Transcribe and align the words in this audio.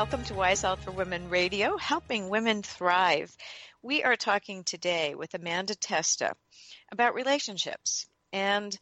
Welcome 0.00 0.24
to 0.24 0.40
Health 0.40 0.82
for 0.82 0.92
Women 0.92 1.28
Radio, 1.28 1.76
helping 1.76 2.30
women 2.30 2.62
thrive. 2.62 3.36
We 3.82 4.02
are 4.02 4.16
talking 4.16 4.64
today 4.64 5.14
with 5.14 5.34
Amanda 5.34 5.74
Testa 5.74 6.32
about 6.90 7.12
relationships. 7.12 8.06
And 8.32 8.74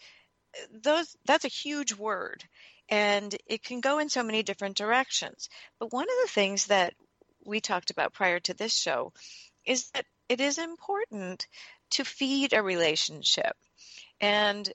those 0.72 1.16
that's 1.26 1.44
a 1.44 1.48
huge 1.48 1.92
word 1.92 2.44
and 2.88 3.36
it 3.48 3.64
can 3.64 3.80
go 3.80 3.98
in 3.98 4.08
so 4.08 4.22
many 4.22 4.44
different 4.44 4.76
directions. 4.76 5.48
But 5.80 5.92
one 5.92 6.04
of 6.04 6.14
the 6.22 6.30
things 6.32 6.66
that 6.66 6.94
we 7.44 7.60
talked 7.60 7.90
about 7.90 8.12
prior 8.12 8.38
to 8.38 8.54
this 8.54 8.72
show 8.72 9.12
is 9.66 9.90
that 9.94 10.06
it 10.28 10.40
is 10.40 10.58
important 10.58 11.48
to 11.90 12.04
feed 12.04 12.52
a 12.52 12.62
relationship. 12.62 13.56
And 14.20 14.72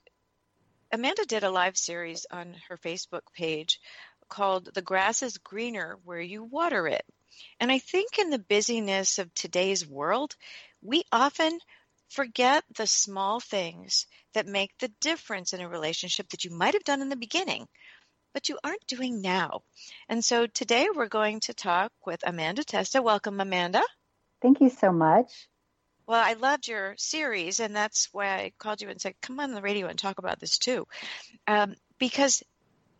Amanda 0.92 1.24
did 1.26 1.46
a 1.46 1.50
live 1.50 1.78
series 1.78 2.26
on 2.30 2.54
her 2.68 2.78
Facebook 2.78 3.24
page 3.34 3.80
called 4.34 4.68
The 4.74 4.82
Grass 4.82 5.22
is 5.22 5.38
Greener 5.38 6.00
Where 6.06 6.20
You 6.20 6.44
Water 6.44 6.88
It. 6.88 7.06
And 7.60 7.72
I 7.72 7.78
think 7.78 8.18
in 8.18 8.32
the 8.32 8.40
busyness 8.40 9.20
of 9.20 9.32
today's 9.36 9.88
world, 9.88 10.36
we 10.82 11.04
often 11.12 11.60
forget 12.10 12.64
the 12.76 12.88
small 12.88 13.40
things 13.40 14.08
that 14.34 14.48
make 14.48 14.72
the 14.80 14.92
difference 15.02 15.54
in 15.54 15.62
a 15.62 15.70
relationship 15.70 16.30
that 16.30 16.44
you 16.44 16.50
might 16.50 16.74
have 16.74 16.84
done 16.84 17.04
in 17.04 17.10
the 17.10 17.16
beginning, 17.16 17.68
but 18.34 18.50
you 18.50 18.58
aren't 18.64 18.88
doing 18.88 19.22
now. 19.22 19.62
And 20.10 20.26
so 20.26 20.48
today 20.48 20.88
we're 20.92 21.10
going 21.10 21.42
to 21.42 21.54
talk 21.54 21.92
with 22.04 22.22
Amanda 22.26 22.64
Testa. 22.64 23.04
Welcome, 23.04 23.40
Amanda. 23.40 23.84
Thank 24.42 24.62
you 24.62 24.72
so 24.72 24.92
much. 24.92 25.48
Well, 26.08 26.22
I 26.22 26.34
loved 26.34 26.68
your 26.68 26.96
series, 26.98 27.60
and 27.60 27.76
that's 27.76 28.10
why 28.12 28.30
I 28.30 28.52
called 28.58 28.82
you 28.82 28.90
and 28.90 29.00
said, 29.00 29.14
come 29.22 29.40
on 29.40 29.54
the 29.54 29.62
radio 29.62 29.88
and 29.88 29.98
talk 29.98 30.18
about 30.18 30.40
this 30.40 30.58
too. 30.58 30.88
Um, 31.46 31.76
because 32.00 32.44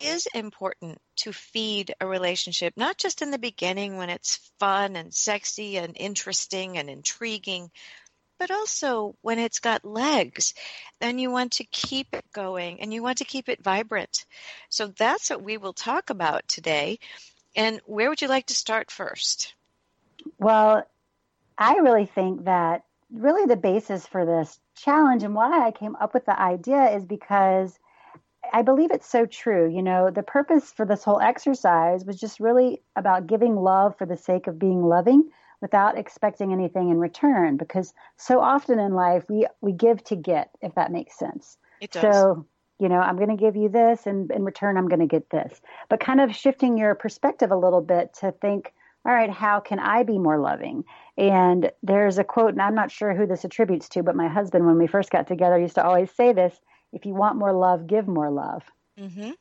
is 0.00 0.26
important 0.34 1.00
to 1.16 1.32
feed 1.32 1.94
a 2.00 2.06
relationship, 2.06 2.74
not 2.76 2.98
just 2.98 3.22
in 3.22 3.30
the 3.30 3.38
beginning 3.38 3.96
when 3.96 4.10
it's 4.10 4.50
fun 4.58 4.96
and 4.96 5.14
sexy 5.14 5.78
and 5.78 5.96
interesting 5.96 6.78
and 6.78 6.90
intriguing, 6.90 7.70
but 8.38 8.50
also 8.50 9.16
when 9.22 9.38
it's 9.38 9.60
got 9.60 9.84
legs. 9.84 10.54
Then 11.00 11.18
you 11.18 11.30
want 11.30 11.52
to 11.52 11.64
keep 11.64 12.08
it 12.12 12.24
going 12.32 12.80
and 12.80 12.92
you 12.92 13.02
want 13.02 13.18
to 13.18 13.24
keep 13.24 13.48
it 13.48 13.62
vibrant. 13.62 14.24
So 14.68 14.88
that's 14.88 15.30
what 15.30 15.42
we 15.42 15.56
will 15.56 15.72
talk 15.72 16.10
about 16.10 16.46
today. 16.48 16.98
And 17.56 17.80
where 17.86 18.08
would 18.08 18.20
you 18.20 18.28
like 18.28 18.46
to 18.46 18.54
start 18.54 18.90
first? 18.90 19.54
Well, 20.38 20.84
I 21.56 21.76
really 21.76 22.06
think 22.06 22.44
that 22.44 22.84
really 23.12 23.46
the 23.46 23.56
basis 23.56 24.06
for 24.06 24.26
this 24.26 24.58
challenge 24.76 25.22
and 25.22 25.34
why 25.34 25.64
I 25.64 25.70
came 25.70 25.96
up 25.96 26.14
with 26.14 26.26
the 26.26 26.38
idea 26.38 26.96
is 26.96 27.04
because 27.04 27.78
I 28.54 28.62
believe 28.62 28.92
it's 28.92 29.10
so 29.10 29.26
true. 29.26 29.68
You 29.68 29.82
know, 29.82 30.10
the 30.10 30.22
purpose 30.22 30.72
for 30.72 30.86
this 30.86 31.02
whole 31.02 31.20
exercise 31.20 32.04
was 32.04 32.20
just 32.20 32.38
really 32.38 32.82
about 32.94 33.26
giving 33.26 33.56
love 33.56 33.98
for 33.98 34.06
the 34.06 34.16
sake 34.16 34.46
of 34.46 34.60
being 34.60 34.84
loving 34.84 35.28
without 35.60 35.98
expecting 35.98 36.52
anything 36.52 36.88
in 36.88 36.98
return 36.98 37.56
because 37.56 37.92
so 38.16 38.38
often 38.38 38.78
in 38.78 38.94
life 38.94 39.24
we 39.28 39.44
we 39.60 39.72
give 39.72 40.04
to 40.04 40.14
get 40.14 40.50
if 40.62 40.72
that 40.76 40.92
makes 40.92 41.18
sense. 41.18 41.58
It 41.80 41.90
does. 41.90 42.02
So, 42.02 42.46
you 42.78 42.88
know, 42.88 43.00
I'm 43.00 43.16
going 43.16 43.36
to 43.36 43.42
give 43.44 43.56
you 43.56 43.68
this 43.68 44.06
and 44.06 44.30
in 44.30 44.44
return 44.44 44.76
I'm 44.76 44.88
going 44.88 45.00
to 45.00 45.06
get 45.06 45.30
this. 45.30 45.60
But 45.88 45.98
kind 45.98 46.20
of 46.20 46.32
shifting 46.32 46.78
your 46.78 46.94
perspective 46.94 47.50
a 47.50 47.56
little 47.56 47.80
bit 47.80 48.14
to 48.20 48.30
think 48.30 48.72
all 49.06 49.12
right, 49.12 49.28
how 49.28 49.60
can 49.60 49.78
I 49.80 50.02
be 50.02 50.16
more 50.16 50.38
loving? 50.38 50.84
And 51.18 51.70
there's 51.82 52.16
a 52.16 52.24
quote, 52.24 52.52
and 52.52 52.62
I'm 52.62 52.74
not 52.74 52.90
sure 52.90 53.14
who 53.14 53.26
this 53.26 53.44
attributes 53.44 53.86
to, 53.90 54.02
but 54.02 54.16
my 54.16 54.28
husband, 54.28 54.64
when 54.64 54.78
we 54.78 54.86
first 54.86 55.10
got 55.10 55.26
together, 55.26 55.58
used 55.58 55.74
to 55.74 55.84
always 55.84 56.10
say 56.10 56.32
this 56.32 56.58
if 56.94 57.04
you 57.04 57.14
want 57.14 57.36
more 57.36 57.52
love, 57.52 57.86
give 57.86 58.06
more 58.06 58.30
love. 58.30 58.62
Mm-hmm. 58.98 59.32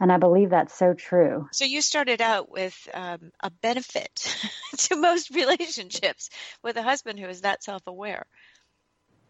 And 0.00 0.12
I 0.12 0.16
believe 0.18 0.50
that's 0.50 0.76
so 0.76 0.94
true. 0.94 1.48
So 1.52 1.64
you 1.64 1.80
started 1.80 2.20
out 2.20 2.50
with 2.50 2.76
um, 2.92 3.30
a 3.40 3.50
benefit 3.50 4.36
to 4.76 4.96
most 4.96 5.30
relationships 5.30 6.30
with 6.62 6.76
a 6.76 6.82
husband 6.82 7.18
who 7.18 7.28
is 7.28 7.42
that 7.42 7.62
self 7.62 7.82
aware. 7.86 8.26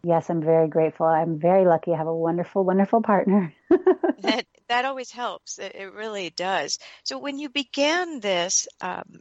Yes, 0.02 0.30
I'm 0.30 0.40
very 0.40 0.68
grateful. 0.68 1.06
I'm 1.06 1.38
very 1.38 1.66
lucky. 1.66 1.92
I 1.92 1.96
have 1.96 2.06
a 2.06 2.14
wonderful, 2.14 2.64
wonderful 2.64 3.02
partner. 3.02 3.52
that 4.20 4.46
that 4.68 4.84
always 4.84 5.10
helps. 5.10 5.58
It, 5.58 5.74
it, 5.74 5.92
really 5.92 6.30
does. 6.30 6.78
So 7.02 7.18
when 7.18 7.38
you 7.38 7.48
began 7.48 8.20
this 8.20 8.68
um, 8.80 9.20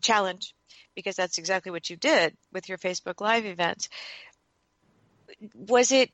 challenge, 0.00 0.54
because 0.94 1.16
that's 1.16 1.38
exactly 1.38 1.72
what 1.72 1.90
you 1.90 1.96
did 1.96 2.36
with 2.52 2.68
your 2.68 2.78
Facebook 2.78 3.20
Live 3.20 3.44
events, 3.44 3.88
was 5.54 5.90
it 5.90 6.10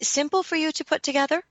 simple 0.00 0.42
for 0.42 0.56
you 0.56 0.72
to 0.72 0.84
put 0.84 1.02
together? 1.02 1.42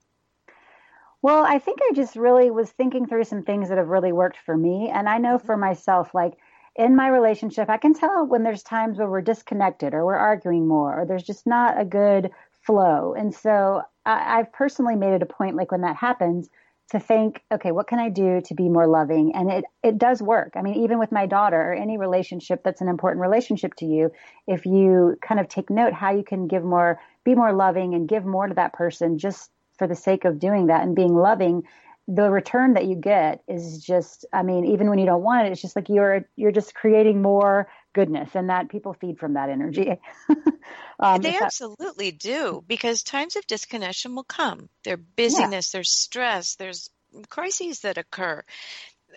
Well, 1.20 1.44
I 1.44 1.58
think 1.58 1.80
I 1.82 1.94
just 1.94 2.16
really 2.16 2.50
was 2.50 2.70
thinking 2.70 3.06
through 3.06 3.24
some 3.24 3.42
things 3.42 3.68
that 3.68 3.78
have 3.78 3.88
really 3.88 4.12
worked 4.12 4.38
for 4.44 4.56
me. 4.56 4.88
And 4.88 5.08
I 5.08 5.18
know 5.18 5.36
mm-hmm. 5.36 5.46
for 5.46 5.56
myself, 5.56 6.14
like 6.14 6.34
in 6.76 6.94
my 6.94 7.08
relationship, 7.08 7.68
I 7.68 7.76
can 7.76 7.94
tell 7.94 8.24
when 8.26 8.44
there's 8.44 8.62
times 8.62 8.98
where 8.98 9.10
we're 9.10 9.20
disconnected 9.20 9.94
or 9.94 10.04
we're 10.06 10.16
arguing 10.16 10.68
more 10.68 11.00
or 11.00 11.06
there's 11.06 11.24
just 11.24 11.46
not 11.46 11.80
a 11.80 11.84
good 11.84 12.30
flow. 12.62 13.14
And 13.14 13.34
so 13.34 13.82
I, 14.06 14.38
I've 14.38 14.52
personally 14.52 14.94
made 14.94 15.14
it 15.14 15.22
a 15.22 15.26
point, 15.26 15.56
like 15.56 15.72
when 15.72 15.80
that 15.80 15.96
happens, 15.96 16.48
to 16.90 16.98
think, 16.98 17.42
okay, 17.52 17.70
what 17.70 17.86
can 17.86 17.98
I 17.98 18.08
do 18.08 18.40
to 18.40 18.54
be 18.54 18.68
more 18.68 18.86
loving? 18.86 19.34
And 19.34 19.50
it, 19.50 19.64
it 19.82 19.98
does 19.98 20.22
work. 20.22 20.52
I 20.56 20.62
mean, 20.62 20.74
even 20.82 20.98
with 20.98 21.12
my 21.12 21.26
daughter 21.26 21.60
or 21.60 21.74
any 21.74 21.98
relationship 21.98 22.62
that's 22.64 22.80
an 22.80 22.88
important 22.88 23.20
relationship 23.20 23.74
to 23.76 23.84
you, 23.84 24.10
if 24.46 24.64
you 24.64 25.18
kind 25.20 25.38
of 25.38 25.48
take 25.48 25.68
note 25.68 25.92
how 25.92 26.12
you 26.12 26.24
can 26.24 26.46
give 26.46 26.64
more 26.64 26.98
be 27.24 27.34
more 27.34 27.52
loving 27.52 27.94
and 27.94 28.08
give 28.08 28.24
more 28.24 28.46
to 28.46 28.54
that 28.54 28.72
person 28.72 29.18
just 29.18 29.50
for 29.76 29.86
the 29.86 29.94
sake 29.94 30.24
of 30.24 30.38
doing 30.38 30.66
that 30.68 30.82
and 30.82 30.96
being 30.96 31.14
loving 31.14 31.62
the 32.08 32.30
return 32.30 32.72
that 32.72 32.86
you 32.86 32.96
get 32.96 33.42
is 33.48 33.84
just 33.84 34.24
i 34.32 34.42
mean 34.42 34.64
even 34.64 34.88
when 34.88 34.98
you 34.98 35.04
don't 35.04 35.22
want 35.22 35.46
it 35.46 35.52
it's 35.52 35.60
just 35.60 35.76
like 35.76 35.90
you're 35.90 36.24
you're 36.36 36.50
just 36.50 36.74
creating 36.74 37.20
more 37.20 37.68
goodness 37.98 38.30
and 38.34 38.48
that 38.48 38.68
people 38.68 38.92
feed 38.92 39.18
from 39.18 39.34
that 39.34 39.50
energy 39.50 39.98
um, 41.00 41.20
they 41.20 41.36
absolutely 41.36 42.12
that, 42.12 42.20
do 42.20 42.62
because 42.68 43.02
times 43.02 43.34
of 43.34 43.44
disconnection 43.48 44.14
will 44.14 44.22
come 44.22 44.68
there's 44.84 45.00
busyness 45.16 45.72
yeah. 45.72 45.78
there's 45.78 45.90
stress 45.90 46.54
there's 46.54 46.90
crises 47.28 47.80
that 47.80 47.98
occur 47.98 48.40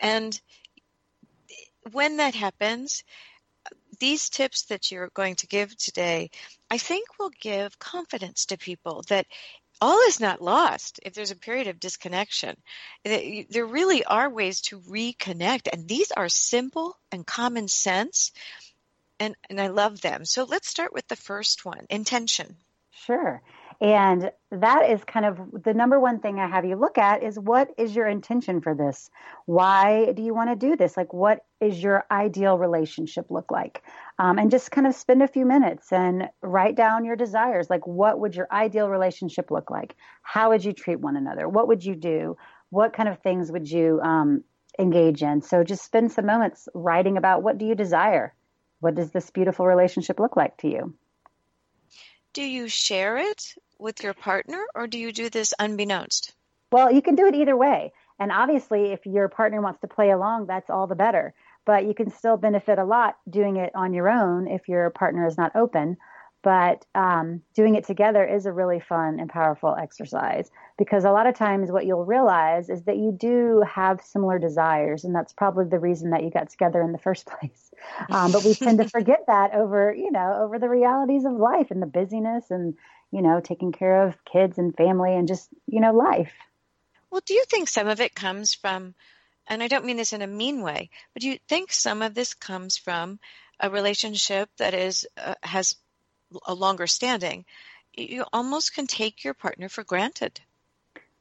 and 0.02 0.42
when 1.92 2.18
that 2.18 2.34
happens 2.34 3.04
these 4.00 4.30
tips 4.30 4.64
that 4.64 4.92
you're 4.92 5.12
going 5.14 5.36
to 5.36 5.48
give 5.48 5.78
today, 5.78 6.32
I 6.72 6.80
think 6.80 7.20
will 7.20 7.32
give 7.40 7.78
confidence 7.78 8.48
to 8.48 8.58
people 8.58 9.04
that 9.10 9.28
all 9.80 10.00
is 10.08 10.20
not 10.20 10.42
lost 10.42 11.00
if 11.04 11.14
there's 11.14 11.32
a 11.32 11.36
period 11.36 11.68
of 11.68 11.80
disconnection. 11.80 12.56
There 13.04 13.66
really 13.66 14.04
are 14.04 14.30
ways 14.30 14.62
to 14.62 14.80
reconnect, 14.80 15.68
and 15.72 15.88
these 15.88 16.12
are 16.12 16.30
simple 16.30 16.98
and 17.12 17.26
common 17.26 17.68
sense, 17.68 18.32
and, 19.22 19.36
and 19.52 19.62
I 19.62 19.68
love 19.68 20.02
them. 20.02 20.26
So 20.26 20.46
let's 20.46 20.68
start 20.68 20.94
with 20.94 21.08
the 21.08 21.16
first 21.16 21.64
one 21.64 21.86
intention. 21.90 22.58
Sure. 22.90 23.42
And 23.80 24.32
that 24.52 24.90
is 24.90 25.04
kind 25.04 25.26
of 25.26 25.64
the 25.64 25.74
number 25.74 26.00
one 26.00 26.20
thing 26.20 26.40
I 26.40 26.48
have 26.48 26.66
you 26.66 26.76
look 26.76 26.98
at 26.98 27.24
is 27.24 27.40
what 27.40 27.70
is 27.78 27.96
your 27.96 28.08
intention 28.08 28.62
for 28.62 28.76
this? 28.76 29.10
Why 29.46 30.12
do 30.14 30.22
you 30.24 30.34
want 30.34 30.50
to 30.50 30.56
do 30.56 30.76
this? 30.76 30.98
Like, 30.98 31.14
what 31.14 31.46
is 31.60 31.82
your 31.82 32.06
ideal 32.12 32.58
relationship 32.58 33.32
look 33.32 33.52
like? 33.52 33.84
Um, 34.20 34.38
and 34.38 34.52
just 34.52 34.72
kind 34.72 34.86
of 34.86 34.96
spend 34.96 35.24
a 35.24 35.28
few 35.28 35.46
minutes 35.46 35.92
and 35.92 36.30
write 36.42 36.76
down 36.76 37.06
your 37.06 37.16
desires. 37.16 37.70
Like, 37.70 37.86
what 37.88 38.20
would 38.20 38.36
your 38.36 38.48
ideal 38.52 38.90
relationship 38.90 39.50
look 39.50 39.72
like? 39.72 39.96
How 40.22 40.50
would 40.50 40.64
you 40.64 40.74
treat 40.74 41.00
one 41.00 41.16
another? 41.16 41.48
What 41.48 41.68
would 41.68 41.84
you 41.84 41.96
do? 41.96 42.38
What 42.70 42.94
kind 42.94 43.10
of 43.10 43.20
things 43.20 43.52
would 43.52 43.70
you 43.70 44.00
um, 44.02 44.44
engage 44.78 45.24
in? 45.24 45.42
So 45.42 45.64
just 45.64 45.84
spend 45.84 46.12
some 46.12 46.28
moments 46.28 46.70
writing 46.76 47.18
about 47.18 47.42
what 47.42 47.58
do 47.58 47.66
you 47.66 47.76
desire? 47.76 48.36
What 48.82 48.96
does 48.96 49.12
this 49.12 49.30
beautiful 49.30 49.66
relationship 49.66 50.20
look 50.20 50.36
like 50.36 50.58
to 50.58 50.68
you? 50.68 50.94
Do 52.34 52.42
you 52.42 52.68
share 52.68 53.18
it 53.18 53.56
with 53.80 54.04
your 54.04 54.14
partner 54.14 54.66
or 54.76 54.88
do 54.88 54.98
you 54.98 55.14
do 55.14 55.30
this 55.30 55.54
unbeknownst? 55.60 56.34
Well, 56.72 56.92
you 56.92 57.02
can 57.02 57.16
do 57.16 57.28
it 57.28 57.36
either 57.36 57.56
way. 57.56 57.94
And 58.20 58.32
obviously, 58.32 58.92
if 58.92 59.06
your 59.06 59.30
partner 59.30 59.62
wants 59.62 59.82
to 59.82 59.88
play 59.88 60.10
along, 60.10 60.48
that's 60.48 60.70
all 60.70 60.88
the 60.88 60.96
better. 60.96 61.34
But 61.66 61.86
you 61.86 61.94
can 61.94 62.10
still 62.10 62.38
benefit 62.38 62.80
a 62.80 62.84
lot 62.84 63.18
doing 63.30 63.58
it 63.58 63.72
on 63.76 63.94
your 63.94 64.10
own 64.10 64.48
if 64.48 64.68
your 64.68 64.90
partner 64.90 65.28
is 65.28 65.38
not 65.38 65.56
open. 65.56 65.98
But 66.44 66.86
um, 66.96 67.42
doing 67.54 67.76
it 67.76 67.86
together 67.86 68.26
is 68.26 68.46
a 68.46 68.52
really 68.52 68.80
fun 68.80 69.20
and 69.20 69.30
powerful 69.30 69.76
exercise 69.76 70.50
because 70.78 71.06
a 71.06 71.12
lot 71.12 71.28
of 71.28 71.36
times 71.36 71.72
what 71.72 71.86
you'll 71.86 72.06
realize 72.06 72.70
is 72.70 72.84
that 72.84 72.98
you 72.98 73.12
do 73.12 73.64
have 73.70 74.02
similar 74.02 74.40
desires 74.40 75.04
and 75.04 75.14
that's 75.14 75.34
probably 75.34 75.66
the 75.66 75.80
reason 75.80 76.12
that 76.12 76.24
you 76.24 76.32
got 76.32 76.50
together 76.50 76.82
in 76.82 76.92
the 76.92 76.98
first 76.98 77.26
place. 77.40 77.72
Um, 78.10 78.32
but 78.32 78.44
we 78.44 78.56
tend 78.56 78.80
to 78.80 78.90
forget 78.90 79.26
that 79.28 79.54
over 79.54 79.94
you 79.94 80.12
know 80.12 80.40
over 80.42 80.58
the 80.58 80.70
realities 80.70 81.26
of 81.26 81.34
life 81.34 81.70
and 81.70 81.82
the 81.82 81.88
busyness 81.88 82.50
and 82.50 82.76
you 83.12 83.22
know 83.22 83.40
taking 83.40 83.72
care 83.72 84.08
of 84.08 84.24
kids 84.26 84.58
and 84.58 84.76
family 84.76 85.16
and 85.16 85.28
just 85.28 85.50
you 85.68 85.82
know 85.82 85.94
life. 85.94 86.34
Well 87.12 87.22
do 87.26 87.34
you 87.34 87.44
think 87.46 87.68
some 87.68 87.88
of 87.88 88.02
it 88.02 88.16
comes 88.16 88.54
from 88.54 88.96
and 89.48 89.62
i 89.62 89.68
don't 89.68 89.86
mean 89.86 89.98
this 89.98 90.14
in 90.14 90.22
a 90.22 90.28
mean 90.28 90.62
way 90.62 90.90
but 91.14 91.22
do 91.22 91.30
you 91.30 91.38
think 91.50 91.72
some 91.74 92.02
of 92.02 92.14
this 92.14 92.34
comes 92.34 92.78
from 92.78 93.20
a 93.60 93.70
relationship 93.70 94.50
that 94.58 94.74
is 94.74 95.06
uh, 95.18 95.36
has 95.44 95.76
a 96.48 96.54
longer 96.54 96.88
standing, 96.88 97.46
you 97.94 98.26
almost 98.32 98.74
can 98.74 98.88
take 98.88 99.24
your 99.24 99.34
partner 99.34 99.70
for 99.70 99.84
granted. 99.84 100.42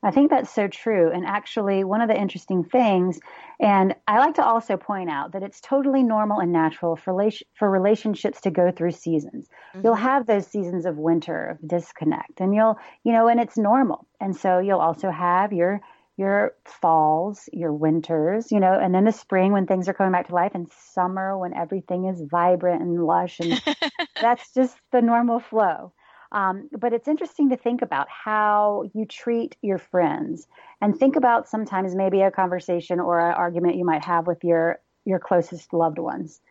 I 0.02 0.10
think 0.10 0.30
that's 0.30 0.52
so 0.52 0.66
true. 0.66 1.10
And 1.10 1.26
actually, 1.26 1.84
one 1.84 2.00
of 2.00 2.08
the 2.08 2.18
interesting 2.18 2.64
things, 2.64 3.20
and 3.58 3.94
I 4.08 4.18
like 4.18 4.36
to 4.36 4.44
also 4.44 4.78
point 4.78 5.10
out 5.10 5.32
that 5.32 5.42
it's 5.42 5.60
totally 5.60 6.02
normal 6.02 6.40
and 6.40 6.52
natural 6.52 6.96
for, 6.96 7.30
for 7.54 7.70
relationships 7.70 8.40
to 8.42 8.50
go 8.50 8.70
through 8.70 8.92
seasons. 8.92 9.48
Mm-hmm. 9.74 9.84
You'll 9.84 9.94
have 9.96 10.26
those 10.26 10.46
seasons 10.46 10.86
of 10.86 10.96
winter, 10.96 11.48
of 11.48 11.68
disconnect, 11.68 12.40
and 12.40 12.54
you'll, 12.54 12.78
you 13.04 13.12
know, 13.12 13.28
and 13.28 13.38
it's 13.38 13.58
normal. 13.58 14.06
And 14.20 14.34
so 14.34 14.58
you'll 14.58 14.80
also 14.80 15.10
have 15.10 15.52
your 15.52 15.82
your 16.20 16.54
falls, 16.66 17.48
your 17.50 17.72
winters, 17.72 18.52
you 18.52 18.60
know, 18.60 18.78
and 18.78 18.94
then 18.94 19.04
the 19.04 19.10
spring 19.10 19.52
when 19.52 19.66
things 19.66 19.88
are 19.88 19.94
coming 19.94 20.12
back 20.12 20.28
to 20.28 20.34
life, 20.34 20.52
and 20.54 20.70
summer 20.92 21.36
when 21.36 21.54
everything 21.54 22.04
is 22.04 22.20
vibrant 22.30 22.82
and 22.82 23.02
lush, 23.02 23.40
and 23.40 23.60
that's 24.20 24.52
just 24.52 24.76
the 24.92 25.00
normal 25.00 25.40
flow. 25.40 25.94
Um, 26.30 26.68
but 26.78 26.92
it's 26.92 27.08
interesting 27.08 27.48
to 27.48 27.56
think 27.56 27.80
about 27.80 28.06
how 28.10 28.84
you 28.94 29.06
treat 29.06 29.56
your 29.62 29.78
friends, 29.78 30.46
and 30.82 30.94
think 30.94 31.16
about 31.16 31.48
sometimes 31.48 31.94
maybe 31.94 32.20
a 32.20 32.30
conversation 32.30 33.00
or 33.00 33.18
an 33.18 33.34
argument 33.34 33.76
you 33.76 33.86
might 33.86 34.04
have 34.04 34.26
with 34.26 34.44
your 34.44 34.78
your 35.06 35.20
closest 35.20 35.72
loved 35.72 35.98
ones, 35.98 36.42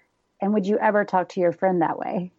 and 0.41 0.51
would 0.51 0.65
you 0.65 0.79
ever 0.79 1.05
talk 1.05 1.29
to 1.29 1.41
your 1.41 1.53
friend 1.53 1.83
that 1.83 1.99
way? 1.99 2.31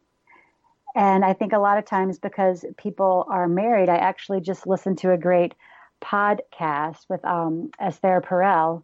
And 0.96 1.24
I 1.24 1.34
think 1.34 1.52
a 1.52 1.58
lot 1.58 1.78
of 1.78 1.84
times 1.84 2.18
because 2.18 2.64
people 2.76 3.24
are 3.28 3.46
married, 3.46 3.88
I 3.88 3.98
actually 3.98 4.40
just 4.40 4.66
listened 4.66 4.98
to 4.98 5.12
a 5.12 5.16
great 5.16 5.54
podcast 6.00 6.98
with 7.08 7.24
um, 7.24 7.70
Esther 7.78 8.22
Perel, 8.26 8.82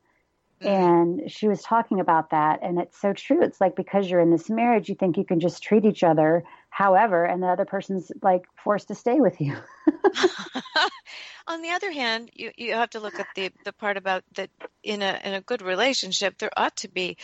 mm-hmm. 0.61 0.67
and 0.67 1.31
she 1.31 1.49
was 1.49 1.63
talking 1.63 2.01
about 2.01 2.31
that. 2.31 2.61
And 2.63 2.79
it's 2.79 3.01
so 3.01 3.13
true. 3.13 3.43
It's 3.43 3.61
like 3.61 3.77
because 3.77 4.09
you're 4.09 4.21
in 4.21 4.31
this 4.31 4.51
marriage, 4.51 4.89
you 4.89 4.95
think 4.95 5.17
you 5.17 5.25
can 5.25 5.41
just 5.41 5.63
treat 5.63 5.85
each 5.85 6.03
other 6.03 6.45
however, 6.77 7.25
and 7.25 7.43
the 7.43 7.47
other 7.47 7.65
person's 7.65 8.13
like 8.23 8.45
forced 8.63 8.89
to 8.89 8.95
stay 8.95 9.19
with 9.19 9.41
you. 9.41 9.57
On 11.49 11.63
the 11.63 11.71
other 11.71 11.91
hand, 11.91 12.31
you, 12.35 12.51
you 12.57 12.75
have 12.75 12.91
to 12.91 13.01
look 13.01 13.19
at 13.19 13.29
the, 13.35 13.51
the 13.65 13.73
part 13.73 13.97
about 13.97 14.25
that 14.35 14.51
in 14.83 15.01
a 15.01 15.19
in 15.25 15.33
a 15.33 15.41
good 15.41 15.63
relationship, 15.63 16.37
there 16.37 16.51
ought 16.57 16.77
to 16.77 16.89
be 16.89 17.17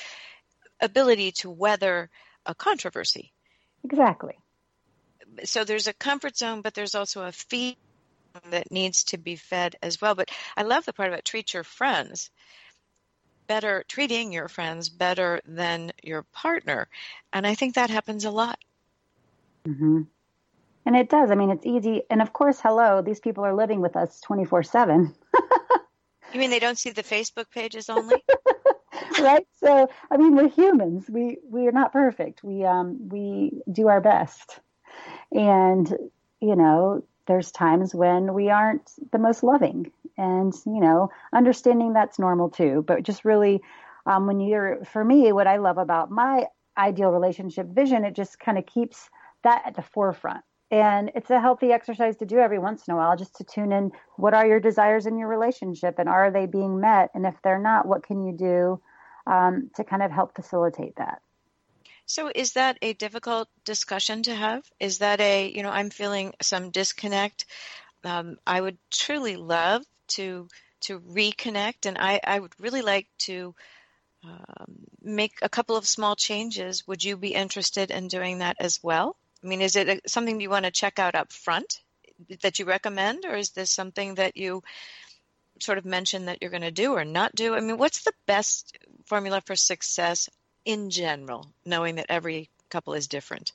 ability 0.80 1.32
to 1.32 1.50
weather 1.50 2.08
a 2.46 2.54
controversy. 2.54 3.32
Exactly. 3.84 4.38
So 5.44 5.64
there's 5.64 5.86
a 5.86 5.92
comfort 5.92 6.36
zone, 6.36 6.60
but 6.62 6.74
there's 6.74 6.94
also 6.94 7.22
a 7.22 7.32
fee 7.32 7.76
that 8.50 8.70
needs 8.70 9.04
to 9.04 9.18
be 9.18 9.36
fed 9.36 9.76
as 9.82 10.00
well. 10.00 10.14
But 10.14 10.30
I 10.56 10.62
love 10.62 10.84
the 10.84 10.92
part 10.92 11.08
about 11.08 11.24
treat 11.24 11.54
your 11.54 11.64
friends 11.64 12.30
better, 13.46 13.84
treating 13.88 14.32
your 14.32 14.48
friends 14.48 14.88
better 14.88 15.40
than 15.46 15.92
your 16.02 16.22
partner. 16.32 16.88
And 17.32 17.46
I 17.46 17.54
think 17.54 17.74
that 17.74 17.90
happens 17.90 18.24
a 18.24 18.30
lot. 18.30 18.58
Mm-hmm. 19.66 20.02
And 20.84 20.96
it 20.96 21.08
does. 21.08 21.30
I 21.30 21.34
mean, 21.34 21.50
it's 21.50 21.66
easy. 21.66 22.02
And 22.10 22.20
of 22.22 22.32
course, 22.32 22.58
hello, 22.60 23.02
these 23.02 23.20
people 23.20 23.44
are 23.44 23.54
living 23.54 23.80
with 23.80 23.96
us 23.96 24.20
24 24.20 24.62
7. 24.64 25.14
You 26.32 26.40
mean 26.40 26.50
they 26.50 26.58
don't 26.58 26.78
see 26.78 26.90
the 26.90 27.02
Facebook 27.02 27.50
pages 27.50 27.88
only? 27.90 28.22
right. 29.20 29.46
So, 29.60 29.88
I 30.10 30.16
mean, 30.16 30.34
we're 30.34 30.48
humans. 30.48 31.08
We 31.08 31.38
we 31.48 31.66
are 31.68 31.72
not 31.72 31.92
perfect. 31.92 32.42
We 32.42 32.64
um 32.64 33.08
we 33.08 33.62
do 33.70 33.88
our 33.88 34.00
best, 34.00 34.60
and 35.30 35.88
you 36.40 36.56
know, 36.56 37.04
there's 37.26 37.50
times 37.52 37.94
when 37.94 38.34
we 38.34 38.50
aren't 38.50 38.90
the 39.12 39.18
most 39.18 39.42
loving 39.42 39.90
and 40.16 40.52
you 40.66 40.80
know 40.80 41.10
understanding 41.32 41.92
that's 41.92 42.18
normal 42.18 42.48
too 42.48 42.84
but 42.86 43.02
just 43.02 43.24
really 43.24 43.60
um, 44.06 44.26
when 44.26 44.40
you're 44.40 44.84
for 44.84 45.04
me 45.04 45.32
what 45.32 45.46
i 45.46 45.56
love 45.56 45.78
about 45.78 46.10
my 46.10 46.44
ideal 46.78 47.10
relationship 47.10 47.66
vision 47.68 48.04
it 48.04 48.14
just 48.14 48.38
kind 48.38 48.58
of 48.58 48.66
keeps 48.66 49.08
that 49.42 49.62
at 49.66 49.76
the 49.76 49.82
forefront. 49.82 50.44
And 50.70 51.12
it's 51.14 51.30
a 51.30 51.40
healthy 51.40 51.70
exercise 51.70 52.16
to 52.16 52.26
do 52.26 52.38
every 52.38 52.58
once 52.58 52.88
in 52.88 52.94
a 52.94 52.96
while 52.96 53.14
just 53.14 53.36
to 53.36 53.44
tune 53.44 53.72
in 53.72 53.92
what 54.16 54.32
are 54.32 54.46
your 54.46 54.60
desires 54.60 55.04
in 55.04 55.18
your 55.18 55.28
relationship 55.28 55.98
and 55.98 56.08
are 56.08 56.30
they 56.30 56.46
being 56.46 56.80
met? 56.80 57.10
And 57.14 57.26
if 57.26 57.34
they're 57.42 57.58
not 57.58 57.86
what 57.86 58.02
can 58.02 58.24
you 58.24 58.32
do 58.32 58.80
um, 59.26 59.70
to 59.76 59.84
kind 59.84 60.02
of 60.02 60.10
help 60.10 60.34
facilitate 60.34 60.96
that 60.96 61.20
so 62.06 62.30
is 62.34 62.52
that 62.52 62.78
a 62.82 62.92
difficult 62.92 63.48
discussion 63.64 64.22
to 64.24 64.34
have? 64.34 64.64
Is 64.80 64.98
that 64.98 65.20
a, 65.20 65.50
you 65.50 65.62
know, 65.62 65.70
I'm 65.70 65.90
feeling 65.90 66.34
some 66.42 66.70
disconnect. 66.70 67.46
Um, 68.04 68.36
I 68.46 68.60
would 68.60 68.78
truly 68.90 69.36
love 69.36 69.84
to 70.08 70.48
to 70.82 70.98
reconnect, 70.98 71.86
and 71.86 71.96
I, 71.96 72.20
I 72.24 72.40
would 72.40 72.58
really 72.58 72.82
like 72.82 73.06
to 73.18 73.54
um, 74.24 74.84
make 75.00 75.34
a 75.40 75.48
couple 75.48 75.76
of 75.76 75.86
small 75.86 76.16
changes. 76.16 76.86
Would 76.88 77.04
you 77.04 77.16
be 77.16 77.34
interested 77.34 77.90
in 77.90 78.08
doing 78.08 78.38
that 78.38 78.56
as 78.58 78.80
well? 78.82 79.16
I 79.42 79.46
mean, 79.46 79.60
is 79.60 79.76
it 79.76 80.10
something 80.10 80.40
you 80.40 80.50
want 80.50 80.64
to 80.64 80.70
check 80.70 80.98
out 80.98 81.14
up 81.14 81.32
front 81.32 81.80
that 82.42 82.58
you 82.58 82.64
recommend, 82.64 83.24
or 83.24 83.36
is 83.36 83.50
this 83.50 83.70
something 83.70 84.16
that 84.16 84.36
you 84.36 84.62
sort 85.60 85.78
of 85.78 85.84
mention 85.84 86.26
that 86.26 86.38
you're 86.40 86.50
going 86.50 86.62
to 86.62 86.70
do 86.70 86.92
or 86.92 87.04
not 87.04 87.34
do? 87.34 87.54
I 87.54 87.60
mean, 87.60 87.78
what's 87.78 88.02
the 88.02 88.12
best 88.26 88.76
formula 89.06 89.40
for 89.44 89.56
success 89.56 90.28
in 90.64 90.90
general, 90.90 91.48
knowing 91.64 91.96
that 91.96 92.06
every 92.08 92.50
couple 92.70 92.94
is 92.94 93.06
different? 93.06 93.52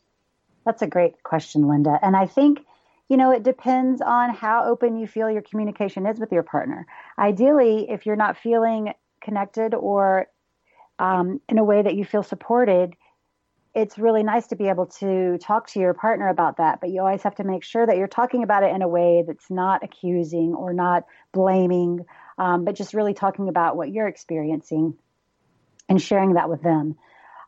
That's 0.66 0.82
a 0.82 0.88
great 0.88 1.24
question, 1.24 1.68
Linda. 1.68 1.98
And 2.02 2.16
I 2.16 2.28
think, 2.28 2.60
you 3.08 3.18
know, 3.18 3.32
it 3.32 3.44
depends 3.44 4.02
on 4.02 4.34
how 4.34 4.66
open 4.66 4.98
you 4.98 5.08
feel 5.08 5.30
your 5.30 5.42
communication 5.42 6.06
is 6.06 6.20
with 6.20 6.32
your 6.32 6.44
partner. 6.44 6.86
Ideally, 7.18 7.90
if 7.90 8.06
you're 8.06 8.18
not 8.18 8.38
feeling 8.38 8.94
connected 9.22 9.74
or 9.74 10.28
um, 11.00 11.40
in 11.48 11.58
a 11.58 11.64
way 11.64 11.82
that 11.82 11.96
you 11.96 12.04
feel 12.04 12.24
supported, 12.24 12.96
it's 13.74 13.98
really 13.98 14.24
nice 14.24 14.48
to 14.48 14.56
be 14.56 14.68
able 14.68 14.88
to 14.88 15.38
talk 15.38 15.68
to 15.70 15.80
your 15.80 15.94
partner 15.94 16.28
about 16.30 16.58
that. 16.58 16.82
But 16.82 16.90
you 16.90 17.00
always 17.02 17.22
have 17.24 17.36
to 17.36 17.44
make 17.44 17.64
sure 17.64 17.86
that 17.86 17.96
you're 17.96 18.08
talking 18.08 18.44
about 18.44 18.64
it 18.64 18.74
in 18.76 18.82
a 18.82 18.88
way 18.88 19.24
that's 19.26 19.50
not 19.50 19.84
accusing 19.84 20.54
or 20.54 20.74
not 20.74 21.06
blaming, 21.32 22.06
um, 22.38 22.66
but 22.66 22.76
just 22.76 22.94
really 22.94 23.14
talking 23.14 23.50
about 23.50 23.78
what 23.78 23.92
you're 23.92 24.08
experiencing 24.08 24.96
and 25.88 26.02
sharing 26.02 26.34
that 26.34 26.50
with 26.50 26.62
them 26.62 26.98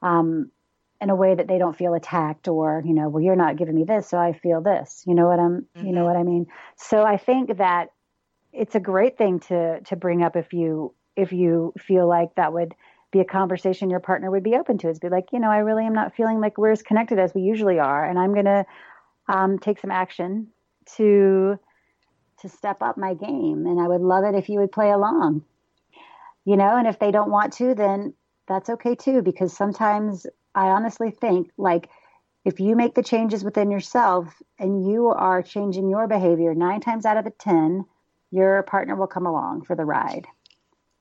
um, 0.01 0.51
in 1.01 1.09
a 1.09 1.15
way 1.15 1.33
that 1.33 1.47
they 1.47 1.57
don't 1.57 1.77
feel 1.77 1.93
attacked 1.93 2.47
or 2.47 2.83
you 2.85 2.93
know 2.93 3.09
well 3.09 3.23
you're 3.23 3.35
not 3.35 3.57
giving 3.57 3.75
me 3.75 3.83
this 3.83 4.09
so 4.09 4.17
i 4.17 4.33
feel 4.33 4.61
this 4.61 5.03
you 5.07 5.15
know 5.15 5.27
what 5.27 5.39
i'm 5.39 5.61
mm-hmm. 5.61 5.87
you 5.87 5.93
know 5.93 6.01
mm-hmm. 6.01 6.07
what 6.07 6.17
i 6.17 6.23
mean 6.23 6.45
so 6.75 7.03
i 7.03 7.17
think 7.17 7.57
that 7.57 7.89
it's 8.51 8.75
a 8.75 8.79
great 8.79 9.17
thing 9.17 9.39
to 9.39 9.79
to 9.81 9.95
bring 9.95 10.23
up 10.23 10.35
if 10.35 10.53
you 10.53 10.93
if 11.15 11.31
you 11.31 11.73
feel 11.77 12.07
like 12.07 12.33
that 12.35 12.53
would 12.53 12.75
be 13.11 13.19
a 13.19 13.25
conversation 13.25 13.89
your 13.89 13.99
partner 13.99 14.29
would 14.29 14.43
be 14.43 14.55
open 14.55 14.77
to 14.77 14.89
is 14.89 14.99
be 14.99 15.09
like 15.09 15.29
you 15.31 15.39
know 15.39 15.49
i 15.49 15.59
really 15.59 15.85
am 15.85 15.93
not 15.93 16.15
feeling 16.15 16.39
like 16.39 16.57
we're 16.57 16.71
as 16.71 16.83
connected 16.83 17.17
as 17.17 17.33
we 17.33 17.41
usually 17.41 17.79
are 17.79 18.07
and 18.07 18.19
i'm 18.19 18.33
going 18.33 18.45
to 18.45 18.65
um, 19.27 19.59
take 19.59 19.79
some 19.79 19.91
action 19.91 20.47
to 20.97 21.57
to 22.41 22.49
step 22.49 22.81
up 22.81 22.97
my 22.97 23.13
game 23.13 23.65
and 23.67 23.79
i 23.79 23.87
would 23.87 24.01
love 24.01 24.23
it 24.23 24.35
if 24.35 24.49
you 24.49 24.59
would 24.59 24.71
play 24.71 24.89
along 24.89 25.43
you 26.45 26.57
know 26.57 26.77
and 26.77 26.87
if 26.87 26.99
they 26.99 27.11
don't 27.11 27.31
want 27.31 27.53
to 27.53 27.73
then 27.75 28.13
that's 28.49 28.69
okay 28.69 28.95
too, 28.95 29.21
because 29.21 29.55
sometimes 29.55 30.27
I 30.53 30.67
honestly 30.67 31.11
think 31.11 31.51
like 31.57 31.89
if 32.43 32.59
you 32.59 32.75
make 32.75 32.95
the 32.95 33.03
changes 33.03 33.43
within 33.43 33.71
yourself 33.71 34.41
and 34.57 34.89
you 34.89 35.07
are 35.07 35.41
changing 35.41 35.89
your 35.89 36.07
behavior 36.07 36.53
nine 36.53 36.81
times 36.81 37.05
out 37.05 37.17
of 37.17 37.25
the 37.25 37.31
10, 37.31 37.85
your 38.31 38.63
partner 38.63 38.95
will 38.95 39.07
come 39.07 39.25
along 39.25 39.63
for 39.63 39.75
the 39.75 39.85
ride. 39.85 40.27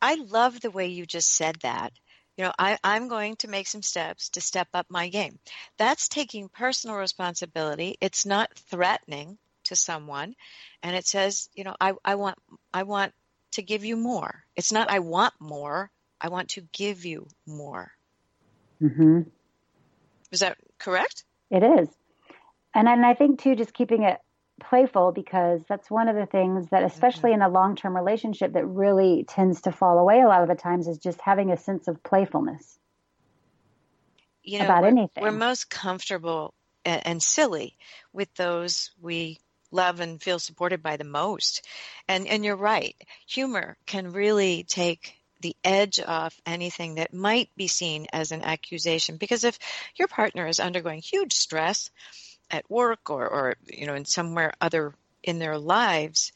I 0.01 0.15
love 0.15 0.61
the 0.61 0.71
way 0.71 0.89
you 0.89 1.07
just 1.07 1.35
said 1.35 1.57
that. 1.63 1.93
You 2.37 2.45
know, 2.45 2.53
I, 2.57 2.79
I'm 2.85 3.09
going 3.09 3.37
to 3.37 3.49
make 3.49 3.67
some 3.67 3.83
steps 3.83 4.31
to 4.31 4.41
step 4.41 4.69
up 4.73 4.87
my 4.89 5.09
game. 5.09 5.39
That's 5.77 6.09
taking 6.09 6.49
personal 6.49 6.97
responsibility. 6.97 7.97
It's 8.01 8.25
not 8.25 8.55
threatening 8.55 9.39
to 9.65 9.77
someone. 9.77 10.35
And 10.83 10.95
it 10.95 11.07
says, 11.07 11.49
you 11.55 11.65
know, 11.65 11.75
I, 11.81 11.95
I 12.05 12.15
want 12.15 12.39
I 12.73 12.85
want 12.85 13.13
to 13.53 13.63
give 13.63 13.85
you 13.85 13.97
more. 13.97 14.45
It's 14.55 14.73
not 14.73 14.91
I 14.91 15.01
want 15.01 15.35
more. 15.41 15.91
I 16.21 16.29
want 16.29 16.51
to 16.51 16.63
give 16.73 17.05
you 17.05 17.29
more. 17.47 17.93
Mm-hmm. 18.83 19.23
Is 20.31 20.41
that 20.41 20.59
correct? 20.79 21.25
It 21.51 21.63
is. 21.63 21.89
And, 22.75 22.89
and 22.89 23.05
I 23.05 23.15
think, 23.15 23.43
too, 23.43 23.57
just 23.57 23.73
keeping 23.73 24.03
it 24.03 24.19
playful 24.61 25.13
because 25.13 25.63
that's 25.69 25.91
one 25.91 26.09
of 26.09 26.17
the 26.17 26.27
things 26.27 26.69
that, 26.71 26.83
especially 26.83 27.31
mm-hmm. 27.31 27.43
in 27.43 27.49
a 27.49 27.49
long 27.49 27.77
term 27.77 27.97
relationship, 27.97 28.53
that 28.53 28.67
really 28.67 29.25
tends 29.27 29.63
to 29.63 29.73
fall 29.73 29.99
away 29.99 30.21
a 30.21 30.27
lot 30.27 30.43
of 30.43 30.49
the 30.49 30.55
times 30.55 30.89
is 30.89 30.99
just 30.99 31.21
having 31.21 31.51
a 31.51 31.57
sense 31.57 31.89
of 31.89 32.03
playfulness 32.03 32.79
you 34.49 34.59
know, 34.59 34.65
about 34.65 34.83
we're, 34.83 34.89
anything. 34.89 35.23
We're 35.23 35.31
most 35.31 35.69
comfortable 35.69 36.55
and, 36.85 37.07
and 37.07 37.23
silly 37.23 37.77
with 38.13 38.33
those 38.35 38.91
we 39.01 39.39
love 39.71 40.01
and 40.01 40.23
feel 40.23 40.39
supported 40.39 40.83
by 40.83 40.97
the 40.97 41.05
most. 41.05 41.67
And 42.09 42.27
and 42.27 42.45
you're 42.45 42.57
right. 42.57 42.97
Humor 43.27 43.77
can 43.87 44.13
really 44.13 44.65
take 44.65 45.18
the 45.41 45.57
edge 45.65 46.01
off 46.01 46.41
anything 46.47 46.97
that 46.97 47.15
might 47.15 47.51
be 47.57 47.69
seen 47.69 48.07
as 48.13 48.33
an 48.33 48.43
accusation. 48.43 49.17
Because 49.17 49.45
if 49.45 49.59
your 49.97 50.09
partner 50.09 50.47
is 50.47 50.61
undergoing 50.61 51.01
huge 51.01 51.35
stress 51.35 51.91
at 52.51 52.71
work 52.71 53.11
or 53.11 53.29
or 53.29 53.57
you 53.67 53.87
know 53.87 53.95
in 53.95 54.05
somewhere 54.05 54.53
other 54.61 54.95
in 55.23 55.39
their 55.39 55.59
lives 55.59 56.33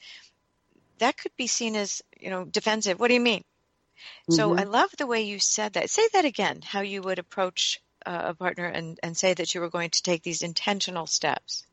that 0.98 1.16
could 1.16 1.34
be 1.36 1.46
seen 1.46 1.74
as 1.74 2.02
you 2.20 2.30
know 2.30 2.44
defensive. 2.44 3.00
What 3.00 3.08
do 3.08 3.14
you 3.14 3.20
mean? 3.20 3.40
Mm-hmm. 3.42 4.34
so 4.34 4.54
i 4.56 4.64
love 4.64 4.90
the 4.98 5.06
way 5.06 5.22
you 5.22 5.38
said 5.38 5.74
that. 5.74 5.90
Say 5.90 6.08
that 6.12 6.24
again 6.24 6.60
how 6.64 6.80
you 6.80 7.02
would 7.02 7.18
approach 7.18 7.80
uh, 8.04 8.22
a 8.26 8.34
partner 8.34 8.66
and 8.66 8.98
and 9.02 9.16
say 9.16 9.34
that 9.34 9.54
you 9.54 9.60
were 9.60 9.70
going 9.70 9.90
to 9.90 10.02
take 10.02 10.22
these 10.22 10.42
intentional 10.42 11.06
steps. 11.06 11.66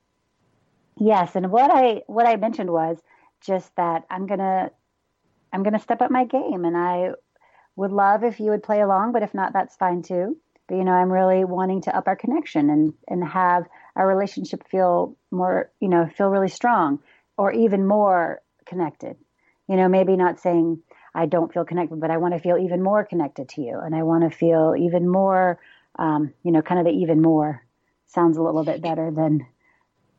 Yes 0.97 1.35
and 1.35 1.51
what 1.51 1.71
i 1.71 2.03
what 2.07 2.27
i 2.27 2.35
mentioned 2.35 2.71
was 2.71 2.97
just 3.41 3.75
that 3.75 4.05
i'm 4.09 4.27
going 4.27 4.39
to 4.39 4.71
I'm 5.51 5.63
going 5.63 5.73
to 5.73 5.79
step 5.79 6.01
up 6.01 6.11
my 6.11 6.25
game 6.25 6.65
and 6.65 6.77
I 6.77 7.11
would 7.75 7.91
love 7.91 8.23
if 8.23 8.39
you 8.39 8.51
would 8.51 8.63
play 8.63 8.81
along, 8.81 9.13
but 9.13 9.23
if 9.23 9.33
not, 9.33 9.53
that's 9.53 9.75
fine 9.75 10.01
too. 10.01 10.37
But 10.67 10.75
you 10.75 10.83
know, 10.83 10.91
I'm 10.91 11.11
really 11.11 11.45
wanting 11.45 11.81
to 11.83 11.95
up 11.95 12.07
our 12.07 12.15
connection 12.15 12.69
and 12.69 12.93
and 13.07 13.23
have 13.27 13.65
our 13.95 14.07
relationship 14.07 14.67
feel 14.69 15.15
more, 15.31 15.71
you 15.79 15.89
know, 15.89 16.07
feel 16.15 16.27
really 16.27 16.49
strong 16.49 16.99
or 17.37 17.51
even 17.51 17.87
more 17.87 18.41
connected. 18.65 19.17
You 19.67 19.77
know, 19.77 19.87
maybe 19.87 20.15
not 20.15 20.39
saying 20.39 20.81
I 21.15 21.25
don't 21.25 21.51
feel 21.51 21.65
connected, 21.65 21.99
but 21.99 22.11
I 22.11 22.17
want 22.17 22.35
to 22.35 22.39
feel 22.39 22.57
even 22.57 22.83
more 22.83 23.03
connected 23.03 23.49
to 23.49 23.61
you, 23.61 23.79
and 23.79 23.95
I 23.95 24.03
want 24.03 24.29
to 24.29 24.37
feel 24.37 24.75
even 24.77 25.07
more, 25.07 25.59
um, 25.97 26.33
you 26.43 26.51
know, 26.51 26.61
kind 26.61 26.79
of 26.79 26.85
the 26.85 26.91
even 26.91 27.21
more 27.21 27.63
sounds 28.07 28.37
a 28.37 28.41
little 28.41 28.63
bit 28.63 28.81
better 28.81 29.09
than. 29.09 29.47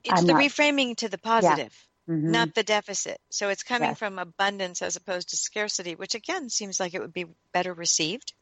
It's 0.03 0.19
I'm 0.19 0.27
the 0.27 0.33
not, 0.33 0.43
reframing 0.43 0.97
to 0.97 1.09
the 1.11 1.19
positive 1.19 1.90
mm-hmm. 2.11 2.31
not 2.31 2.55
the 2.55 2.63
deficit. 2.63 3.19
So 3.31 3.49
it's 3.49 3.63
coming 3.63 3.91
yes. 3.91 3.99
from 3.99 4.19
abundance 4.19 4.83
as 4.83 4.97
opposed 4.97 5.31
to 5.31 5.37
scarcity, 5.37 5.95
which 5.95 6.15
again 6.15 6.51
seems 6.51 6.81
like 6.81 6.95
it 6.95 7.01
would 7.01 7.13
be 7.13 7.27
better 7.53 7.73
received. 7.73 8.33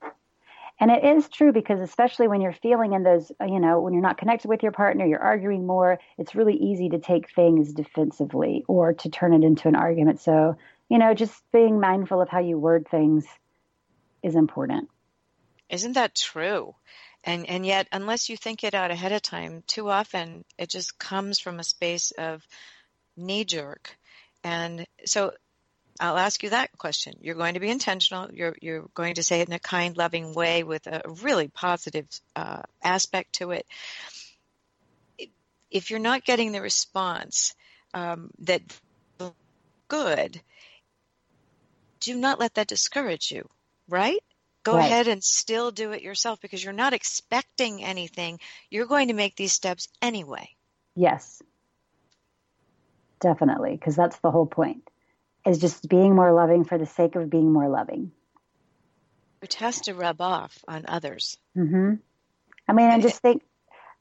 And 0.81 0.93
it 0.93 1.05
is 1.05 1.29
true 1.29 1.53
because 1.53 1.81
especially 1.81 2.29
when 2.29 2.41
you're 2.41 2.53
feeling 2.53 2.93
in 2.93 3.03
those, 3.03 3.33
uh, 3.41 3.47
you 3.47 3.59
know, 3.59 3.81
when 3.81 3.93
you're 3.93 4.03
not 4.03 4.17
connected 4.17 4.49
with 4.49 4.63
your 4.63 4.71
partner, 4.71 5.05
you're 5.05 5.23
arguing 5.23 5.67
more, 5.67 5.99
it's 6.17 6.37
really 6.37 6.55
easy 6.55 6.91
to 6.91 6.99
take 6.99 7.35
things 7.35 7.73
defensively 7.73 8.65
or 8.69 8.93
to 8.93 9.11
turn 9.11 9.35
it 9.35 9.45
into 9.45 9.67
an 9.67 9.75
argument. 9.75 10.21
So, 10.21 10.57
you 10.89 10.99
know, 10.99 11.15
just 11.15 11.35
being 11.53 11.81
mindful 11.81 12.23
of 12.23 12.29
how 12.29 12.39
you 12.39 12.59
word 12.59 12.87
things 12.89 13.27
is 14.23 14.37
important. 14.37 14.89
Isn't 15.69 15.95
that 15.95 16.15
true? 16.15 16.75
And 17.25 17.49
and 17.49 17.67
yet 17.67 17.89
unless 17.91 18.29
you 18.29 18.37
think 18.37 18.63
it 18.63 18.75
out 18.75 18.93
ahead 18.93 19.13
of 19.13 19.21
time, 19.21 19.65
too 19.67 19.91
often 19.91 20.45
it 20.57 20.71
just 20.71 20.99
comes 20.99 21.41
from 21.41 21.59
a 21.59 21.65
space 21.65 22.13
of 22.13 22.47
knee 23.19 23.45
jerk. 23.45 23.97
And 24.45 24.87
so 25.05 25.33
I'll 26.01 26.17
ask 26.17 26.43
you 26.43 26.51
that 26.51 26.77
question. 26.79 27.15
You're 27.21 27.35
going 27.35 27.55
to 27.55 27.61
be 27.61 27.71
intentional. 27.71 28.31
You're 28.33 28.57
you're 28.63 28.87
going 28.95 29.15
to 29.15 29.23
say 29.23 29.41
it 29.41 29.49
in 29.49 29.55
a 29.55 29.59
kind, 29.59 29.97
loving 29.97 30.33
way 30.33 30.63
with 30.63 30.87
a 30.87 31.03
really 31.23 31.49
positive 31.49 32.07
uh, 32.37 32.63
aspect 32.83 33.35
to 33.35 33.51
it. 33.51 33.67
If 35.71 35.91
you're 35.91 35.99
not 35.99 36.25
getting 36.25 36.53
the 36.53 36.63
response 36.63 37.55
um, 37.93 38.31
that 38.41 38.63
good, 39.89 40.41
do 42.01 42.17
not 42.17 42.39
let 42.39 42.55
that 42.55 42.69
discourage 42.69 43.33
you. 43.33 43.49
Right? 43.89 44.23
Go 44.63 44.77
right. 44.77 44.85
ahead 44.85 45.09
and 45.09 45.25
still 45.25 45.71
do 45.71 45.93
it 45.93 46.03
yourself 46.03 46.41
because 46.41 46.63
you're 46.63 46.73
not 46.73 46.93
expecting 46.93 47.83
anything. 47.83 48.39
You're 48.71 48.87
going 48.87 49.09
to 49.09 49.15
make 49.15 49.35
these 49.35 49.53
steps 49.53 49.89
anyway. 50.03 50.51
Yes 50.95 51.43
definitely, 53.19 53.73
because 53.73 53.97
that's 53.97 54.19
the 54.19 54.31
whole 54.31 54.47
point, 54.47 54.89
is 55.47 55.59
just 55.59 55.89
being 55.89 56.15
more 56.15 56.33
loving 56.33 56.65
for 56.65 56.79
the 56.79 56.87
sake 56.87 57.17
of 57.17 57.31
being 57.31 57.53
more 57.53 57.69
loving. 57.69 58.13
Which 59.41 59.55
has 59.57 59.83
to 59.83 59.95
rub 59.95 60.21
off 60.21 60.59
on 60.67 60.85
others. 60.89 61.37
Mm-hmm. 61.57 61.95
I 62.67 62.73
mean, 62.73 62.91
I 62.91 63.01
just 63.01 63.21
think, 63.21 63.43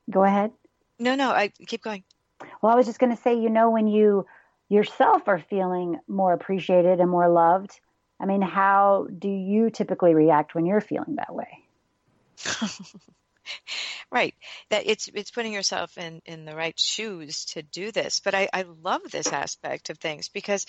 go 0.09 0.23
ahead. 0.23 0.51
No, 0.99 1.15
no, 1.15 1.29
I 1.29 1.49
keep 1.49 1.83
going. 1.83 2.03
Well, 2.61 2.73
I 2.73 2.75
was 2.75 2.85
just 2.85 2.99
going 2.99 3.15
to 3.15 3.21
say, 3.21 3.39
you 3.39 3.49
know, 3.49 3.69
when 3.69 3.87
you 3.87 4.25
yourself 4.69 5.27
are 5.27 5.39
feeling 5.39 5.99
more 6.07 6.33
appreciated 6.33 6.99
and 6.99 7.09
more 7.09 7.29
loved, 7.29 7.79
I 8.19 8.25
mean, 8.25 8.41
how 8.41 9.07
do 9.17 9.29
you 9.29 9.69
typically 9.69 10.13
react 10.13 10.55
when 10.55 10.65
you're 10.65 10.81
feeling 10.81 11.15
that 11.15 11.33
way? 11.33 11.65
right. 14.11 14.35
That 14.69 14.83
it's 14.85 15.09
it's 15.13 15.31
putting 15.31 15.53
yourself 15.53 15.97
in 15.97 16.21
in 16.25 16.45
the 16.45 16.55
right 16.55 16.77
shoes 16.79 17.45
to 17.45 17.61
do 17.61 17.91
this. 17.91 18.19
But 18.19 18.35
i 18.35 18.49
i 18.53 18.63
love 18.81 19.01
this 19.11 19.27
aspect 19.27 19.89
of 19.89 19.97
things 19.99 20.29
because 20.29 20.65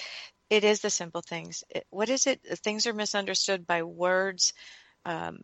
it 0.51 0.65
is 0.65 0.81
the 0.81 0.91
simple 0.91 1.23
things. 1.23 1.65
It, 1.71 1.87
what 1.91 2.09
is 2.09 2.27
it? 2.27 2.41
Things 2.65 2.87
are 2.87 2.95
misunderstood 2.95 3.67
by 3.67 3.83
words 3.83 4.55
um, 5.05 5.41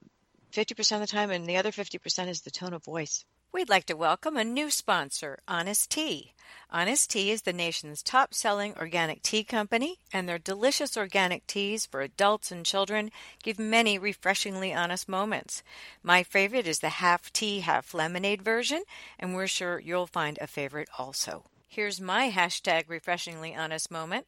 50% 0.55 0.93
of 0.95 1.01
the 1.01 1.07
time 1.07 1.31
and 1.31 1.47
the 1.47 1.57
other 1.57 1.73
50% 1.73 2.29
is 2.29 2.43
the 2.43 2.51
tone 2.51 2.75
of 2.75 2.85
voice 2.85 3.25
We'd 3.55 3.69
like 3.69 3.87
to 3.87 3.97
welcome 3.97 4.37
a 4.37 4.43
new 4.43 4.69
sponsor, 4.69 5.39
Honest 5.47 5.89
Tea. 5.89 6.35
Honest 6.73 7.11
Tea 7.11 7.31
is 7.31 7.43
the 7.43 7.53
nation's 7.53 8.03
top 8.03 8.35
selling 8.35 8.75
organic 8.77 9.23
tea 9.23 9.45
company, 9.45 10.01
and 10.13 10.29
their 10.29 10.41
delicious 10.41 10.97
organic 10.97 11.47
teas 11.47 11.87
for 11.87 12.01
adults 12.01 12.51
and 12.51 12.67
children 12.67 13.13
give 13.45 13.61
many 13.61 13.97
refreshingly 13.97 14.75
honest 14.75 15.09
moments. 15.09 15.63
My 16.03 16.25
favorite 16.25 16.67
is 16.67 16.81
the 16.81 16.99
half 16.99 17.33
tea, 17.33 17.61
half 17.61 17.95
lemonade 17.95 18.43
version, 18.43 18.83
and 19.21 19.37
we're 19.37 19.47
sure 19.47 19.79
you'll 19.79 20.09
find 20.09 20.37
a 20.41 20.49
favorite 20.49 20.89
also. 20.99 21.45
Here's 21.69 22.01
my 22.01 22.33
hashtag 22.33 22.89
refreshingly 22.89 23.55
honest 23.55 23.89
moment. 23.89 24.27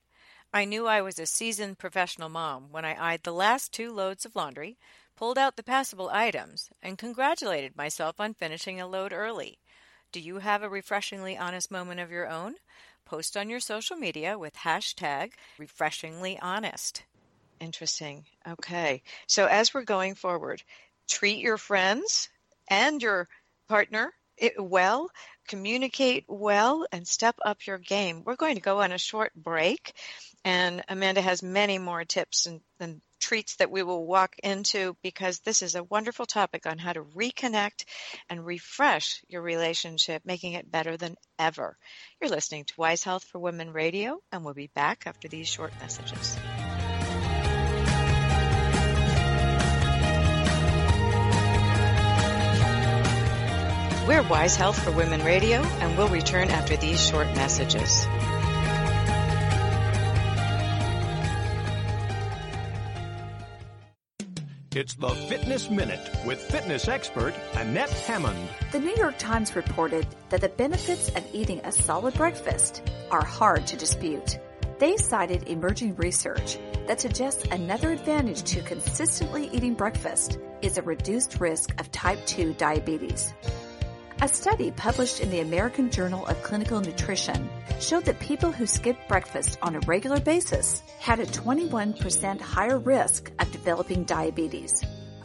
I 0.54 0.64
knew 0.64 0.86
I 0.86 1.02
was 1.02 1.18
a 1.18 1.26
seasoned 1.26 1.78
professional 1.78 2.28
mom 2.28 2.68
when 2.70 2.84
I 2.84 3.12
eyed 3.12 3.24
the 3.24 3.32
last 3.32 3.72
two 3.72 3.92
loads 3.92 4.24
of 4.24 4.36
laundry 4.36 4.78
pulled 5.16 5.38
out 5.38 5.56
the 5.56 5.62
passable 5.62 6.10
items, 6.10 6.70
and 6.82 6.98
congratulated 6.98 7.76
myself 7.76 8.20
on 8.20 8.34
finishing 8.34 8.80
a 8.80 8.86
load 8.86 9.12
early. 9.12 9.58
Do 10.12 10.20
you 10.20 10.38
have 10.38 10.62
a 10.62 10.68
refreshingly 10.68 11.36
honest 11.36 11.70
moment 11.70 12.00
of 12.00 12.10
your 12.10 12.28
own? 12.28 12.54
Post 13.04 13.36
on 13.36 13.48
your 13.48 13.60
social 13.60 13.96
media 13.96 14.38
with 14.38 14.54
hashtag 14.54 15.32
refreshingly 15.58 16.38
honest. 16.40 17.04
Interesting. 17.60 18.24
Okay. 18.46 19.02
So 19.26 19.46
as 19.46 19.72
we're 19.72 19.84
going 19.84 20.14
forward, 20.14 20.62
treat 21.08 21.38
your 21.38 21.56
friends 21.56 22.28
and 22.68 23.02
your 23.02 23.28
partner 23.68 24.12
eh, 24.38 24.50
well, 24.58 25.10
communicate 25.48 26.24
well, 26.28 26.86
and 26.92 27.06
step 27.06 27.36
up 27.44 27.66
your 27.66 27.78
game. 27.78 28.22
We're 28.24 28.36
going 28.36 28.56
to 28.56 28.60
go 28.60 28.80
on 28.80 28.92
a 28.92 28.98
short 28.98 29.32
break, 29.34 29.94
and 30.44 30.82
Amanda 30.88 31.20
has 31.20 31.42
many 31.42 31.78
more 31.78 32.04
tips 32.04 32.46
and, 32.46 32.60
and 32.80 33.00
treats 33.26 33.56
that 33.56 33.72
we 33.72 33.82
will 33.82 34.06
walk 34.06 34.36
into 34.44 34.96
because 35.02 35.40
this 35.40 35.60
is 35.60 35.74
a 35.74 35.82
wonderful 35.82 36.26
topic 36.26 36.64
on 36.64 36.78
how 36.78 36.92
to 36.92 37.02
reconnect 37.02 37.84
and 38.30 38.46
refresh 38.46 39.20
your 39.28 39.42
relationship, 39.42 40.22
making 40.24 40.52
it 40.52 40.70
better 40.70 40.96
than 40.96 41.16
ever. 41.36 41.76
You're 42.20 42.30
listening 42.30 42.66
to 42.66 42.74
Wise 42.78 43.02
Health 43.02 43.24
for 43.24 43.40
Women 43.40 43.72
Radio, 43.72 44.20
and 44.30 44.44
we'll 44.44 44.54
be 44.54 44.70
back 44.76 45.04
after 45.06 45.26
these 45.26 45.48
short 45.48 45.72
messages. 45.80 46.36
We're 54.06 54.22
Wise 54.28 54.54
Health 54.54 54.80
for 54.84 54.92
Women 54.92 55.24
Radio, 55.24 55.62
and 55.62 55.98
we'll 55.98 56.06
return 56.06 56.50
after 56.50 56.76
these 56.76 57.04
short 57.04 57.26
messages. 57.34 58.06
It's 64.76 64.92
the 64.92 65.08
Fitness 65.08 65.70
Minute 65.70 66.06
with 66.26 66.38
fitness 66.38 66.86
expert 66.86 67.32
Annette 67.54 67.88
Hammond. 67.88 68.46
The 68.72 68.78
New 68.78 68.94
York 68.96 69.16
Times 69.16 69.56
reported 69.56 70.06
that 70.28 70.42
the 70.42 70.50
benefits 70.50 71.08
of 71.16 71.26
eating 71.32 71.62
a 71.64 71.72
solid 71.72 72.12
breakfast 72.12 72.82
are 73.10 73.24
hard 73.24 73.66
to 73.68 73.76
dispute. 73.78 74.38
They 74.78 74.98
cited 74.98 75.48
emerging 75.48 75.96
research 75.96 76.58
that 76.88 77.00
suggests 77.00 77.46
another 77.50 77.90
advantage 77.90 78.42
to 78.52 78.60
consistently 78.60 79.48
eating 79.50 79.72
breakfast 79.72 80.38
is 80.60 80.76
a 80.76 80.82
reduced 80.82 81.40
risk 81.40 81.80
of 81.80 81.90
type 81.90 82.26
2 82.26 82.52
diabetes. 82.52 83.32
A 84.22 84.28
study 84.28 84.70
published 84.70 85.20
in 85.20 85.28
the 85.28 85.40
American 85.40 85.90
Journal 85.90 86.24
of 86.26 86.42
Clinical 86.42 86.80
Nutrition 86.80 87.50
showed 87.80 88.06
that 88.06 88.18
people 88.18 88.50
who 88.50 88.66
skipped 88.66 89.06
breakfast 89.08 89.58
on 89.60 89.76
a 89.76 89.80
regular 89.80 90.20
basis 90.20 90.82
had 90.98 91.20
a 91.20 91.26
21% 91.26 92.40
higher 92.40 92.78
risk 92.78 93.30
of 93.38 93.52
developing 93.52 94.04
diabetes. 94.04 94.82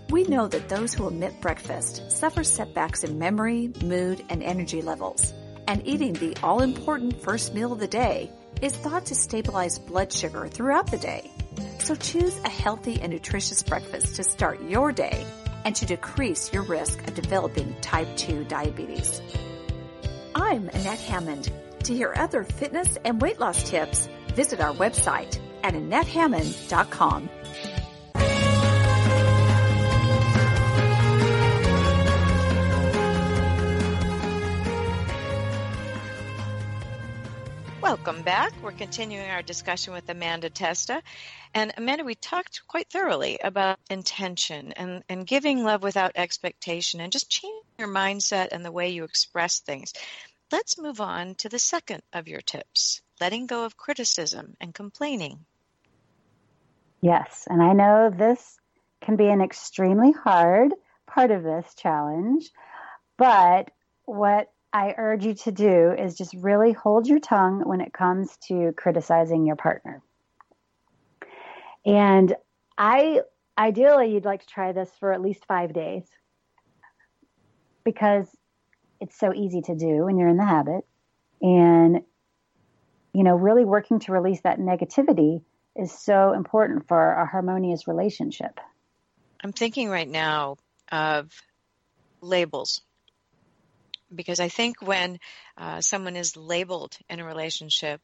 We 0.09 0.25
know 0.25 0.49
that 0.49 0.67
those 0.67 0.93
who 0.93 1.05
omit 1.05 1.39
breakfast 1.39 2.11
suffer 2.11 2.43
setbacks 2.43 3.05
in 3.05 3.17
memory, 3.17 3.71
mood, 3.81 4.25
and 4.27 4.43
energy 4.43 4.81
levels. 4.81 5.33
And 5.67 5.87
eating 5.87 6.11
the 6.11 6.35
all-important 6.43 7.21
first 7.21 7.53
meal 7.53 7.71
of 7.71 7.79
the 7.79 7.87
day 7.87 8.29
is 8.61 8.75
thought 8.75 9.05
to 9.05 9.15
stabilize 9.15 9.79
blood 9.79 10.11
sugar 10.11 10.49
throughout 10.49 10.91
the 10.91 10.97
day. 10.97 11.31
So 11.79 11.95
choose 11.95 12.37
a 12.43 12.49
healthy 12.49 12.99
and 13.01 13.13
nutritious 13.13 13.63
breakfast 13.63 14.17
to 14.17 14.23
start 14.23 14.61
your 14.63 14.91
day 14.91 15.25
and 15.65 15.75
to 15.75 15.85
decrease 15.85 16.51
your 16.53 16.63
risk 16.63 17.07
of 17.07 17.13
developing 17.13 17.75
type 17.81 18.07
2 18.17 18.45
diabetes. 18.45 19.21
I'm 20.35 20.69
Annette 20.69 20.99
Hammond. 20.99 21.51
To 21.83 21.93
hear 21.93 22.13
other 22.15 22.43
fitness 22.43 22.97
and 23.03 23.21
weight 23.21 23.39
loss 23.39 23.69
tips, 23.69 24.07
visit 24.35 24.59
our 24.59 24.73
website 24.73 25.39
at 25.63 25.73
AnnetteHammond.com. 25.73 27.29
Welcome 37.91 38.21
back. 38.21 38.53
We're 38.63 38.71
continuing 38.71 39.29
our 39.29 39.41
discussion 39.41 39.91
with 39.91 40.07
Amanda 40.07 40.49
Testa. 40.49 41.03
And 41.53 41.73
Amanda, 41.75 42.05
we 42.05 42.15
talked 42.15 42.61
quite 42.65 42.89
thoroughly 42.89 43.37
about 43.43 43.79
intention 43.89 44.71
and, 44.71 45.03
and 45.09 45.27
giving 45.27 45.65
love 45.65 45.83
without 45.83 46.13
expectation 46.15 47.01
and 47.01 47.11
just 47.11 47.29
changing 47.29 47.59
your 47.77 47.89
mindset 47.89 48.53
and 48.53 48.63
the 48.63 48.71
way 48.71 48.91
you 48.91 49.03
express 49.03 49.59
things. 49.59 49.91
Let's 50.53 50.79
move 50.79 51.01
on 51.01 51.35
to 51.39 51.49
the 51.49 51.59
second 51.59 52.01
of 52.13 52.29
your 52.29 52.39
tips 52.39 53.01
letting 53.19 53.45
go 53.45 53.65
of 53.65 53.75
criticism 53.75 54.55
and 54.61 54.73
complaining. 54.73 55.43
Yes, 57.01 57.45
and 57.49 57.61
I 57.61 57.73
know 57.73 58.09
this 58.09 58.57
can 59.01 59.17
be 59.17 59.27
an 59.27 59.41
extremely 59.41 60.13
hard 60.13 60.73
part 61.07 61.29
of 61.29 61.43
this 61.43 61.75
challenge, 61.75 62.51
but 63.17 63.69
what 64.05 64.47
I 64.73 64.95
urge 64.97 65.25
you 65.25 65.33
to 65.33 65.51
do 65.51 65.91
is 65.91 66.17
just 66.17 66.33
really 66.33 66.71
hold 66.71 67.07
your 67.07 67.19
tongue 67.19 67.61
when 67.65 67.81
it 67.81 67.93
comes 67.93 68.37
to 68.47 68.73
criticizing 68.77 69.45
your 69.45 69.57
partner. 69.57 70.01
And 71.85 72.35
I 72.77 73.21
ideally 73.57 74.13
you'd 74.13 74.25
like 74.25 74.41
to 74.41 74.47
try 74.47 74.71
this 74.71 74.89
for 74.99 75.11
at 75.11 75.21
least 75.21 75.45
5 75.45 75.73
days 75.73 76.03
because 77.83 78.27
it's 78.99 79.17
so 79.19 79.33
easy 79.33 79.61
to 79.63 79.75
do 79.75 80.05
when 80.05 80.17
you're 80.17 80.29
in 80.29 80.37
the 80.37 80.45
habit 80.45 80.85
and 81.41 82.01
you 83.13 83.23
know 83.23 83.35
really 83.35 83.65
working 83.65 83.99
to 83.99 84.11
release 84.11 84.41
that 84.41 84.59
negativity 84.59 85.41
is 85.75 85.91
so 85.91 86.33
important 86.33 86.87
for 86.87 87.13
a 87.13 87.25
harmonious 87.25 87.87
relationship. 87.87 88.59
I'm 89.43 89.51
thinking 89.51 89.89
right 89.89 90.07
now 90.07 90.57
of 90.91 91.31
labels 92.21 92.81
because 94.13 94.39
I 94.39 94.49
think 94.49 94.81
when 94.81 95.19
uh, 95.57 95.81
someone 95.81 96.15
is 96.15 96.37
labeled 96.37 96.97
in 97.09 97.19
a 97.19 97.25
relationship, 97.25 98.01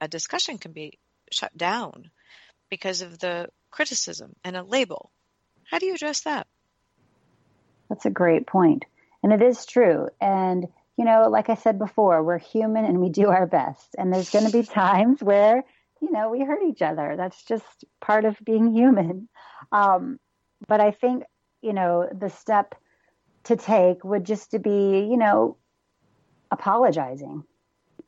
a 0.00 0.08
discussion 0.08 0.58
can 0.58 0.72
be 0.72 0.98
shut 1.30 1.56
down 1.56 2.10
because 2.70 3.02
of 3.02 3.18
the 3.18 3.48
criticism 3.70 4.34
and 4.44 4.56
a 4.56 4.62
label. 4.62 5.10
How 5.70 5.78
do 5.78 5.86
you 5.86 5.94
address 5.94 6.22
that? 6.22 6.46
That's 7.88 8.06
a 8.06 8.10
great 8.10 8.46
point. 8.46 8.84
And 9.22 9.32
it 9.32 9.42
is 9.42 9.66
true. 9.66 10.08
And, 10.20 10.66
you 10.96 11.04
know, 11.04 11.28
like 11.28 11.50
I 11.50 11.54
said 11.56 11.78
before, 11.78 12.22
we're 12.22 12.38
human 12.38 12.84
and 12.84 13.00
we 13.00 13.10
do 13.10 13.28
our 13.28 13.46
best. 13.46 13.94
And 13.98 14.12
there's 14.12 14.30
going 14.30 14.46
to 14.46 14.52
be 14.52 14.62
times 14.62 15.22
where, 15.22 15.64
you 16.00 16.10
know, 16.10 16.30
we 16.30 16.44
hurt 16.44 16.62
each 16.62 16.82
other. 16.82 17.14
That's 17.16 17.42
just 17.44 17.84
part 18.00 18.24
of 18.24 18.36
being 18.42 18.74
human. 18.74 19.28
Um, 19.70 20.18
but 20.66 20.80
I 20.80 20.92
think, 20.92 21.24
you 21.60 21.72
know, 21.72 22.08
the 22.12 22.30
step 22.30 22.74
to 23.44 23.56
take 23.56 24.04
would 24.04 24.24
just 24.24 24.50
to 24.52 24.58
be, 24.58 25.06
you 25.10 25.16
know, 25.16 25.56
apologizing. 26.50 27.44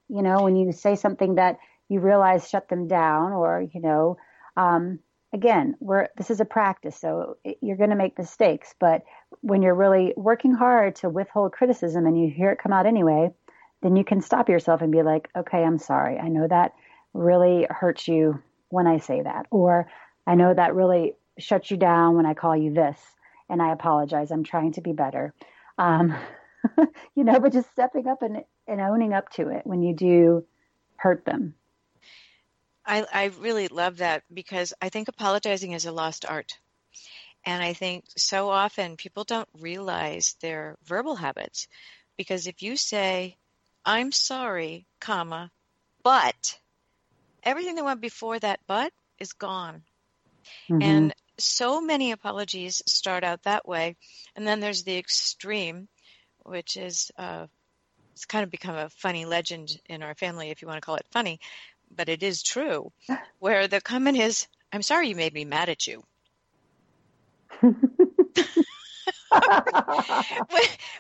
You 0.09 0.23
know, 0.23 0.43
when 0.43 0.57
you 0.57 0.73
say 0.73 0.95
something 0.95 1.37
that 1.37 1.59
you 1.89 2.01
realize 2.01 2.49
shut 2.49 2.69
them 2.69 2.89
down, 2.89 3.33
or 3.33 3.67
you 3.73 3.81
know, 3.81 4.17
um, 4.57 4.99
again, 5.33 5.75
we're 5.81 6.09
this 6.17 6.31
is 6.31 6.41
a 6.41 6.45
practice, 6.45 6.97
so 6.97 7.37
you're 7.61 7.77
going 7.77 7.91
to 7.91 7.97
make 7.97 8.19
mistakes. 8.19 8.75
But 8.79 9.03
when 9.41 9.63
you're 9.63 9.75
really 9.75 10.13
working 10.17 10.55
hard 10.55 10.97
to 10.97 11.09
withhold 11.09 11.53
criticism 11.53 12.07
and 12.07 12.19
you 12.21 12.31
hear 12.31 12.51
it 12.51 12.59
come 12.59 12.73
out 12.73 12.87
anyway, 12.87 13.31
then 13.83 13.97
you 13.97 14.05
can 14.05 14.21
stop 14.21 14.49
yourself 14.49 14.83
and 14.83 14.93
be 14.93 15.03
like, 15.03 15.29
okay, 15.37 15.63
I'm 15.63 15.79
sorry. 15.79 16.19
I 16.19 16.29
know 16.29 16.47
that 16.49 16.75
really 17.15 17.67
hurts 17.71 18.07
you 18.09 18.43
when 18.69 18.87
I 18.87 18.99
say 18.99 19.23
that, 19.23 19.47
or 19.51 19.89
I 20.27 20.35
know 20.35 20.53
that 20.53 20.75
really 20.75 21.15
shuts 21.39 21.71
you 21.71 21.77
down 21.77 22.17
when 22.17 22.27
I 22.27 22.35
call 22.35 22.57
you 22.57 22.73
this 22.73 22.99
and 23.53 23.61
I 23.61 23.71
apologize. 23.71 24.31
I'm 24.31 24.45
trying 24.45 24.73
to 24.73 24.81
be 24.81 24.93
better. 24.93 25.35
Um, 25.77 26.17
you 27.15 27.23
know, 27.23 27.39
but 27.39 27.53
just 27.53 27.71
stepping 27.71 28.09
up 28.09 28.23
and, 28.23 28.43
and 28.67 28.81
owning 28.81 29.13
up 29.13 29.31
to 29.33 29.49
it 29.49 29.67
when 29.67 29.83
you 29.83 29.95
do 29.95 30.47
hurt 30.97 31.27
them. 31.27 31.55
I, 32.85 33.05
I 33.13 33.25
really 33.39 33.69
love 33.69 33.99
that 33.99 34.23
because 34.33 34.73
I 34.81 34.89
think 34.89 35.09
apologizing 35.09 35.73
is 35.73 35.85
a 35.85 35.93
lost 35.93 36.25
art. 36.25 36.59
And 37.45 37.63
I 37.63 37.75
think 37.75 38.05
so 38.17 38.49
often 38.49 38.97
people 38.97 39.25
don't 39.25 39.49
realize 39.61 40.35
their 40.41 40.79
verbal 40.85 41.15
habits 41.15 41.69
because 42.17 42.47
if 42.47 42.63
you 42.63 42.77
say, 42.77 43.37
I'm 43.85 44.13
sorry, 44.13 44.87
comma, 44.99 45.51
but 46.03 46.59
everything 47.43 47.75
that 47.75 47.85
went 47.85 48.01
before 48.01 48.39
that 48.39 48.61
but 48.67 48.93
is 49.19 49.35
gone. 49.35 49.83
Mm-hmm. 50.71 50.83
And 50.83 51.15
so 51.43 51.81
many 51.81 52.13
apologies 52.13 52.83
start 52.87 53.25
out 53.25 53.43
that 53.43 53.67
way. 53.67 53.97
And 54.37 54.47
then 54.47 54.61
there's 54.61 54.85
the 54.85 54.97
extreme, 54.97 55.89
which 56.45 56.77
is 56.77 57.11
uh, 57.19 57.47
it's 58.15 58.25
kind 58.25 58.45
of 58.45 58.51
become 58.51 58.77
a 58.77 58.91
funny 58.91 59.25
legend 59.25 59.79
in 59.87 60.03
our 60.03 60.15
family, 60.15 60.51
if 60.51 60.63
you 60.63 60.69
want 60.69 60.81
to 60.81 60.85
call 60.85 60.97
it 60.97 61.07
funny, 61.11 61.41
but 61.95 62.09
it 62.09 62.23
is 62.23 62.43
true, 62.43 62.93
where 63.39 63.69
the 63.69 63.81
comment 63.81 64.19
is, 64.19 64.47
I'm 64.73 64.83
sorry 64.83 65.09
you 65.09 65.17
made 65.17 65.35
me 65.35 65.45
mad 65.45 65.69
at 65.69 65.87
you. 65.87 66.03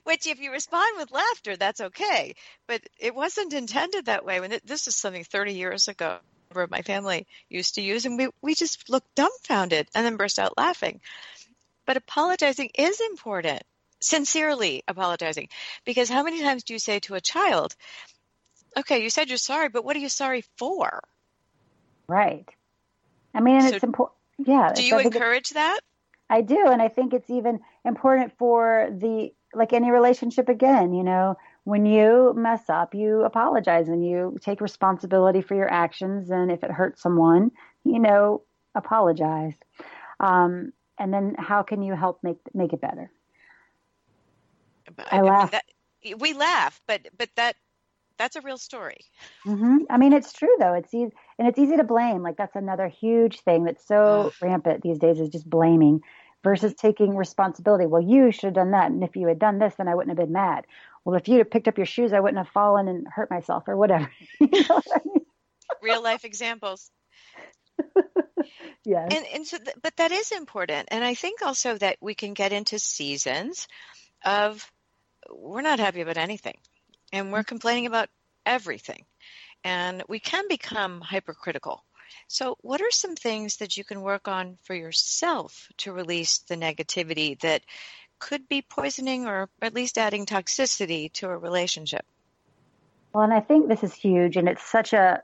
Which, 0.05 0.27
if 0.27 0.41
you 0.41 0.53
respond 0.53 0.97
with 0.99 1.11
laughter, 1.11 1.57
that's 1.57 1.81
okay. 1.81 2.35
But 2.67 2.83
it 2.99 3.15
wasn't 3.15 3.53
intended 3.53 4.07
that 4.07 4.25
way. 4.25 4.41
When 4.41 4.53
it, 4.53 4.67
this 4.67 4.89
is 4.89 4.97
something 4.97 5.25
30 5.25 5.53
years 5.53 5.89
ago, 5.89 6.19
my 6.71 6.83
family 6.83 7.27
used 7.49 7.75
to 7.75 7.83
use, 7.83 8.07
and 8.07 8.17
we, 8.19 8.29
we 8.43 8.55
just 8.55 8.89
looked 8.89 9.15
dumbfounded 9.15 9.89
and 9.95 10.05
then 10.05 10.17
burst 10.17 10.39
out 10.39 10.57
laughing. 10.57 11.01
But 11.87 11.97
apologizing 11.97 12.71
is 12.79 13.01
important, 13.01 13.63
sincerely 14.01 14.83
apologizing. 14.87 15.49
Because 15.85 16.09
how 16.09 16.23
many 16.23 16.41
times 16.41 16.65
do 16.65 16.73
you 16.73 16.79
say 16.79 17.01
to 17.01 17.15
a 17.15 17.21
child, 17.21 17.75
okay, 18.79 19.03
you 19.03 19.11
said 19.11 19.29
you're 19.29 19.39
sorry, 19.39 19.69
but 19.69 19.85
what 19.85 19.97
are 19.97 20.01
you 20.01 20.09
sorry 20.09 20.45
for? 20.57 21.03
Right. 22.07 22.49
I 23.35 23.41
mean, 23.41 23.63
so 23.63 23.75
it's 23.75 23.85
important. 23.85 24.17
Yeah. 24.39 24.73
Do 24.75 24.85
you 24.85 24.99
encourage 24.99 25.51
that? 25.51 25.81
I 26.29 26.41
do. 26.41 26.67
And 26.67 26.81
I 26.81 26.89
think 26.89 27.13
it's 27.13 27.31
even 27.31 27.61
important 27.85 28.33
for 28.39 28.89
the, 28.91 29.33
like 29.55 29.73
any 29.73 29.91
relationship 29.91 30.49
again, 30.49 30.95
you 30.95 31.03
know, 31.03 31.37
when 31.65 31.87
you 31.87 32.35
mess 32.37 32.69
up, 32.69 32.95
you 32.95 33.23
apologize 33.23 33.89
and 33.89 34.05
you 34.05 34.39
take 34.41 34.61
responsibility 34.61 35.43
for 35.43 35.55
your 35.55 35.73
actions. 35.73 36.31
And 36.31 36.51
if 36.51 36.65
it 36.65 36.71
hurts 36.71 37.03
someone, 37.03 37.53
you 37.85 37.99
know, 37.99 38.43
apologize. 38.75 39.55
Um, 40.19 40.73
and 40.99 41.13
then 41.13 41.35
how 41.39 41.63
can 41.63 41.83
you 41.83 41.95
help 41.95 42.21
make 42.23 42.39
make 42.55 42.73
it 42.73 42.81
better? 42.81 43.11
I, 45.11 45.19
I 45.19 45.21
laugh. 45.23 45.51
That, 45.53 45.65
we 46.19 46.33
laugh, 46.33 46.81
but 46.87 47.09
but 47.17 47.29
that 47.37 47.57
that's 48.19 48.37
a 48.37 48.41
real 48.41 48.59
story. 48.59 49.05
Mm-hmm. 49.47 49.79
I 49.91 49.99
mean, 49.99 50.13
it's 50.13 50.33
true 50.33 50.55
though. 50.59 50.75
It's 50.75 50.93
easy, 50.93 51.13
and 51.39 51.49
it's 51.49 51.59
easy 51.59 51.77
to 51.77 51.85
blame. 51.85 52.23
Like 52.23 52.37
that's 52.37 52.57
another 52.57 52.89
huge 52.89 53.41
thing 53.41 53.65
that's 53.65 53.87
so 53.87 54.33
rampant 54.41 54.83
these 54.83 54.99
days 54.99 55.19
is 55.19 55.29
just 55.29 55.49
blaming 55.49 56.01
versus 56.45 56.75
taking 56.75 57.17
responsibility. 57.17 57.87
Well, 57.87 58.03
you 58.03 58.33
should 58.33 58.47
have 58.47 58.55
done 58.55 58.73
that, 58.73 58.91
and 58.91 59.03
if 59.03 59.17
you 59.17 59.29
had 59.29 59.39
done 59.39 59.59
this, 59.59 59.75
then 59.77 59.89
I 59.89 59.95
wouldn't 59.95 60.17
have 60.17 60.25
been 60.27 60.33
mad 60.33 60.67
well, 61.05 61.17
if 61.17 61.29
you'd 61.29 61.39
have 61.39 61.51
picked 61.51 61.69
up 61.69 61.77
your 61.77 61.87
shoes, 61.87 62.13
I 62.13 62.21
wouldn't 62.21 62.39
have 62.39 62.53
fallen 62.53 62.89
and 62.89 63.07
hurt 63.09 63.31
myself 63.31 63.65
or 63.67 63.77
whatever. 63.77 64.11
you 64.41 64.49
know 64.51 64.77
what 64.77 64.87
I 64.95 65.01
mean? 65.05 65.27
Real 65.83 66.03
life 66.03 66.25
examples. 66.25 66.91
yes. 68.85 69.09
And, 69.13 69.27
and 69.35 69.47
so, 69.47 69.59
th- 69.59 69.77
but 69.83 69.97
that 69.97 70.13
is 70.13 70.33
important. 70.33 70.89
And 70.91 71.05
I 71.05 71.15
think 71.15 71.43
also 71.43 71.77
that 71.79 71.97
we 72.01 72.15
can 72.15 72.35
get 72.35 72.53
into 72.53 72.79
seasons 72.79 73.67
of 74.25 74.71
we're 75.31 75.63
not 75.63 75.81
happy 75.81 76.01
about 76.01 76.19
anything 76.19 76.59
and 77.13 77.33
we're 77.33 77.45
complaining 77.45 77.87
about 77.87 78.09
everything. 78.47 79.05
And 79.65 80.03
we 80.09 80.19
can 80.19 80.49
become 80.49 81.01
hypercritical. 81.01 81.85
So, 82.29 82.57
what 82.61 82.81
are 82.81 82.91
some 82.91 83.15
things 83.15 83.57
that 83.57 83.77
you 83.77 83.85
can 83.85 84.03
work 84.03 84.29
on 84.29 84.59
for 84.65 84.75
yourself 84.75 85.69
to 85.79 85.93
release 85.93 86.39
the 86.39 86.57
negativity 86.57 87.39
that 87.41 87.63
could 88.23 88.49
be 88.49 88.63
poisoning 88.63 89.27
or 89.27 89.49
at 89.61 89.75
least 89.75 89.99
adding 89.99 90.25
toxicity 90.27 91.13
to 91.13 91.29
a 91.29 91.37
relationship. 91.37 92.05
Well, 93.13 93.25
and 93.25 93.35
I 93.35 93.41
think 93.41 93.69
this 93.69 93.83
is 93.83 93.93
huge, 93.93 94.37
and 94.37 94.49
it's 94.49 94.63
such 94.63 94.93
a 94.93 95.23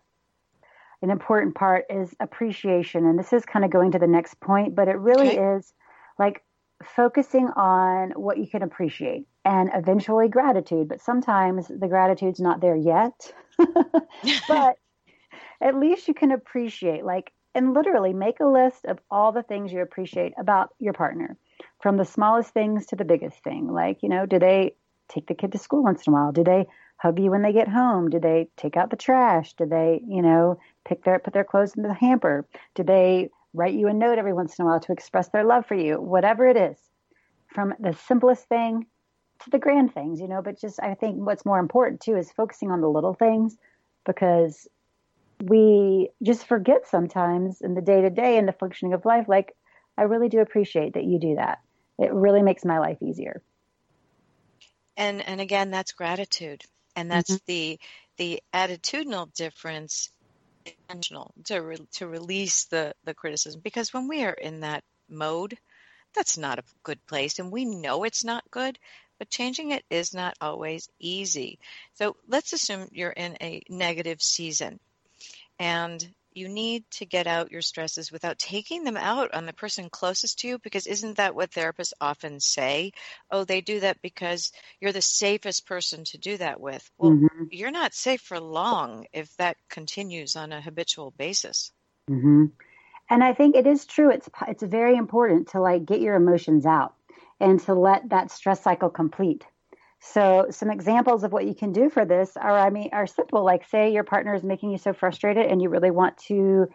an 1.00 1.10
important 1.10 1.54
part 1.54 1.84
is 1.88 2.12
appreciation, 2.18 3.06
and 3.06 3.16
this 3.16 3.32
is 3.32 3.44
kind 3.44 3.64
of 3.64 3.70
going 3.70 3.92
to 3.92 4.00
the 4.00 4.08
next 4.08 4.40
point, 4.40 4.74
but 4.74 4.88
it 4.88 4.98
really 4.98 5.28
okay. 5.28 5.56
is 5.56 5.72
like 6.18 6.42
focusing 6.82 7.46
on 7.54 8.10
what 8.16 8.36
you 8.36 8.48
can 8.48 8.64
appreciate 8.64 9.28
and 9.44 9.70
eventually 9.74 10.28
gratitude. 10.28 10.88
But 10.88 11.00
sometimes 11.00 11.68
the 11.68 11.86
gratitude's 11.86 12.40
not 12.40 12.60
there 12.60 12.76
yet, 12.76 13.32
but 14.48 14.76
at 15.60 15.76
least 15.76 16.08
you 16.08 16.14
can 16.14 16.32
appreciate 16.32 17.04
like 17.04 17.30
and 17.54 17.74
literally 17.74 18.12
make 18.12 18.40
a 18.40 18.46
list 18.46 18.86
of 18.86 18.98
all 19.08 19.30
the 19.30 19.44
things 19.44 19.72
you 19.72 19.82
appreciate 19.82 20.32
about 20.36 20.70
your 20.80 20.94
partner 20.94 21.36
from 21.80 21.96
the 21.96 22.04
smallest 22.04 22.50
things 22.50 22.86
to 22.86 22.96
the 22.96 23.04
biggest 23.04 23.42
thing. 23.42 23.72
Like, 23.72 24.02
you 24.02 24.08
know, 24.08 24.26
do 24.26 24.38
they 24.38 24.74
take 25.08 25.26
the 25.26 25.34
kid 25.34 25.52
to 25.52 25.58
school 25.58 25.82
once 25.82 26.06
in 26.06 26.12
a 26.12 26.16
while? 26.16 26.32
Do 26.32 26.44
they 26.44 26.66
hug 26.96 27.18
you 27.18 27.30
when 27.30 27.42
they 27.42 27.52
get 27.52 27.68
home? 27.68 28.10
Do 28.10 28.18
they 28.18 28.48
take 28.56 28.76
out 28.76 28.90
the 28.90 28.96
trash? 28.96 29.54
Do 29.54 29.66
they, 29.66 30.00
you 30.06 30.22
know, 30.22 30.58
pick 30.84 31.04
their 31.04 31.18
put 31.18 31.32
their 31.32 31.44
clothes 31.44 31.74
in 31.76 31.82
the 31.82 31.94
hamper? 31.94 32.46
Do 32.74 32.82
they 32.82 33.30
write 33.54 33.74
you 33.74 33.88
a 33.88 33.94
note 33.94 34.18
every 34.18 34.32
once 34.32 34.58
in 34.58 34.64
a 34.64 34.68
while 34.68 34.80
to 34.80 34.92
express 34.92 35.28
their 35.28 35.44
love 35.44 35.66
for 35.66 35.74
you? 35.74 36.00
Whatever 36.00 36.46
it 36.46 36.56
is, 36.56 36.76
from 37.48 37.74
the 37.78 37.92
simplest 37.92 38.48
thing 38.48 38.86
to 39.40 39.50
the 39.50 39.58
grand 39.58 39.94
things, 39.94 40.20
you 40.20 40.28
know, 40.28 40.42
but 40.42 40.60
just 40.60 40.80
I 40.82 40.94
think 40.94 41.16
what's 41.18 41.46
more 41.46 41.58
important 41.58 42.00
too 42.00 42.16
is 42.16 42.32
focusing 42.32 42.70
on 42.70 42.80
the 42.80 42.88
little 42.88 43.14
things 43.14 43.56
because 44.04 44.68
we 45.40 46.10
just 46.22 46.46
forget 46.46 46.86
sometimes 46.86 47.60
in 47.60 47.74
the 47.74 47.80
day 47.80 48.00
to 48.00 48.10
day 48.10 48.36
and 48.38 48.48
the 48.48 48.52
functioning 48.52 48.92
of 48.92 49.04
life. 49.04 49.28
Like, 49.28 49.54
I 49.96 50.02
really 50.02 50.28
do 50.28 50.40
appreciate 50.40 50.94
that 50.94 51.04
you 51.04 51.18
do 51.20 51.36
that. 51.36 51.60
It 51.98 52.12
really 52.12 52.42
makes 52.42 52.64
my 52.64 52.78
life 52.78 52.98
easier. 53.02 53.42
And 54.96 55.26
and 55.26 55.40
again, 55.40 55.70
that's 55.70 55.92
gratitude, 55.92 56.62
and 56.96 57.10
that's 57.10 57.30
mm-hmm. 57.30 57.44
the 57.46 57.80
the 58.16 58.42
attitudinal 58.52 59.32
difference 59.34 60.10
intentional 60.66 61.32
to 61.44 61.58
re, 61.60 61.76
to 61.92 62.06
release 62.06 62.64
the 62.64 62.94
the 63.04 63.14
criticism. 63.14 63.60
Because 63.62 63.92
when 63.92 64.08
we 64.08 64.24
are 64.24 64.32
in 64.32 64.60
that 64.60 64.84
mode 65.08 65.56
that's 66.14 66.38
not 66.38 66.58
a 66.58 66.64
good 66.82 66.98
place. 67.06 67.38
And 67.38 67.52
we 67.52 67.64
know 67.66 68.04
it's 68.04 68.24
not 68.24 68.50
good 68.50 68.78
but 69.18 69.30
changing 69.30 69.72
it 69.72 69.84
is 69.90 70.14
not 70.14 70.36
always 70.40 70.88
easy. 70.98 71.58
So 71.94 72.16
let's 72.28 72.52
assume 72.52 72.88
you're 72.92 73.10
in 73.10 73.36
a 73.40 73.62
negative 73.68 74.22
season. 74.22 74.78
And 75.58 76.06
you 76.38 76.48
need 76.48 76.84
to 76.92 77.04
get 77.04 77.26
out 77.26 77.50
your 77.50 77.62
stresses 77.62 78.12
without 78.12 78.38
taking 78.38 78.84
them 78.84 78.96
out 78.96 79.34
on 79.34 79.44
the 79.44 79.52
person 79.52 79.90
closest 79.90 80.38
to 80.38 80.48
you 80.48 80.58
because 80.58 80.86
isn't 80.86 81.16
that 81.16 81.34
what 81.34 81.50
therapists 81.50 81.92
often 82.00 82.38
say? 82.40 82.92
Oh 83.30 83.44
they 83.44 83.60
do 83.60 83.80
that 83.80 84.00
because 84.02 84.52
you're 84.80 84.92
the 84.92 85.02
safest 85.02 85.66
person 85.66 86.04
to 86.04 86.18
do 86.18 86.36
that 86.36 86.60
with. 86.60 86.88
Well 86.96 87.12
mm-hmm. 87.12 87.44
you're 87.50 87.70
not 87.70 87.94
safe 87.94 88.20
for 88.20 88.38
long 88.38 89.06
if 89.12 89.36
that 89.36 89.56
continues 89.68 90.36
on 90.36 90.52
a 90.52 90.60
habitual 90.60 91.10
basis. 91.10 91.72
Mm-hmm. 92.08 92.46
and 93.10 93.22
i 93.22 93.34
think 93.34 93.54
it 93.54 93.66
is 93.66 93.84
true. 93.84 94.10
It's 94.10 94.28
it's 94.46 94.62
very 94.62 94.96
important 94.96 95.48
to 95.48 95.60
like 95.60 95.84
get 95.84 96.00
your 96.00 96.14
emotions 96.14 96.64
out 96.64 96.94
and 97.40 97.60
to 97.60 97.74
let 97.74 98.08
that 98.10 98.30
stress 98.30 98.62
cycle 98.62 98.90
complete 98.90 99.44
so 100.00 100.46
some 100.50 100.70
examples 100.70 101.24
of 101.24 101.32
what 101.32 101.46
you 101.46 101.54
can 101.54 101.72
do 101.72 101.90
for 101.90 102.04
this 102.04 102.36
are, 102.36 102.56
I 102.56 102.70
mean, 102.70 102.90
are 102.92 103.06
simple. 103.06 103.44
Like 103.44 103.68
say 103.68 103.92
your 103.92 104.04
partner 104.04 104.34
is 104.34 104.44
making 104.44 104.70
you 104.70 104.78
so 104.78 104.92
frustrated 104.92 105.46
and 105.46 105.60
you 105.60 105.68
really 105.68 105.90
want 105.90 106.16
to 106.28 106.68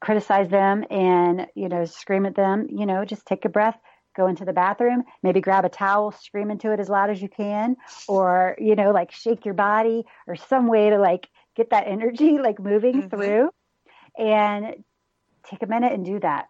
criticize 0.00 0.48
them 0.48 0.84
and, 0.90 1.46
you 1.54 1.68
know, 1.68 1.84
scream 1.84 2.26
at 2.26 2.34
them, 2.34 2.68
you 2.70 2.86
know, 2.86 3.04
just 3.04 3.26
take 3.26 3.44
a 3.44 3.48
breath, 3.48 3.78
go 4.16 4.26
into 4.26 4.44
the 4.44 4.52
bathroom, 4.52 5.02
maybe 5.22 5.40
grab 5.40 5.64
a 5.64 5.68
towel, 5.68 6.12
scream 6.12 6.50
into 6.50 6.72
it 6.72 6.78
as 6.78 6.88
loud 6.88 7.10
as 7.10 7.22
you 7.22 7.28
can, 7.28 7.76
or, 8.06 8.54
you 8.58 8.76
know, 8.76 8.90
like 8.90 9.12
shake 9.12 9.44
your 9.44 9.54
body 9.54 10.04
or 10.26 10.36
some 10.36 10.68
way 10.68 10.90
to 10.90 10.98
like 10.98 11.28
get 11.56 11.70
that 11.70 11.86
energy 11.86 12.38
like 12.38 12.60
moving 12.60 13.02
mm-hmm. 13.02 13.08
through 13.08 13.50
and 14.18 14.74
take 15.48 15.62
a 15.62 15.66
minute 15.66 15.92
and 15.92 16.04
do 16.04 16.20
that. 16.20 16.48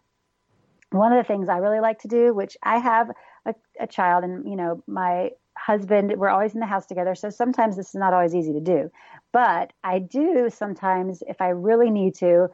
One 0.90 1.12
of 1.12 1.18
the 1.18 1.28
things 1.28 1.48
I 1.48 1.58
really 1.58 1.80
like 1.80 2.00
to 2.00 2.08
do, 2.08 2.34
which 2.34 2.56
I 2.62 2.78
have 2.78 3.10
a, 3.46 3.54
a 3.78 3.86
child 3.86 4.24
and, 4.24 4.48
you 4.48 4.56
know, 4.56 4.82
my 4.86 5.30
husband, 5.58 6.14
we're 6.16 6.28
always 6.28 6.54
in 6.54 6.60
the 6.60 6.66
house 6.66 6.86
together. 6.86 7.14
So 7.14 7.30
sometimes 7.30 7.76
this 7.76 7.88
is 7.88 7.94
not 7.94 8.12
always 8.12 8.34
easy 8.34 8.52
to 8.52 8.60
do. 8.60 8.90
But 9.32 9.72
I 9.84 9.98
do 9.98 10.48
sometimes, 10.50 11.22
if 11.26 11.40
I 11.40 11.48
really 11.48 11.90
need 11.90 12.14
to, 12.16 12.48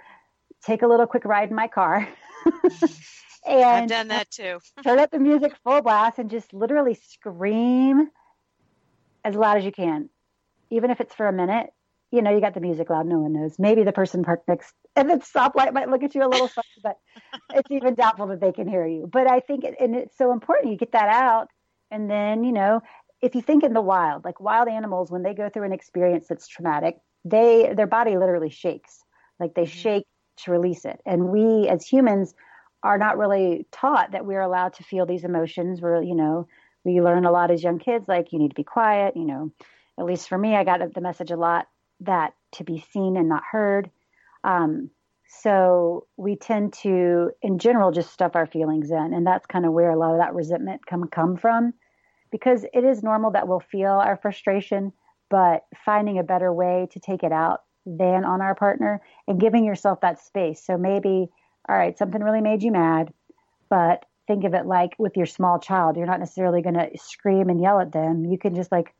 take 0.64 0.82
a 0.82 0.86
little 0.86 1.06
quick 1.06 1.24
ride 1.24 1.50
in 1.50 1.54
my 1.54 1.68
car. 1.68 2.08
and 3.46 3.64
I've 3.64 3.88
done 3.88 4.08
that 4.08 4.30
too. 4.30 4.58
turn 4.84 4.98
up 4.98 5.10
the 5.10 5.18
music 5.18 5.54
full 5.62 5.82
blast 5.82 6.18
and 6.18 6.30
just 6.30 6.52
literally 6.52 6.94
scream 6.94 8.08
as 9.24 9.34
loud 9.34 9.58
as 9.58 9.64
you 9.64 9.72
can. 9.72 10.08
Even 10.70 10.90
if 10.90 11.00
it's 11.00 11.14
for 11.14 11.26
a 11.26 11.32
minute, 11.32 11.70
you 12.10 12.22
know, 12.22 12.30
you 12.30 12.40
got 12.40 12.54
the 12.54 12.60
music 12.60 12.90
loud, 12.90 13.06
no 13.06 13.18
one 13.18 13.32
knows. 13.32 13.58
Maybe 13.58 13.82
the 13.82 13.92
person 13.92 14.24
parked 14.24 14.48
next 14.48 14.72
and 14.96 15.10
the 15.10 15.14
stoplight 15.16 15.72
might 15.72 15.88
look 15.88 16.02
at 16.02 16.14
you 16.14 16.24
a 16.24 16.28
little 16.28 16.48
funny, 16.48 16.66
but 16.82 16.96
it's 17.52 17.70
even 17.70 17.94
doubtful 17.96 18.28
that 18.28 18.40
they 18.40 18.52
can 18.52 18.68
hear 18.68 18.86
you. 18.86 19.08
But 19.10 19.26
I 19.26 19.40
think, 19.40 19.64
it, 19.64 19.74
and 19.80 19.94
it's 19.94 20.16
so 20.16 20.32
important 20.32 20.72
you 20.72 20.78
get 20.78 20.92
that 20.92 21.08
out 21.08 21.48
and 21.90 22.10
then, 22.10 22.44
you 22.44 22.52
know, 22.52 22.82
if 23.22 23.34
you 23.34 23.42
think 23.42 23.64
in 23.64 23.72
the 23.72 23.80
wild, 23.80 24.24
like 24.24 24.40
wild 24.40 24.68
animals, 24.68 25.10
when 25.10 25.22
they 25.22 25.34
go 25.34 25.48
through 25.48 25.64
an 25.64 25.72
experience 25.72 26.26
that's 26.28 26.46
traumatic, 26.46 26.98
they 27.24 27.72
their 27.74 27.86
body 27.86 28.16
literally 28.18 28.50
shakes. 28.50 29.02
Like 29.40 29.54
they 29.54 29.62
mm-hmm. 29.62 29.78
shake 29.78 30.06
to 30.44 30.50
release 30.50 30.84
it. 30.84 31.00
And 31.06 31.28
we 31.28 31.68
as 31.68 31.86
humans 31.86 32.34
are 32.82 32.98
not 32.98 33.16
really 33.16 33.66
taught 33.72 34.12
that 34.12 34.26
we're 34.26 34.42
allowed 34.42 34.74
to 34.74 34.84
feel 34.84 35.06
these 35.06 35.24
emotions. 35.24 35.80
We're, 35.80 36.02
you 36.02 36.14
know, 36.14 36.46
we 36.84 37.00
learn 37.00 37.24
a 37.24 37.32
lot 37.32 37.50
as 37.50 37.62
young 37.62 37.78
kids, 37.78 38.06
like 38.06 38.32
you 38.32 38.38
need 38.38 38.50
to 38.50 38.54
be 38.54 38.64
quiet, 38.64 39.16
you 39.16 39.24
know. 39.24 39.50
At 39.98 40.04
least 40.04 40.28
for 40.28 40.36
me, 40.36 40.54
I 40.54 40.64
got 40.64 40.80
the 40.92 41.00
message 41.00 41.30
a 41.30 41.36
lot 41.36 41.66
that 42.00 42.34
to 42.52 42.64
be 42.64 42.84
seen 42.92 43.16
and 43.16 43.28
not 43.28 43.42
heard. 43.50 43.90
Um, 44.42 44.90
so 45.42 46.06
we 46.16 46.36
tend 46.36 46.72
to, 46.82 47.30
in 47.42 47.58
general, 47.58 47.90
just 47.90 48.12
stuff 48.12 48.32
our 48.34 48.46
feelings 48.46 48.90
in, 48.90 49.12
and 49.14 49.26
that's 49.26 49.46
kind 49.46 49.66
of 49.66 49.72
where 49.72 49.90
a 49.90 49.98
lot 49.98 50.12
of 50.12 50.18
that 50.18 50.34
resentment 50.34 50.86
come 50.86 51.08
come 51.08 51.36
from 51.36 51.74
because 52.30 52.64
it 52.72 52.82
is 52.82 53.02
normal 53.02 53.30
that 53.30 53.46
we'll 53.46 53.60
feel 53.60 53.92
our 53.92 54.16
frustration, 54.16 54.92
but 55.30 55.64
finding 55.84 56.18
a 56.18 56.24
better 56.24 56.52
way 56.52 56.88
to 56.90 56.98
take 56.98 57.22
it 57.22 57.30
out 57.30 57.62
than 57.86 58.24
on 58.24 58.40
our 58.40 58.56
partner 58.56 59.00
and 59.28 59.40
giving 59.40 59.64
yourself 59.64 60.00
that 60.00 60.18
space. 60.18 60.60
So 60.64 60.76
maybe, 60.76 61.28
all 61.68 61.76
right, 61.76 61.96
something 61.96 62.20
really 62.20 62.40
made 62.40 62.62
you 62.62 62.72
mad, 62.72 63.12
but 63.70 64.04
think 64.26 64.44
of 64.44 64.54
it 64.54 64.66
like 64.66 64.94
with 64.98 65.16
your 65.16 65.26
small 65.26 65.60
child. 65.60 65.96
You're 65.96 66.06
not 66.06 66.18
necessarily 66.18 66.60
going 66.60 66.74
to 66.74 66.90
scream 66.96 67.50
and 67.50 67.60
yell 67.60 67.78
at 67.78 67.92
them. 67.92 68.24
You 68.24 68.36
can 68.36 68.54
just 68.54 68.72
like, 68.72 68.92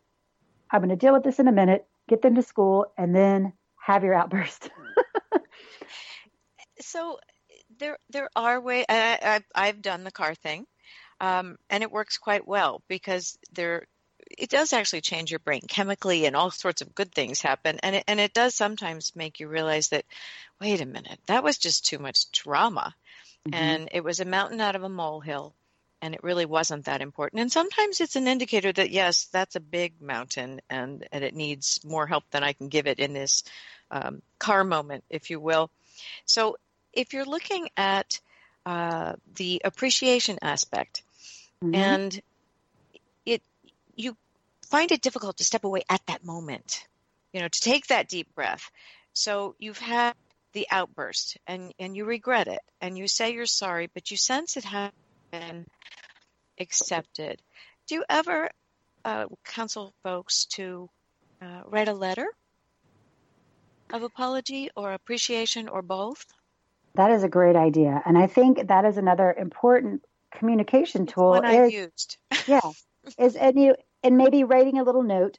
I'm 0.70 0.80
going 0.80 0.90
to 0.90 0.96
deal 0.96 1.12
with 1.12 1.24
this 1.24 1.40
in 1.40 1.48
a 1.48 1.52
minute, 1.52 1.86
get 2.08 2.22
them 2.22 2.36
to 2.36 2.42
school, 2.42 2.86
and 2.96 3.16
then 3.16 3.52
have 3.84 4.04
your 4.04 4.14
outburst. 4.14 4.70
so 6.84 7.18
there 7.78 7.98
there 8.10 8.28
are 8.36 8.60
ways. 8.60 8.84
I, 8.88 9.42
I've 9.54 9.82
done 9.82 10.04
the 10.04 10.10
car 10.10 10.34
thing 10.34 10.66
um, 11.20 11.56
and 11.70 11.82
it 11.82 11.90
works 11.90 12.18
quite 12.18 12.46
well 12.46 12.82
because 12.88 13.38
there 13.52 13.86
it 14.38 14.50
does 14.50 14.72
actually 14.72 15.02
change 15.02 15.30
your 15.30 15.38
brain 15.38 15.62
chemically 15.68 16.26
and 16.26 16.34
all 16.34 16.50
sorts 16.50 16.82
of 16.82 16.94
good 16.94 17.12
things 17.12 17.40
happen 17.40 17.78
and 17.82 17.96
it, 17.96 18.04
and 18.08 18.20
it 18.20 18.32
does 18.32 18.54
sometimes 18.54 19.12
make 19.14 19.40
you 19.40 19.48
realize 19.48 19.88
that 19.88 20.04
wait 20.60 20.80
a 20.80 20.86
minute 20.86 21.18
that 21.26 21.44
was 21.44 21.58
just 21.58 21.86
too 21.86 21.98
much 21.98 22.30
drama 22.32 22.94
mm-hmm. 23.46 23.54
and 23.54 23.88
it 23.92 24.02
was 24.02 24.20
a 24.20 24.24
mountain 24.24 24.60
out 24.60 24.76
of 24.76 24.82
a 24.82 24.88
molehill 24.88 25.54
and 26.00 26.14
it 26.14 26.24
really 26.24 26.46
wasn't 26.46 26.86
that 26.86 27.02
important 27.02 27.40
and 27.40 27.52
sometimes 27.52 28.00
it's 28.00 28.16
an 28.16 28.26
indicator 28.26 28.72
that 28.72 28.90
yes 28.90 29.26
that's 29.26 29.56
a 29.56 29.60
big 29.60 30.00
mountain 30.00 30.60
and 30.70 31.06
and 31.12 31.22
it 31.22 31.34
needs 31.34 31.80
more 31.84 32.06
help 32.06 32.24
than 32.30 32.42
i 32.42 32.52
can 32.52 32.68
give 32.68 32.86
it 32.86 32.98
in 32.98 33.12
this 33.12 33.44
um, 33.90 34.22
car 34.38 34.64
moment 34.64 35.04
if 35.10 35.30
you 35.30 35.38
will 35.38 35.70
so 36.24 36.56
if 36.96 37.12
you're 37.12 37.24
looking 37.24 37.68
at 37.76 38.20
uh, 38.66 39.14
the 39.34 39.62
appreciation 39.64 40.38
aspect, 40.42 41.02
mm-hmm. 41.62 41.74
and 41.74 42.20
it 43.26 43.42
you 43.96 44.16
find 44.70 44.90
it 44.92 45.02
difficult 45.02 45.36
to 45.38 45.44
step 45.44 45.64
away 45.64 45.82
at 45.88 46.04
that 46.06 46.24
moment, 46.24 46.86
you 47.32 47.40
know, 47.40 47.48
to 47.48 47.60
take 47.60 47.86
that 47.88 48.08
deep 48.08 48.34
breath. 48.34 48.70
So 49.12 49.54
you've 49.58 49.78
had 49.78 50.14
the 50.52 50.66
outburst, 50.70 51.36
and 51.46 51.72
and 51.78 51.96
you 51.96 52.04
regret 52.04 52.48
it, 52.48 52.60
and 52.80 52.96
you 52.96 53.08
say 53.08 53.32
you're 53.32 53.46
sorry, 53.46 53.88
but 53.92 54.10
you 54.10 54.16
sense 54.16 54.56
it 54.56 54.64
has 54.64 54.92
been 55.30 55.66
accepted. 56.58 57.42
Do 57.86 57.96
you 57.96 58.04
ever 58.08 58.48
uh, 59.04 59.26
counsel 59.44 59.92
folks 60.02 60.46
to 60.46 60.88
uh, 61.42 61.62
write 61.66 61.88
a 61.88 61.92
letter 61.92 62.28
of 63.92 64.02
apology 64.02 64.70
or 64.74 64.92
appreciation 64.92 65.68
or 65.68 65.82
both? 65.82 66.24
That 66.94 67.10
is 67.10 67.24
a 67.24 67.28
great 67.28 67.56
idea. 67.56 68.02
And 68.04 68.16
I 68.16 68.26
think 68.26 68.68
that 68.68 68.84
is 68.84 68.96
another 68.96 69.32
important 69.32 70.04
communication 70.32 71.06
tool. 71.06 71.30
One 71.30 71.44
I 71.44 71.66
used. 71.66 72.18
yeah. 72.46 72.60
Is 73.18 73.36
and 73.36 73.58
you 73.58 73.74
and 74.02 74.16
maybe 74.16 74.44
writing 74.44 74.78
a 74.78 74.84
little 74.84 75.02
note 75.02 75.38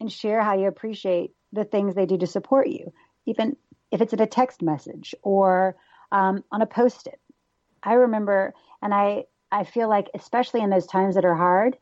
and 0.00 0.10
share 0.10 0.42
how 0.42 0.56
you 0.56 0.66
appreciate 0.66 1.32
the 1.52 1.64
things 1.64 1.94
they 1.94 2.06
do 2.06 2.16
to 2.18 2.26
support 2.26 2.68
you, 2.68 2.92
even 3.26 3.56
if 3.90 4.00
it's 4.00 4.12
in 4.12 4.20
a 4.20 4.26
text 4.26 4.62
message 4.62 5.14
or 5.22 5.76
um, 6.12 6.44
on 6.50 6.62
a 6.62 6.66
post-it. 6.66 7.20
I 7.82 7.94
remember, 7.94 8.54
and 8.82 8.94
I 8.94 9.24
I 9.52 9.64
feel 9.64 9.88
like 9.88 10.08
especially 10.14 10.60
in 10.60 10.70
those 10.70 10.86
times 10.86 11.16
that 11.16 11.24
are 11.24 11.34
hard, 11.34 11.76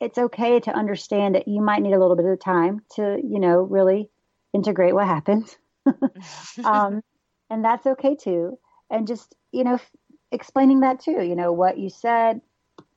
it's 0.00 0.18
okay 0.18 0.60
to 0.60 0.72
understand 0.72 1.34
that 1.34 1.46
you 1.46 1.60
might 1.60 1.82
need 1.82 1.92
a 1.92 1.98
little 1.98 2.16
bit 2.16 2.24
of 2.24 2.40
time 2.40 2.80
to 2.96 3.20
you 3.22 3.38
know 3.38 3.60
really 3.60 4.10
integrate 4.52 4.94
what 4.94 5.06
happened. 5.06 5.54
um, 6.64 7.02
and 7.50 7.64
that's 7.64 7.86
okay 7.86 8.14
too. 8.14 8.58
And 8.90 9.06
just, 9.06 9.34
you 9.52 9.64
know, 9.64 9.74
f- 9.74 9.90
explaining 10.32 10.80
that 10.80 11.00
too, 11.00 11.22
you 11.22 11.36
know, 11.36 11.52
what 11.52 11.78
you 11.78 11.90
said, 11.90 12.40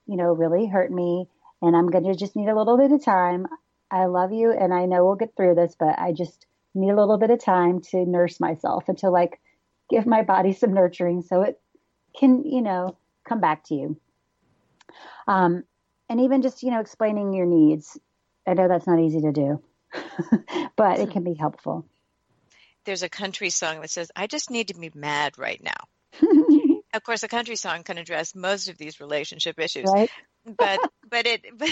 you 0.07 0.17
know, 0.17 0.33
really 0.33 0.67
hurt 0.67 0.91
me 0.91 1.27
and 1.61 1.75
I'm 1.75 1.89
going 1.89 2.05
to 2.05 2.15
just 2.15 2.35
need 2.35 2.49
a 2.49 2.57
little 2.57 2.77
bit 2.77 2.91
of 2.91 3.03
time. 3.03 3.47
I 3.91 4.05
love 4.05 4.31
you 4.31 4.51
and 4.51 4.73
I 4.73 4.85
know 4.85 5.05
we'll 5.05 5.15
get 5.15 5.35
through 5.35 5.55
this, 5.55 5.75
but 5.79 5.97
I 5.97 6.11
just 6.11 6.45
need 6.75 6.91
a 6.91 6.99
little 6.99 7.17
bit 7.17 7.31
of 7.31 7.43
time 7.43 7.81
to 7.91 8.05
nurse 8.05 8.39
myself 8.39 8.85
and 8.87 8.97
to 8.99 9.09
like 9.09 9.39
give 9.89 10.05
my 10.05 10.23
body 10.23 10.53
some 10.53 10.73
nurturing 10.73 11.21
so 11.21 11.41
it 11.41 11.59
can, 12.17 12.43
you 12.43 12.61
know, 12.61 12.97
come 13.27 13.39
back 13.39 13.63
to 13.65 13.75
you. 13.75 13.97
Um, 15.27 15.63
and 16.09 16.21
even 16.21 16.41
just, 16.41 16.63
you 16.63 16.71
know, 16.71 16.79
explaining 16.79 17.33
your 17.33 17.45
needs. 17.45 17.99
I 18.47 18.55
know 18.55 18.67
that's 18.67 18.87
not 18.87 18.99
easy 18.99 19.21
to 19.21 19.31
do, 19.31 19.61
but 20.75 20.99
it 20.99 21.11
can 21.11 21.23
be 21.23 21.35
helpful. 21.35 21.85
There's 22.89 23.03
a 23.03 23.07
country 23.07 23.51
song 23.51 23.81
that 23.81 23.91
says, 23.91 24.09
I 24.15 24.25
just 24.25 24.49
need 24.49 24.69
to 24.69 24.73
be 24.73 24.89
mad 24.95 25.37
right 25.37 25.61
now. 25.63 26.23
of 26.95 27.03
course, 27.03 27.21
a 27.21 27.27
country 27.27 27.55
song 27.55 27.83
can 27.83 27.99
address 27.99 28.33
most 28.33 28.67
of 28.67 28.79
these 28.79 28.99
relationship 28.99 29.59
issues, 29.59 29.85
right? 29.85 30.09
but 30.57 30.79
but 31.11 31.27
it 31.27 31.45
but 31.55 31.69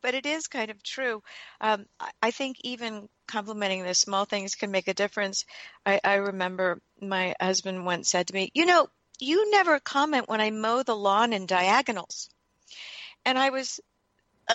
but 0.00 0.14
it 0.14 0.24
is 0.24 0.46
kind 0.46 0.70
of 0.70 0.82
true. 0.82 1.22
Um, 1.60 1.84
I 2.22 2.30
think 2.30 2.56
even 2.62 3.06
complimenting 3.28 3.82
the 3.82 3.92
small 3.92 4.24
things 4.24 4.54
can 4.54 4.70
make 4.70 4.88
a 4.88 4.94
difference. 4.94 5.44
I, 5.84 6.00
I 6.02 6.14
remember 6.14 6.80
my 6.98 7.34
husband 7.38 7.84
once 7.84 8.08
said 8.08 8.28
to 8.28 8.34
me, 8.34 8.50
"You 8.54 8.64
know, 8.64 8.88
you 9.18 9.50
never 9.50 9.78
comment 9.78 10.26
when 10.26 10.40
I 10.40 10.52
mow 10.52 10.82
the 10.82 10.96
lawn 10.96 11.34
in 11.34 11.44
diagonals," 11.44 12.30
and 13.26 13.38
I 13.38 13.50
was. 13.50 13.78
Uh, 14.48 14.54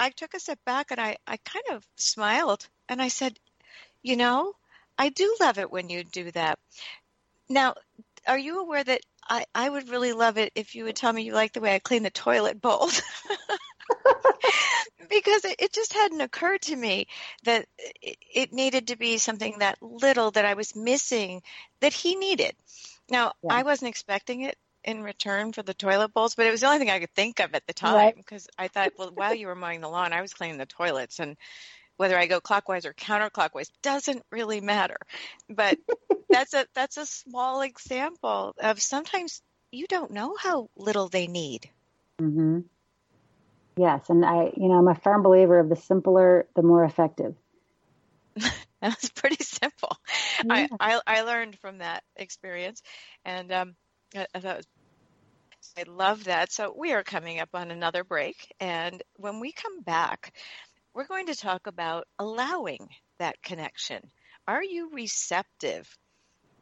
I 0.00 0.10
took 0.10 0.34
a 0.34 0.40
step 0.40 0.58
back 0.66 0.90
and 0.90 1.00
I, 1.00 1.18
I 1.28 1.36
kind 1.36 1.66
of 1.70 1.86
smiled 1.96 2.68
and 2.88 3.00
I 3.00 3.06
said, 3.06 3.38
You 4.02 4.16
know, 4.16 4.52
I 4.96 5.10
do 5.10 5.36
love 5.40 5.58
it 5.58 5.70
when 5.70 5.88
you 5.88 6.04
do 6.04 6.30
that. 6.32 6.58
Now, 7.48 7.74
are 8.26 8.38
you 8.38 8.60
aware 8.60 8.84
that 8.84 9.00
I, 9.28 9.44
I 9.54 9.68
would 9.68 9.88
really 9.88 10.12
love 10.12 10.38
it 10.38 10.52
if 10.54 10.74
you 10.74 10.84
would 10.84 10.96
tell 10.96 11.12
me 11.12 11.22
you 11.22 11.32
like 11.32 11.52
the 11.52 11.60
way 11.60 11.74
I 11.74 11.78
clean 11.78 12.02
the 12.02 12.10
toilet 12.10 12.60
bowls? 12.60 13.02
because 15.08 15.44
it, 15.44 15.56
it, 15.58 15.72
just 15.72 15.92
hadn't 15.92 16.20
occurred 16.20 16.62
to 16.62 16.76
me 16.76 17.06
that 17.44 17.66
it, 18.02 18.18
it, 18.34 18.52
needed 18.52 18.88
to 18.88 18.96
be 18.96 19.18
something 19.18 19.58
that 19.58 19.78
little 19.80 20.30
that 20.32 20.44
I 20.44 20.54
was 20.54 20.76
missing 20.76 21.42
that 21.80 21.92
he 21.92 22.16
needed. 22.16 22.54
Now, 23.10 23.32
yeah. 23.42 23.54
I 23.54 23.62
wasn't 23.62 23.90
expecting 23.90 24.42
it 24.42 24.56
in 24.84 25.02
return 25.02 25.52
for 25.52 25.62
the 25.62 25.74
toilet 25.74 26.12
bowls, 26.12 26.34
but 26.34 26.46
it 26.46 26.50
was 26.50 26.60
the 26.60 26.66
only 26.66 26.78
thing 26.78 26.90
I 26.90 27.00
could 27.00 27.14
think 27.14 27.40
of 27.40 27.54
at 27.54 27.66
the 27.66 27.72
time 27.72 28.12
because 28.16 28.48
right. 28.58 28.66
I 28.66 28.68
thought, 28.68 28.92
well, 28.98 29.10
while 29.14 29.34
you 29.34 29.46
were 29.46 29.54
mowing 29.54 29.80
the 29.80 29.88
lawn, 29.88 30.12
I 30.12 30.22
was 30.22 30.34
cleaning 30.34 30.58
the 30.58 30.66
toilets 30.66 31.18
and 31.18 31.36
whether 31.98 32.18
I 32.18 32.26
go 32.26 32.40
clockwise 32.40 32.86
or 32.86 32.94
counterclockwise 32.94 33.70
doesn't 33.82 34.22
really 34.32 34.62
matter. 34.62 34.96
But 35.50 35.78
that's 36.30 36.54
a 36.54 36.66
that's 36.74 36.96
a 36.96 37.04
small 37.04 37.60
example 37.60 38.54
of 38.58 38.80
sometimes 38.80 39.42
you 39.70 39.86
don't 39.86 40.12
know 40.12 40.34
how 40.40 40.70
little 40.76 41.08
they 41.08 41.26
need. 41.26 41.68
Mm-hmm. 42.20 42.60
Yes, 43.76 44.10
and 44.10 44.24
I, 44.24 44.52
you 44.56 44.68
know, 44.68 44.74
I'm 44.74 44.88
a 44.88 44.94
firm 44.94 45.22
believer 45.22 45.60
of 45.60 45.68
the 45.68 45.76
simpler, 45.76 46.48
the 46.56 46.62
more 46.62 46.84
effective. 46.84 47.36
That's 48.80 49.10
pretty 49.10 49.42
simple. 49.44 49.96
Yeah. 50.44 50.66
I, 50.80 50.96
I, 51.06 51.18
I 51.18 51.22
learned 51.22 51.58
from 51.60 51.78
that 51.78 52.02
experience, 52.16 52.82
and 53.24 53.52
um, 53.52 53.76
I, 54.16 54.26
I 54.34 54.40
thought 54.40 54.56
was, 54.56 54.66
I 55.76 55.84
love 55.88 56.24
that. 56.24 56.50
So 56.50 56.74
we 56.76 56.92
are 56.92 57.04
coming 57.04 57.38
up 57.38 57.50
on 57.54 57.70
another 57.70 58.02
break, 58.02 58.52
and 58.58 59.00
when 59.16 59.38
we 59.38 59.52
come 59.52 59.82
back, 59.82 60.32
we're 60.98 61.06
going 61.06 61.26
to 61.26 61.36
talk 61.36 61.68
about 61.68 62.08
allowing 62.18 62.88
that 63.20 63.40
connection. 63.40 64.02
Are 64.48 64.64
you 64.64 64.90
receptive 64.92 65.88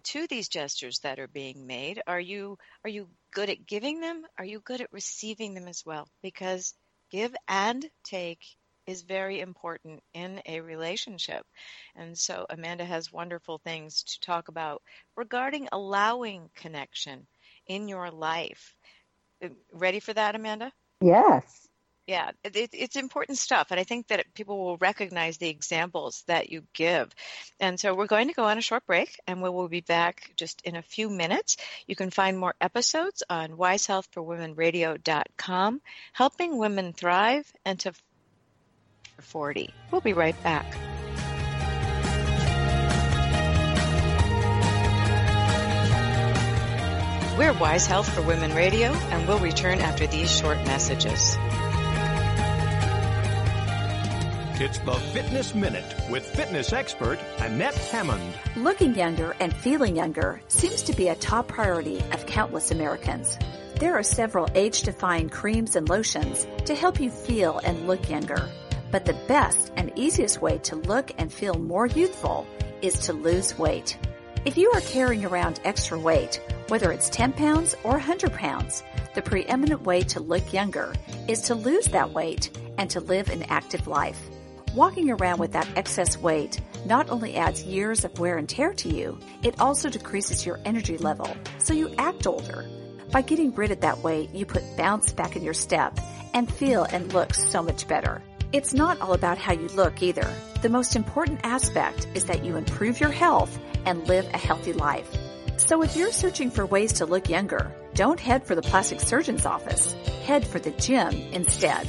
to 0.04 0.26
these 0.26 0.50
gestures 0.50 0.98
that 0.98 1.18
are 1.18 1.26
being 1.26 1.66
made? 1.66 2.02
Are 2.06 2.20
you 2.20 2.58
are 2.84 2.90
you 2.90 3.08
good 3.32 3.48
at 3.48 3.66
giving 3.66 3.98
them? 3.98 4.24
Are 4.38 4.44
you 4.44 4.60
good 4.60 4.82
at 4.82 4.92
receiving 4.92 5.54
them 5.54 5.66
as 5.68 5.84
well? 5.86 6.06
Because 6.22 6.74
give 7.10 7.34
and 7.48 7.82
take 8.04 8.40
is 8.86 9.00
very 9.04 9.40
important 9.40 10.02
in 10.12 10.42
a 10.44 10.60
relationship. 10.60 11.46
And 11.94 12.16
so 12.18 12.44
Amanda 12.50 12.84
has 12.84 13.10
wonderful 13.10 13.56
things 13.64 14.02
to 14.02 14.20
talk 14.20 14.48
about 14.48 14.82
regarding 15.16 15.66
allowing 15.72 16.50
connection 16.54 17.26
in 17.66 17.88
your 17.88 18.10
life. 18.10 18.74
Uh, 19.42 19.48
ready 19.72 20.00
for 20.00 20.12
that, 20.12 20.34
Amanda? 20.34 20.70
Yes. 21.00 21.65
Yeah, 22.06 22.30
it, 22.44 22.70
it's 22.72 22.94
important 22.94 23.36
stuff. 23.36 23.72
And 23.72 23.80
I 23.80 23.84
think 23.84 24.06
that 24.08 24.32
people 24.32 24.58
will 24.58 24.76
recognize 24.76 25.38
the 25.38 25.48
examples 25.48 26.22
that 26.28 26.50
you 26.50 26.62
give. 26.72 27.12
And 27.58 27.80
so 27.80 27.96
we're 27.96 28.06
going 28.06 28.28
to 28.28 28.34
go 28.34 28.44
on 28.44 28.58
a 28.58 28.62
short 28.62 28.86
break 28.86 29.18
and 29.26 29.42
we 29.42 29.50
will 29.50 29.68
be 29.68 29.80
back 29.80 30.30
just 30.36 30.62
in 30.62 30.76
a 30.76 30.82
few 30.82 31.10
minutes. 31.10 31.56
You 31.88 31.96
can 31.96 32.10
find 32.10 32.38
more 32.38 32.54
episodes 32.60 33.24
on 33.28 33.56
wisehealthforwomenradio.com, 33.56 35.80
helping 36.12 36.58
women 36.58 36.92
thrive 36.92 37.52
and 37.64 37.80
to 37.80 37.92
40. 39.20 39.74
We'll 39.90 40.00
be 40.00 40.12
right 40.12 40.40
back. 40.44 40.64
We're 47.36 47.52
Wise 47.52 47.86
Health 47.86 48.08
for 48.14 48.22
Women 48.22 48.54
Radio, 48.54 48.92
and 48.92 49.28
we'll 49.28 49.40
return 49.40 49.80
after 49.80 50.06
these 50.06 50.34
short 50.34 50.56
messages. 50.64 51.36
It's 54.58 54.78
the 54.78 54.94
Fitness 55.12 55.54
Minute 55.54 55.84
with 56.08 56.24
fitness 56.24 56.72
expert 56.72 57.18
Annette 57.40 57.74
Hammond. 57.74 58.32
Looking 58.56 58.94
younger 58.94 59.36
and 59.38 59.54
feeling 59.54 59.96
younger 59.96 60.40
seems 60.48 60.80
to 60.84 60.96
be 60.96 61.08
a 61.08 61.14
top 61.14 61.48
priority 61.48 61.98
of 62.12 62.24
countless 62.24 62.70
Americans. 62.70 63.38
There 63.80 63.98
are 63.98 64.02
several 64.02 64.48
age-defying 64.54 65.28
creams 65.28 65.76
and 65.76 65.86
lotions 65.90 66.46
to 66.64 66.74
help 66.74 66.98
you 66.98 67.10
feel 67.10 67.58
and 67.64 67.86
look 67.86 68.08
younger. 68.08 68.48
But 68.90 69.04
the 69.04 69.12
best 69.28 69.72
and 69.76 69.92
easiest 69.94 70.40
way 70.40 70.56
to 70.60 70.76
look 70.76 71.12
and 71.18 71.30
feel 71.30 71.58
more 71.58 71.86
youthful 71.86 72.46
is 72.80 72.98
to 73.00 73.12
lose 73.12 73.58
weight. 73.58 73.98
If 74.46 74.56
you 74.56 74.70
are 74.72 74.80
carrying 74.80 75.26
around 75.26 75.60
extra 75.64 75.98
weight, 75.98 76.40
whether 76.68 76.90
it's 76.92 77.10
10 77.10 77.34
pounds 77.34 77.74
or 77.84 77.90
100 77.90 78.32
pounds, 78.32 78.82
the 79.14 79.20
preeminent 79.20 79.82
way 79.82 80.00
to 80.04 80.20
look 80.20 80.54
younger 80.54 80.94
is 81.28 81.42
to 81.42 81.54
lose 81.54 81.88
that 81.88 82.14
weight 82.14 82.56
and 82.78 82.88
to 82.88 83.00
live 83.00 83.28
an 83.28 83.42
active 83.50 83.86
life. 83.86 84.30
Walking 84.76 85.10
around 85.10 85.38
with 85.38 85.52
that 85.52 85.68
excess 85.74 86.18
weight 86.18 86.60
not 86.84 87.08
only 87.08 87.36
adds 87.36 87.64
years 87.64 88.04
of 88.04 88.18
wear 88.18 88.36
and 88.36 88.46
tear 88.46 88.74
to 88.74 88.90
you, 88.90 89.18
it 89.42 89.58
also 89.58 89.88
decreases 89.88 90.44
your 90.44 90.60
energy 90.66 90.98
level, 90.98 91.34
so 91.56 91.72
you 91.72 91.94
act 91.96 92.26
older. 92.26 92.68
By 93.10 93.22
getting 93.22 93.54
rid 93.54 93.70
of 93.70 93.80
that 93.80 94.00
weight, 94.00 94.34
you 94.34 94.44
put 94.44 94.76
bounce 94.76 95.12
back 95.12 95.34
in 95.34 95.42
your 95.42 95.54
step 95.54 95.98
and 96.34 96.52
feel 96.52 96.84
and 96.84 97.10
look 97.14 97.32
so 97.32 97.62
much 97.62 97.88
better. 97.88 98.22
It's 98.52 98.74
not 98.74 99.00
all 99.00 99.14
about 99.14 99.38
how 99.38 99.54
you 99.54 99.68
look 99.68 100.02
either. 100.02 100.30
The 100.60 100.68
most 100.68 100.94
important 100.94 101.40
aspect 101.42 102.06
is 102.12 102.26
that 102.26 102.44
you 102.44 102.56
improve 102.56 103.00
your 103.00 103.12
health 103.12 103.58
and 103.86 104.06
live 104.06 104.26
a 104.26 104.36
healthy 104.36 104.74
life. 104.74 105.08
So 105.56 105.82
if 105.84 105.96
you're 105.96 106.12
searching 106.12 106.50
for 106.50 106.66
ways 106.66 106.92
to 106.94 107.06
look 107.06 107.30
younger, 107.30 107.72
don't 107.94 108.20
head 108.20 108.46
for 108.46 108.54
the 108.54 108.60
plastic 108.60 109.00
surgeon's 109.00 109.46
office. 109.46 109.94
Head 110.26 110.46
for 110.46 110.58
the 110.58 110.72
gym 110.72 111.14
instead. 111.32 111.88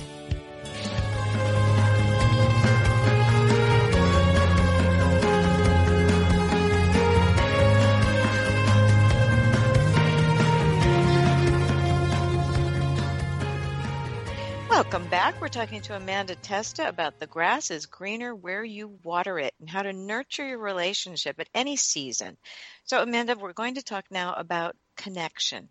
Welcome 14.77 15.07
back. 15.07 15.41
We're 15.41 15.47
talking 15.47 15.81
to 15.81 15.95
Amanda 15.95 16.35
Testa 16.35 16.87
about 16.87 17.17
the 17.17 17.25
grass 17.25 17.71
is 17.71 17.87
greener 17.87 18.35
where 18.35 18.63
you 18.63 18.99
water 19.01 19.39
it 19.39 19.55
and 19.59 19.67
how 19.67 19.81
to 19.81 19.91
nurture 19.91 20.47
your 20.47 20.59
relationship 20.59 21.39
at 21.39 21.49
any 21.55 21.77
season. 21.77 22.37
So, 22.83 23.01
Amanda, 23.01 23.35
we're 23.35 23.53
going 23.53 23.73
to 23.73 23.81
talk 23.81 24.05
now 24.11 24.35
about 24.35 24.75
connection. 24.95 25.69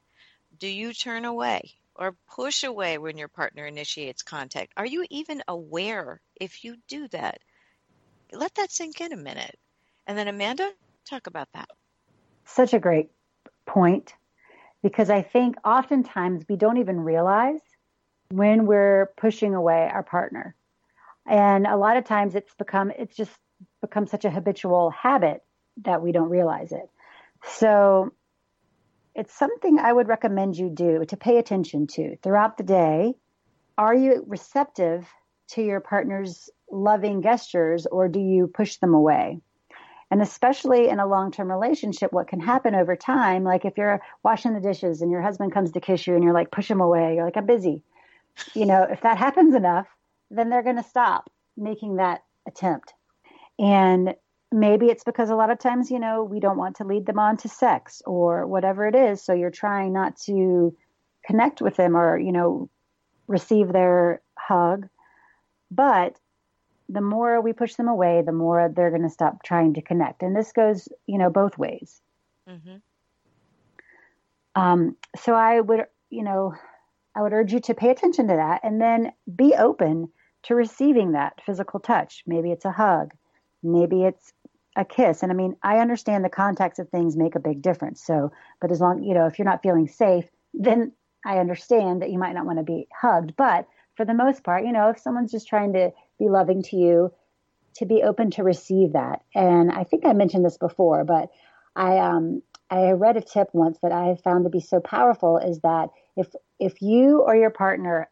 Do 0.59 0.67
you 0.67 0.93
turn 0.93 1.25
away 1.25 1.71
or 1.95 2.17
push 2.35 2.65
away 2.65 2.99
when 2.99 3.17
your 3.17 3.29
partner 3.29 3.65
initiates 3.65 4.25
contact? 4.25 4.73
Are 4.77 4.85
you 4.85 5.07
even 5.09 5.41
aware 5.47 6.21
if 6.35 6.65
you 6.65 6.75
do 6.89 7.07
that? 7.13 7.39
Let 8.33 8.57
that 8.57 8.73
sink 8.73 9.01
in 9.01 9.13
a 9.13 9.17
minute. 9.17 9.57
And 10.09 10.19
then, 10.19 10.27
Amanda, 10.27 10.69
talk 11.09 11.29
about 11.29 11.47
that. 11.55 11.71
Such 12.45 12.75
a 12.75 12.81
great 12.81 13.13
point 13.67 14.15
because 14.83 15.11
I 15.11 15.23
think 15.23 15.59
oftentimes 15.65 16.45
we 16.49 16.57
don't 16.57 16.79
even 16.79 16.99
realize 16.99 17.61
when 18.31 18.67
we're 18.67 19.13
pushing 19.17 19.55
away 19.55 19.89
our 19.93 20.03
partner. 20.03 20.55
And 21.27 21.67
a 21.67 21.77
lot 21.77 21.97
of 21.97 22.05
times 22.05 22.35
it's 22.35 22.55
become, 22.55 22.91
it's 22.91 23.17
just 23.17 23.33
become 23.81 24.07
such 24.07 24.25
a 24.25 24.31
habitual 24.31 24.91
habit 24.91 25.43
that 25.83 26.03
we 26.03 26.13
don't 26.13 26.31
realize 26.31 26.73
it. 26.73 26.89
So 27.45 28.13
it's 29.15 29.35
something 29.35 29.79
I 29.79 29.93
would 29.93 30.09
recommend 30.09 30.57
you 30.57 30.69
do 30.69 31.05
to 31.07 31.17
pay 31.17 31.39
attention 31.39 31.87
to 31.89 32.17
throughout 32.23 32.57
the 32.57 32.65
day. 32.65 33.15
Are 33.79 33.95
you 33.95 34.25
receptive 34.27 35.07
to 35.49 35.63
your 35.63 35.81
partner's 35.81 36.51
loving 36.71 37.23
gestures 37.23 37.87
or 37.87 38.09
do 38.09 38.21
you 38.21 38.47
push 38.47 38.77
them 38.77 38.95
away? 38.95 39.41
And 40.11 40.23
especially 40.23 40.89
in 40.89 41.01
a 41.01 41.07
long 41.07 41.33
term 41.33 41.51
relationship, 41.51 42.13
what 42.13 42.29
can 42.29 42.41
happen 42.41 42.75
over 42.75 42.95
time, 42.95 43.43
like 43.43 43.65
if 43.65 43.77
you're 43.77 44.01
washing 44.23 44.55
the 44.55 44.61
dishes 44.61 45.03
and 45.03 45.11
your 45.11 45.23
husband 45.23 45.53
comes 45.53 45.73
to 45.73 45.81
kiss 45.81 46.07
you 46.07 46.15
and 46.15 46.23
you're 46.23 46.33
like, 46.33 46.53
push 46.53 46.71
him 46.71 46.81
away, 46.81 47.17
you're 47.17 47.25
like, 47.25 47.37
I'm 47.37 47.47
busy 47.47 47.83
you 48.55 48.67
know, 48.67 48.83
if 48.83 49.01
that 49.03 49.19
happens 49.19 49.55
enough, 49.55 49.87
then 50.31 50.51
they're 50.51 50.63
going 50.63 50.77
to 50.77 50.83
stop 50.83 51.31
making 51.57 51.97
that 51.97 52.23
attempt. 52.47 52.95
And 53.59 54.15
maybe 54.53 54.87
it's 54.87 55.05
because 55.05 55.31
a 55.31 55.37
lot 55.37 55.51
of 55.51 55.59
times, 55.59 55.91
you 55.91 55.99
know, 55.99 56.23
we 56.23 56.41
don't 56.41 56.59
want 56.59 56.77
to 56.77 56.85
lead 56.85 57.07
them 57.07 57.19
on 57.19 57.37
to 57.39 57.49
sex 57.49 58.03
or 58.07 58.47
whatever 58.47 58.87
it 58.87 58.95
is. 58.95 59.23
So 59.23 59.33
you're 59.33 59.51
trying 59.51 59.93
not 59.93 60.17
to 60.27 60.77
connect 61.25 61.61
with 61.61 61.77
them 61.77 61.97
or, 61.97 62.19
you 62.19 62.33
know, 62.33 62.69
receive 63.27 63.73
their 63.73 64.21
hug. 64.39 64.89
But 65.71 66.19
the 66.89 67.01
more 67.01 67.41
we 67.41 67.53
push 67.53 67.75
them 67.75 67.89
away, 67.89 68.23
the 68.25 68.33
more 68.33 68.69
they're 68.69 68.91
going 68.91 69.03
to 69.03 69.11
stop 69.11 69.43
trying 69.43 69.75
to 69.75 69.83
connect. 69.83 70.23
And 70.23 70.37
this 70.37 70.53
goes, 70.53 70.89
you 71.07 71.19
know, 71.19 71.31
both 71.31 71.59
ways. 71.59 72.01
Mm-hmm. 72.49 72.77
Um, 74.55 74.97
so 75.17 75.35
I 75.35 75.61
would, 75.61 75.87
you 76.11 76.23
know, 76.23 76.55
I 77.17 77.23
would 77.23 77.33
urge 77.33 77.53
you 77.53 77.61
to 77.61 77.75
pay 77.75 77.91
attention 77.91 78.29
to 78.29 78.37
that 78.37 78.61
and 78.63 78.81
then 78.81 79.13
be 79.35 79.55
open 79.55 80.11
to 80.45 80.55
receiving 80.55 81.13
that 81.13 81.41
physical 81.45 81.81
touch. 81.81 82.23
Maybe 82.27 82.53
it's 82.53 82.67
a 82.67 82.71
hug, 82.71 83.15
maybe 83.63 84.05
it's 84.05 84.33
a 84.77 84.85
kiss. 84.85 85.23
And 85.23 85.33
I 85.33 85.35
mean, 85.35 85.57
I 85.63 85.79
understand 85.79 86.25
the 86.25 86.29
context 86.29 86.79
of 86.79 86.91
things 86.91 87.17
make 87.17 87.35
a 87.35 87.41
big 87.41 87.63
difference. 87.63 88.05
So, 88.05 88.31
but 88.61 88.71
as 88.71 88.81
long, 88.81 89.03
you 89.03 89.15
know, 89.15 89.27
if 89.27 89.39
you're 89.39 89.47
not 89.47 89.63
feeling 89.63 89.89
safe, 89.89 90.27
then 90.53 90.93
I 91.25 91.39
understand 91.39 92.03
that 92.03 92.11
you 92.11 92.19
might 92.19 92.35
not 92.35 92.45
want 92.45 92.59
to 92.59 92.65
be 92.65 92.87
hugged. 92.95 93.35
But 93.37 93.67
for 93.97 94.05
the 94.05 94.15
most 94.15 94.45
part, 94.45 94.67
you 94.67 94.73
know, 94.73 94.91
if 94.91 94.99
someone's 94.99 95.33
just 95.33 95.49
trying 95.49 95.73
to 95.73 95.93
be 96.19 96.29
loving 96.29 96.63
to 96.65 96.77
you, 96.77 97.13
to 97.77 97.87
be 97.87 98.03
open 98.03 98.31
to 98.33 98.43
receive 98.43 98.93
that. 98.93 99.23
And 99.35 99.73
I 99.73 99.85
think 99.85 100.05
I 100.05 100.13
mentioned 100.13 100.45
this 100.45 100.59
before, 100.59 101.05
but 101.05 101.31
I 101.75 101.99
um 101.99 102.43
I 102.71 102.91
read 102.91 103.17
a 103.17 103.21
tip 103.21 103.49
once 103.53 103.79
that 103.83 103.93
I 103.93 104.17
found 104.23 104.45
to 104.45 104.51
be 104.51 104.61
so 104.61 104.81
powerful 104.81 105.39
is 105.39 105.61
that 105.61 105.91
if 106.17 106.29
if 106.59 106.81
you 106.83 107.21
or 107.21 107.37
your 107.37 107.51
partner 107.51 108.11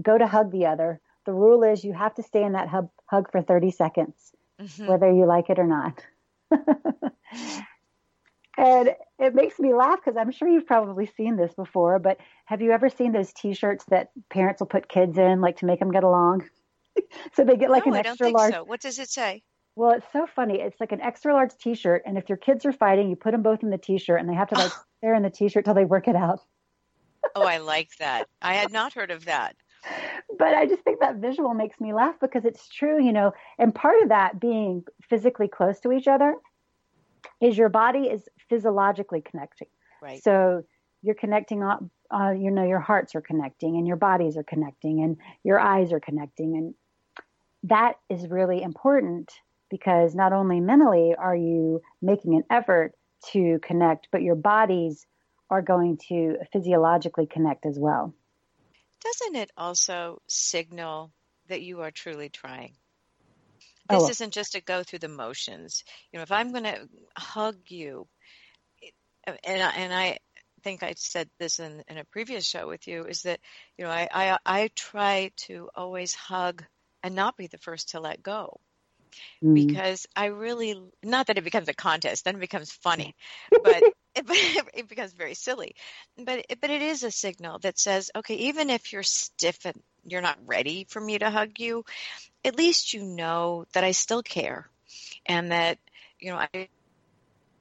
go 0.00 0.16
to 0.16 0.26
hug 0.26 0.52
the 0.52 0.66
other, 0.66 1.00
the 1.24 1.32
rule 1.32 1.62
is 1.62 1.84
you 1.84 1.92
have 1.92 2.14
to 2.14 2.22
stay 2.22 2.42
in 2.42 2.52
that 2.52 2.68
hug, 2.68 2.88
hug 3.06 3.30
for 3.30 3.42
30 3.42 3.70
seconds, 3.70 4.32
mm-hmm. 4.60 4.86
whether 4.86 5.10
you 5.12 5.26
like 5.26 5.50
it 5.50 5.58
or 5.58 5.66
not. 5.66 6.04
and 8.56 8.94
it 9.18 9.34
makes 9.34 9.58
me 9.58 9.74
laugh 9.74 9.98
because 10.02 10.16
I'm 10.16 10.30
sure 10.30 10.48
you've 10.48 10.66
probably 10.66 11.06
seen 11.16 11.36
this 11.36 11.52
before, 11.54 11.98
but 11.98 12.18
have 12.44 12.62
you 12.62 12.72
ever 12.72 12.88
seen 12.88 13.12
those 13.12 13.32
t-shirts 13.32 13.84
that 13.86 14.10
parents 14.30 14.60
will 14.60 14.68
put 14.68 14.88
kids 14.88 15.18
in 15.18 15.40
like 15.40 15.58
to 15.58 15.66
make 15.66 15.80
them 15.80 15.90
get 15.90 16.04
along? 16.04 16.48
so 17.34 17.44
they 17.44 17.56
get 17.56 17.70
like 17.70 17.86
no, 17.86 17.94
an 17.94 18.06
extra 18.06 18.30
large. 18.30 18.54
So. 18.54 18.64
What 18.64 18.80
does 18.80 18.98
it 18.98 19.08
say? 19.08 19.42
Well, 19.74 19.90
it's 19.90 20.06
so 20.12 20.26
funny. 20.26 20.60
It's 20.60 20.80
like 20.80 20.92
an 20.92 21.02
extra 21.02 21.34
large 21.34 21.50
T-shirt, 21.60 22.04
and 22.06 22.16
if 22.16 22.30
your 22.30 22.38
kids 22.38 22.64
are 22.64 22.72
fighting, 22.72 23.10
you 23.10 23.16
put 23.16 23.32
them 23.32 23.42
both 23.42 23.62
in 23.62 23.68
the 23.68 23.76
T-shirt, 23.76 24.18
and 24.18 24.28
they 24.28 24.34
have 24.34 24.48
to 24.48 24.54
like 24.54 24.72
stare 24.98 25.14
in 25.14 25.22
the 25.22 25.30
T-shirt 25.30 25.66
till 25.66 25.74
they 25.74 25.84
work 25.84 26.08
it 26.08 26.16
out. 26.16 26.40
Oh, 27.34 27.46
I 27.46 27.58
like 27.58 27.90
that. 27.98 28.28
I 28.42 28.54
had 28.54 28.72
not 28.72 28.92
heard 28.92 29.10
of 29.10 29.24
that. 29.26 29.56
But 30.38 30.54
I 30.54 30.66
just 30.66 30.82
think 30.82 31.00
that 31.00 31.16
visual 31.16 31.54
makes 31.54 31.80
me 31.80 31.92
laugh 31.92 32.16
because 32.20 32.44
it's 32.44 32.68
true, 32.68 33.02
you 33.02 33.12
know. 33.12 33.32
And 33.58 33.74
part 33.74 34.02
of 34.02 34.08
that 34.08 34.40
being 34.40 34.84
physically 35.08 35.48
close 35.48 35.80
to 35.80 35.92
each 35.92 36.08
other 36.08 36.34
is 37.40 37.56
your 37.56 37.68
body 37.68 38.08
is 38.08 38.28
physiologically 38.48 39.20
connecting. 39.20 39.68
Right. 40.02 40.22
So 40.22 40.64
you're 41.02 41.14
connecting 41.14 41.62
on, 41.62 41.90
uh, 42.10 42.30
you 42.30 42.50
know, 42.50 42.64
your 42.64 42.80
hearts 42.80 43.14
are 43.14 43.20
connecting, 43.20 43.76
and 43.76 43.86
your 43.86 43.96
bodies 43.96 44.36
are 44.36 44.42
connecting, 44.42 45.02
and 45.02 45.16
your 45.44 45.60
eyes 45.60 45.92
are 45.92 46.00
connecting, 46.00 46.56
and 46.56 46.74
that 47.64 47.94
is 48.08 48.28
really 48.28 48.62
important 48.62 49.32
because 49.70 50.14
not 50.14 50.32
only 50.32 50.60
mentally 50.60 51.14
are 51.16 51.36
you 51.36 51.80
making 52.00 52.34
an 52.34 52.44
effort 52.50 52.92
to 53.32 53.58
connect, 53.62 54.08
but 54.12 54.22
your 54.22 54.36
bodies 54.36 55.06
are 55.50 55.62
going 55.62 55.98
to 56.08 56.38
physiologically 56.52 57.26
connect 57.26 57.66
as 57.66 57.78
well. 57.78 58.14
Doesn't 59.02 59.36
it 59.36 59.50
also 59.56 60.20
signal 60.26 61.12
that 61.48 61.62
you 61.62 61.82
are 61.82 61.90
truly 61.90 62.28
trying? 62.28 62.74
Oh, 63.88 63.98
this 63.98 64.08
oh. 64.08 64.10
isn't 64.10 64.32
just 64.32 64.52
to 64.52 64.60
go 64.60 64.82
through 64.82 64.98
the 65.00 65.08
motions. 65.08 65.84
You 66.12 66.18
know, 66.18 66.24
if 66.24 66.32
I'm 66.32 66.50
going 66.50 66.64
to 66.64 66.88
hug 67.16 67.56
you, 67.68 68.08
and 69.26 69.62
I, 69.62 69.70
and 69.70 69.94
I 69.94 70.18
think 70.62 70.82
I 70.82 70.94
said 70.96 71.28
this 71.38 71.60
in, 71.60 71.84
in 71.88 71.98
a 71.98 72.04
previous 72.04 72.46
show 72.46 72.66
with 72.66 72.88
you, 72.88 73.04
is 73.04 73.22
that 73.22 73.40
you 73.78 73.84
know 73.84 73.90
I, 73.90 74.08
I 74.12 74.38
I 74.44 74.70
try 74.74 75.30
to 75.46 75.70
always 75.74 76.14
hug 76.14 76.64
and 77.02 77.14
not 77.14 77.36
be 77.36 77.46
the 77.46 77.58
first 77.58 77.90
to 77.90 78.00
let 78.00 78.22
go 78.22 78.60
mm. 79.42 79.54
because 79.54 80.06
I 80.14 80.26
really 80.26 80.80
not 81.02 81.26
that 81.28 81.38
it 81.38 81.44
becomes 81.44 81.68
a 81.68 81.74
contest, 81.74 82.24
then 82.24 82.36
it 82.36 82.40
becomes 82.40 82.72
funny, 82.72 83.14
but 83.50 83.82
it, 84.14 84.24
it 84.74 84.88
becomes 84.88 85.12
very 85.12 85.34
silly. 85.34 85.74
But 86.16 86.46
but 86.60 86.70
it 86.70 86.82
is 86.82 87.02
a 87.02 87.10
signal 87.10 87.58
that 87.60 87.78
says, 87.78 88.10
okay, 88.14 88.34
even 88.34 88.70
if 88.70 88.92
you're 88.92 89.02
stiff 89.02 89.64
and 89.64 89.80
you're 90.04 90.22
not 90.22 90.38
ready 90.46 90.86
for 90.88 91.00
me 91.00 91.18
to 91.18 91.30
hug 91.30 91.58
you, 91.58 91.84
at 92.44 92.56
least 92.56 92.94
you 92.94 93.02
know 93.02 93.66
that 93.72 93.84
I 93.84 93.92
still 93.92 94.22
care, 94.22 94.68
and 95.26 95.52
that 95.52 95.78
you 96.20 96.32
know 96.32 96.38
I 96.38 96.68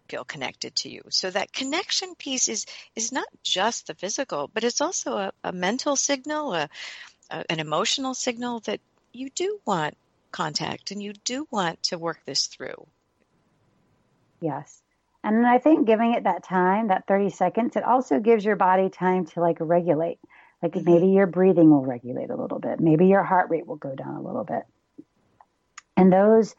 feel 0.07 0.23
connected 0.23 0.75
to 0.75 0.89
you. 0.89 1.01
So 1.09 1.29
that 1.31 1.51
connection 1.51 2.15
piece 2.15 2.47
is 2.47 2.65
is 2.95 3.11
not 3.11 3.27
just 3.43 3.87
the 3.87 3.95
physical, 3.95 4.49
but 4.53 4.63
it's 4.63 4.81
also 4.81 5.17
a, 5.17 5.31
a 5.43 5.51
mental 5.51 5.95
signal, 5.95 6.53
a, 6.53 6.69
a, 7.29 7.43
an 7.49 7.59
emotional 7.59 8.13
signal 8.13 8.59
that 8.61 8.79
you 9.13 9.29
do 9.29 9.59
want 9.65 9.95
contact 10.35 10.91
and 10.91 11.01
you 11.01 11.13
do 11.13 11.47
want 11.49 11.81
to 11.81 11.97
work 11.97 12.19
this 12.25 12.47
through. 12.47 12.85
Yes. 14.41 14.81
And 15.23 15.47
I 15.47 15.59
think 15.59 15.87
giving 15.87 16.13
it 16.13 16.25
that 16.25 16.43
time, 16.43 16.89
that 16.89 17.07
30 17.07 17.29
seconds, 17.29 17.75
it 17.77 17.83
also 17.83 18.19
gives 18.19 18.43
your 18.43 18.57
body 18.57 18.89
time 18.89 19.25
to 19.27 19.39
like 19.39 19.57
regulate. 19.61 20.19
Like 20.61 20.73
mm-hmm. 20.73 20.91
maybe 20.91 21.07
your 21.07 21.25
breathing 21.25 21.71
will 21.71 21.85
regulate 21.85 22.29
a 22.29 22.35
little 22.35 22.59
bit. 22.59 22.81
Maybe 22.81 23.07
your 23.07 23.23
heart 23.23 23.49
rate 23.49 23.65
will 23.65 23.77
go 23.77 23.95
down 23.95 24.15
a 24.15 24.21
little 24.21 24.43
bit. 24.43 24.63
And 25.95 26.11
those 26.11 26.53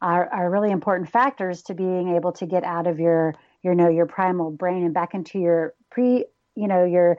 are, 0.00 0.26
are 0.32 0.50
really 0.50 0.70
important 0.70 1.10
factors 1.10 1.62
to 1.64 1.74
being 1.74 2.16
able 2.16 2.32
to 2.32 2.46
get 2.46 2.64
out 2.64 2.86
of 2.86 2.98
your, 2.98 3.34
your, 3.62 3.74
know, 3.74 3.90
your 3.90 4.06
primal 4.06 4.50
brain 4.50 4.84
and 4.84 4.94
back 4.94 5.12
into 5.12 5.38
your 5.38 5.74
pre, 5.90 6.24
you 6.54 6.66
know, 6.66 6.86
your, 6.86 7.18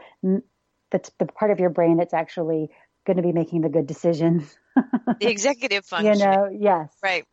that's 0.89 1.11
the 1.19 1.27
part 1.27 1.51
of 1.51 1.59
your 1.59 1.69
brain 1.69 1.97
that's 1.97 2.15
actually 2.15 2.71
going 3.05 3.17
to 3.17 3.23
be 3.23 3.31
making 3.31 3.61
the 3.61 3.69
good 3.69 3.85
decisions. 3.85 4.57
The 5.19 5.27
executive 5.29 5.85
function. 5.85 6.19
You 6.19 6.25
know, 6.25 6.49
yes. 6.51 6.89
Right. 7.01 7.25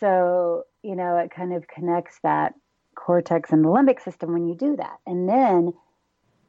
So, 0.00 0.64
you 0.82 0.96
know, 0.96 1.18
it 1.18 1.30
kind 1.30 1.52
of 1.52 1.66
connects 1.68 2.18
that 2.22 2.54
cortex 2.94 3.52
and 3.52 3.64
the 3.64 3.68
limbic 3.68 4.02
system 4.02 4.32
when 4.32 4.46
you 4.46 4.54
do 4.54 4.76
that. 4.76 4.98
And 5.06 5.28
then 5.28 5.72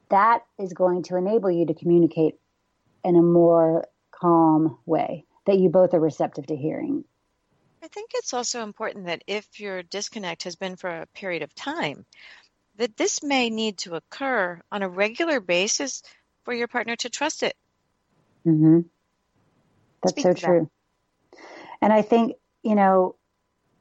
that 0.10 0.44
is 0.60 0.74
going 0.74 1.04
to 1.04 1.18
enable 1.18 1.52
you 1.52 1.66
to 1.68 1.74
communicate 1.74 2.36
in 3.04 3.16
a 3.16 3.22
more 3.22 3.86
calm 4.12 4.78
way 4.86 5.26
that 5.46 5.58
you 5.58 5.70
both 5.70 5.94
are 5.94 6.00
receptive 6.00 6.48
to 6.48 6.56
hearing. 6.56 7.04
I 7.84 7.88
think 7.90 8.12
it's 8.14 8.34
also 8.34 8.64
important 8.64 9.08
that 9.08 9.24
if 9.28 9.60
your 9.60 9.84
disconnect 9.84 10.44
has 10.44 10.56
been 10.56 10.78
for 10.78 10.90
a 10.90 11.08
period 11.08 11.44
of 11.44 11.54
time, 11.54 12.06
that 12.78 12.96
this 12.96 13.22
may 13.22 13.50
need 13.50 13.78
to 13.80 13.96
occur 13.96 14.62
on 14.72 14.84
a 14.84 14.90
regular 14.90 15.40
basis 15.40 16.02
for 16.44 16.54
your 16.54 16.68
partner 16.68 16.96
to 16.98 17.10
trust 17.10 17.44
it. 17.44 17.56
Mm-hmm. 18.46 18.82
That's 20.04 20.14
Speak 20.14 20.24
so 20.24 20.34
true. 20.34 20.70
That. 21.32 21.40
And 21.82 21.94
I 21.94 22.02
think, 22.02 22.36
you 22.64 22.76
know, 22.76 23.16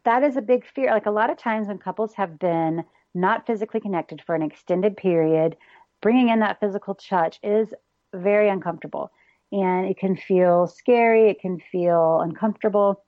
that 0.04 0.22
is 0.22 0.36
a 0.36 0.42
big 0.42 0.64
fear. 0.66 0.90
Like 0.90 1.06
a 1.06 1.10
lot 1.10 1.30
of 1.30 1.38
times 1.38 1.68
when 1.68 1.78
couples 1.78 2.14
have 2.14 2.38
been 2.38 2.84
not 3.14 3.46
physically 3.46 3.80
connected 3.80 4.22
for 4.24 4.34
an 4.34 4.42
extended 4.42 4.96
period, 4.96 5.56
bringing 6.00 6.28
in 6.28 6.40
that 6.40 6.60
physical 6.60 6.94
touch 6.94 7.38
is 7.42 7.72
very 8.14 8.48
uncomfortable. 8.48 9.10
And 9.52 9.86
it 9.86 9.98
can 9.98 10.16
feel 10.16 10.66
scary, 10.66 11.28
it 11.28 11.40
can 11.40 11.60
feel 11.70 12.20
uncomfortable. 12.22 13.04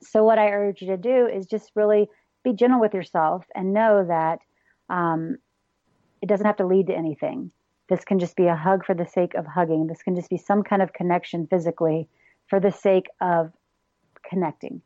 So, 0.00 0.24
what 0.24 0.38
I 0.38 0.50
urge 0.50 0.80
you 0.80 0.88
to 0.88 0.96
do 0.96 1.26
is 1.26 1.46
just 1.46 1.70
really 1.74 2.08
be 2.42 2.54
gentle 2.54 2.80
with 2.80 2.94
yourself 2.94 3.44
and 3.54 3.72
know 3.72 4.04
that 4.06 4.38
um, 4.88 5.36
it 6.22 6.28
doesn't 6.28 6.46
have 6.46 6.56
to 6.56 6.66
lead 6.66 6.86
to 6.86 6.96
anything. 6.96 7.50
This 7.88 8.04
can 8.04 8.18
just 8.18 8.36
be 8.36 8.46
a 8.46 8.56
hug 8.56 8.84
for 8.84 8.94
the 8.94 9.06
sake 9.06 9.34
of 9.34 9.46
hugging. 9.46 9.86
This 9.86 10.02
can 10.02 10.16
just 10.16 10.30
be 10.30 10.38
some 10.38 10.62
kind 10.62 10.82
of 10.82 10.92
connection 10.92 11.46
physically 11.46 12.08
for 12.48 12.60
the 12.60 12.72
sake 12.72 13.06
of 13.20 13.52
connecting. 14.28 14.80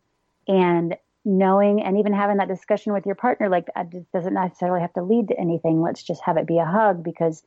And 0.47 0.97
knowing 1.25 1.83
and 1.83 1.99
even 1.99 2.13
having 2.13 2.39
that 2.39 2.49
discussion 2.49 2.93
with 2.93 3.07
your 3.07 3.15
partner, 3.15 3.49
like 3.49 3.69
uh, 3.77 3.85
that 3.93 4.13
doesn't 4.13 4.35
necessarily 4.35 4.81
have 4.81 4.93
to 4.95 5.03
lead 5.03 5.29
to 5.29 5.39
anything. 5.39 5.81
Let's 5.83 6.03
just 6.03 6.23
have 6.25 6.37
it 6.37 6.47
be 6.47 6.59
a 6.59 6.65
hug 6.65 7.03
because 7.05 7.43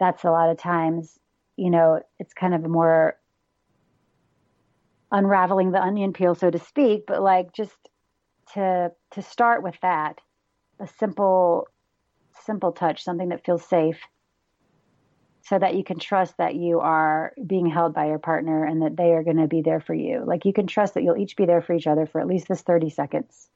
that's 0.00 0.24
a 0.24 0.30
lot 0.30 0.50
of 0.50 0.58
times, 0.58 1.18
you 1.56 1.70
know, 1.70 2.02
it's 2.18 2.34
kind 2.34 2.54
of 2.54 2.68
more 2.68 3.16
unraveling 5.12 5.70
the 5.70 5.82
onion 5.82 6.12
peel, 6.12 6.34
so 6.34 6.50
to 6.50 6.58
speak, 6.58 7.04
but 7.06 7.22
like 7.22 7.52
just 7.52 7.76
to 8.54 8.90
to 9.12 9.22
start 9.22 9.62
with 9.62 9.78
that, 9.82 10.20
a 10.80 10.88
simple 10.98 11.68
simple 12.44 12.72
touch, 12.72 13.04
something 13.04 13.28
that 13.28 13.44
feels 13.44 13.64
safe 13.64 14.00
so 15.44 15.58
that 15.58 15.74
you 15.74 15.84
can 15.84 15.98
trust 15.98 16.36
that 16.36 16.54
you 16.54 16.80
are 16.80 17.32
being 17.44 17.66
held 17.66 17.94
by 17.94 18.06
your 18.06 18.18
partner 18.18 18.64
and 18.64 18.82
that 18.82 18.96
they 18.96 19.12
are 19.12 19.22
going 19.22 19.38
to 19.38 19.48
be 19.48 19.62
there 19.62 19.80
for 19.80 19.94
you. 19.94 20.24
Like 20.24 20.44
you 20.44 20.52
can 20.52 20.66
trust 20.66 20.94
that 20.94 21.02
you'll 21.02 21.16
each 21.16 21.36
be 21.36 21.46
there 21.46 21.62
for 21.62 21.74
each 21.74 21.86
other 21.86 22.06
for 22.06 22.20
at 22.20 22.26
least 22.26 22.48
this 22.48 22.62
30 22.62 22.90
seconds. 22.90 23.48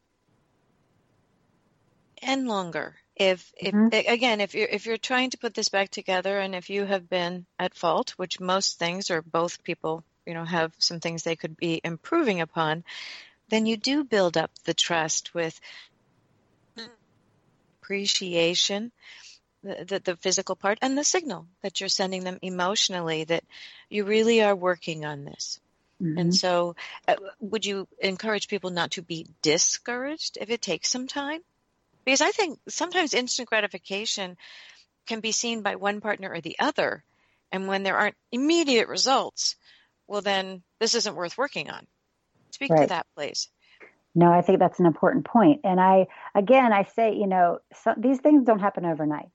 And 2.22 2.48
longer. 2.48 2.96
If, 3.14 3.52
mm-hmm. 3.62 3.88
if 3.92 4.08
again, 4.08 4.40
if 4.40 4.54
you're 4.54 4.68
if 4.68 4.84
you're 4.84 4.98
trying 4.98 5.30
to 5.30 5.38
put 5.38 5.54
this 5.54 5.70
back 5.70 5.90
together, 5.90 6.38
and 6.38 6.54
if 6.54 6.68
you 6.68 6.84
have 6.84 7.08
been 7.08 7.46
at 7.58 7.74
fault, 7.74 8.10
which 8.16 8.40
most 8.40 8.78
things 8.78 9.10
or 9.10 9.22
both 9.22 9.62
people, 9.62 10.04
you 10.26 10.34
know, 10.34 10.44
have 10.44 10.72
some 10.78 11.00
things 11.00 11.22
they 11.22 11.36
could 11.36 11.56
be 11.56 11.80
improving 11.82 12.40
upon, 12.42 12.84
then 13.48 13.64
you 13.64 13.76
do 13.76 14.04
build 14.04 14.36
up 14.36 14.50
the 14.64 14.74
trust 14.74 15.34
with 15.34 15.58
appreciation 17.80 18.90
the, 19.66 20.00
the, 20.04 20.16
physical 20.16 20.56
part 20.56 20.78
and 20.82 20.96
the 20.96 21.04
signal 21.04 21.46
that 21.62 21.80
you're 21.80 21.88
sending 21.88 22.24
them 22.24 22.38
emotionally 22.42 23.24
that 23.24 23.44
you 23.90 24.04
really 24.04 24.42
are 24.42 24.54
working 24.54 25.04
on 25.04 25.24
this. 25.24 25.60
Mm-hmm. 26.02 26.18
And 26.18 26.34
so, 26.34 26.76
uh, 27.08 27.16
would 27.40 27.64
you 27.64 27.88
encourage 28.00 28.48
people 28.48 28.70
not 28.70 28.92
to 28.92 29.02
be 29.02 29.26
discouraged 29.42 30.38
if 30.40 30.50
it 30.50 30.62
takes 30.62 30.90
some 30.90 31.06
time? 31.06 31.40
Because 32.04 32.20
I 32.20 32.30
think 32.30 32.58
sometimes 32.68 33.14
instant 33.14 33.48
gratification 33.48 34.36
can 35.06 35.20
be 35.20 35.32
seen 35.32 35.62
by 35.62 35.76
one 35.76 36.00
partner 36.00 36.30
or 36.30 36.40
the 36.40 36.56
other. 36.58 37.02
And 37.50 37.66
when 37.66 37.82
there 37.82 37.96
aren't 37.96 38.16
immediate 38.30 38.88
results, 38.88 39.56
well, 40.06 40.20
then 40.20 40.62
this 40.78 40.94
isn't 40.94 41.16
worth 41.16 41.38
working 41.38 41.70
on. 41.70 41.86
Speak 42.50 42.70
right. 42.70 42.82
to 42.82 42.88
that, 42.88 43.06
please. 43.16 43.48
No, 44.14 44.32
I 44.32 44.40
think 44.40 44.58
that's 44.58 44.80
an 44.80 44.86
important 44.86 45.26
point. 45.26 45.60
And 45.64 45.78
I, 45.78 46.06
again, 46.34 46.72
I 46.72 46.84
say, 46.84 47.14
you 47.14 47.26
know, 47.26 47.58
so, 47.82 47.94
these 47.96 48.18
things 48.18 48.44
don't 48.44 48.60
happen 48.60 48.86
overnight. 48.86 49.28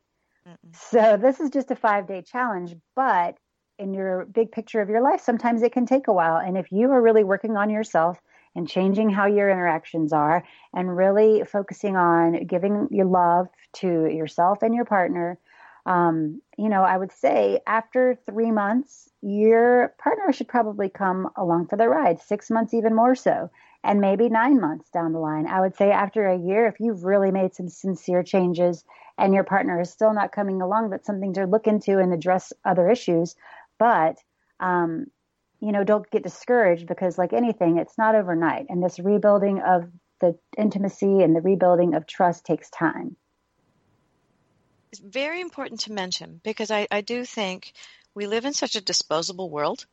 So 0.73 1.17
this 1.17 1.39
is 1.39 1.49
just 1.49 1.71
a 1.71 1.75
five 1.75 2.07
day 2.07 2.21
challenge, 2.21 2.75
but 2.95 3.37
in 3.77 3.93
your 3.93 4.25
big 4.25 4.51
picture 4.51 4.81
of 4.81 4.89
your 4.89 5.01
life, 5.01 5.21
sometimes 5.21 5.61
it 5.61 5.71
can 5.71 5.85
take 5.85 6.07
a 6.07 6.13
while. 6.13 6.37
And 6.37 6.57
if 6.57 6.71
you 6.71 6.91
are 6.91 7.01
really 7.01 7.23
working 7.23 7.57
on 7.57 7.69
yourself 7.69 8.19
and 8.55 8.67
changing 8.67 9.09
how 9.09 9.25
your 9.25 9.49
interactions 9.49 10.13
are 10.13 10.43
and 10.73 10.95
really 10.95 11.43
focusing 11.43 11.95
on 11.95 12.45
giving 12.45 12.87
your 12.91 13.05
love 13.05 13.47
to 13.73 14.05
yourself 14.05 14.61
and 14.61 14.75
your 14.75 14.85
partner, 14.85 15.39
um, 15.85 16.41
you 16.57 16.69
know, 16.69 16.83
I 16.83 16.97
would 16.97 17.11
say 17.11 17.59
after 17.65 18.15
three 18.29 18.51
months, 18.51 19.09
your 19.21 19.95
partner 19.97 20.31
should 20.31 20.47
probably 20.47 20.89
come 20.89 21.29
along 21.35 21.67
for 21.67 21.75
the 21.75 21.89
ride, 21.89 22.21
six 22.21 22.51
months, 22.51 22.73
even 22.73 22.93
more 22.95 23.15
so, 23.15 23.49
and 23.83 23.99
maybe 23.99 24.29
nine 24.29 24.59
months 24.59 24.89
down 24.89 25.13
the 25.13 25.19
line. 25.19 25.47
I 25.47 25.59
would 25.59 25.75
say 25.75 25.91
after 25.91 26.27
a 26.27 26.37
year, 26.37 26.67
if 26.67 26.79
you've 26.79 27.03
really 27.03 27.31
made 27.31 27.55
some 27.55 27.67
sincere 27.67 28.23
changes 28.23 28.83
and 29.17 29.33
your 29.33 29.43
partner 29.43 29.81
is 29.81 29.89
still 29.89 30.13
not 30.13 30.31
coming 30.31 30.61
along, 30.61 30.89
that's 30.89 31.07
something 31.07 31.33
to 31.33 31.45
look 31.45 31.67
into 31.67 31.97
and 31.97 32.13
address 32.13 32.53
other 32.63 32.89
issues. 32.89 33.35
But, 33.79 34.17
um, 34.59 35.07
you 35.59 35.71
know, 35.71 35.83
don't 35.83 36.09
get 36.11 36.23
discouraged 36.23 36.87
because, 36.87 37.17
like 37.17 37.33
anything, 37.33 37.77
it's 37.77 37.97
not 37.97 38.15
overnight. 38.15 38.67
And 38.69 38.83
this 38.83 38.99
rebuilding 38.99 39.59
of 39.61 39.89
the 40.19 40.37
intimacy 40.57 41.21
and 41.21 41.35
the 41.35 41.41
rebuilding 41.41 41.95
of 41.95 42.05
trust 42.05 42.45
takes 42.45 42.69
time. 42.69 43.15
It's 44.91 44.99
very 44.99 45.41
important 45.41 45.81
to 45.81 45.91
mention 45.91 46.41
because 46.43 46.69
I, 46.69 46.87
I 46.91 47.01
do 47.01 47.25
think 47.25 47.73
we 48.13 48.27
live 48.27 48.45
in 48.45 48.53
such 48.53 48.75
a 48.75 48.81
disposable 48.81 49.49
world 49.49 49.85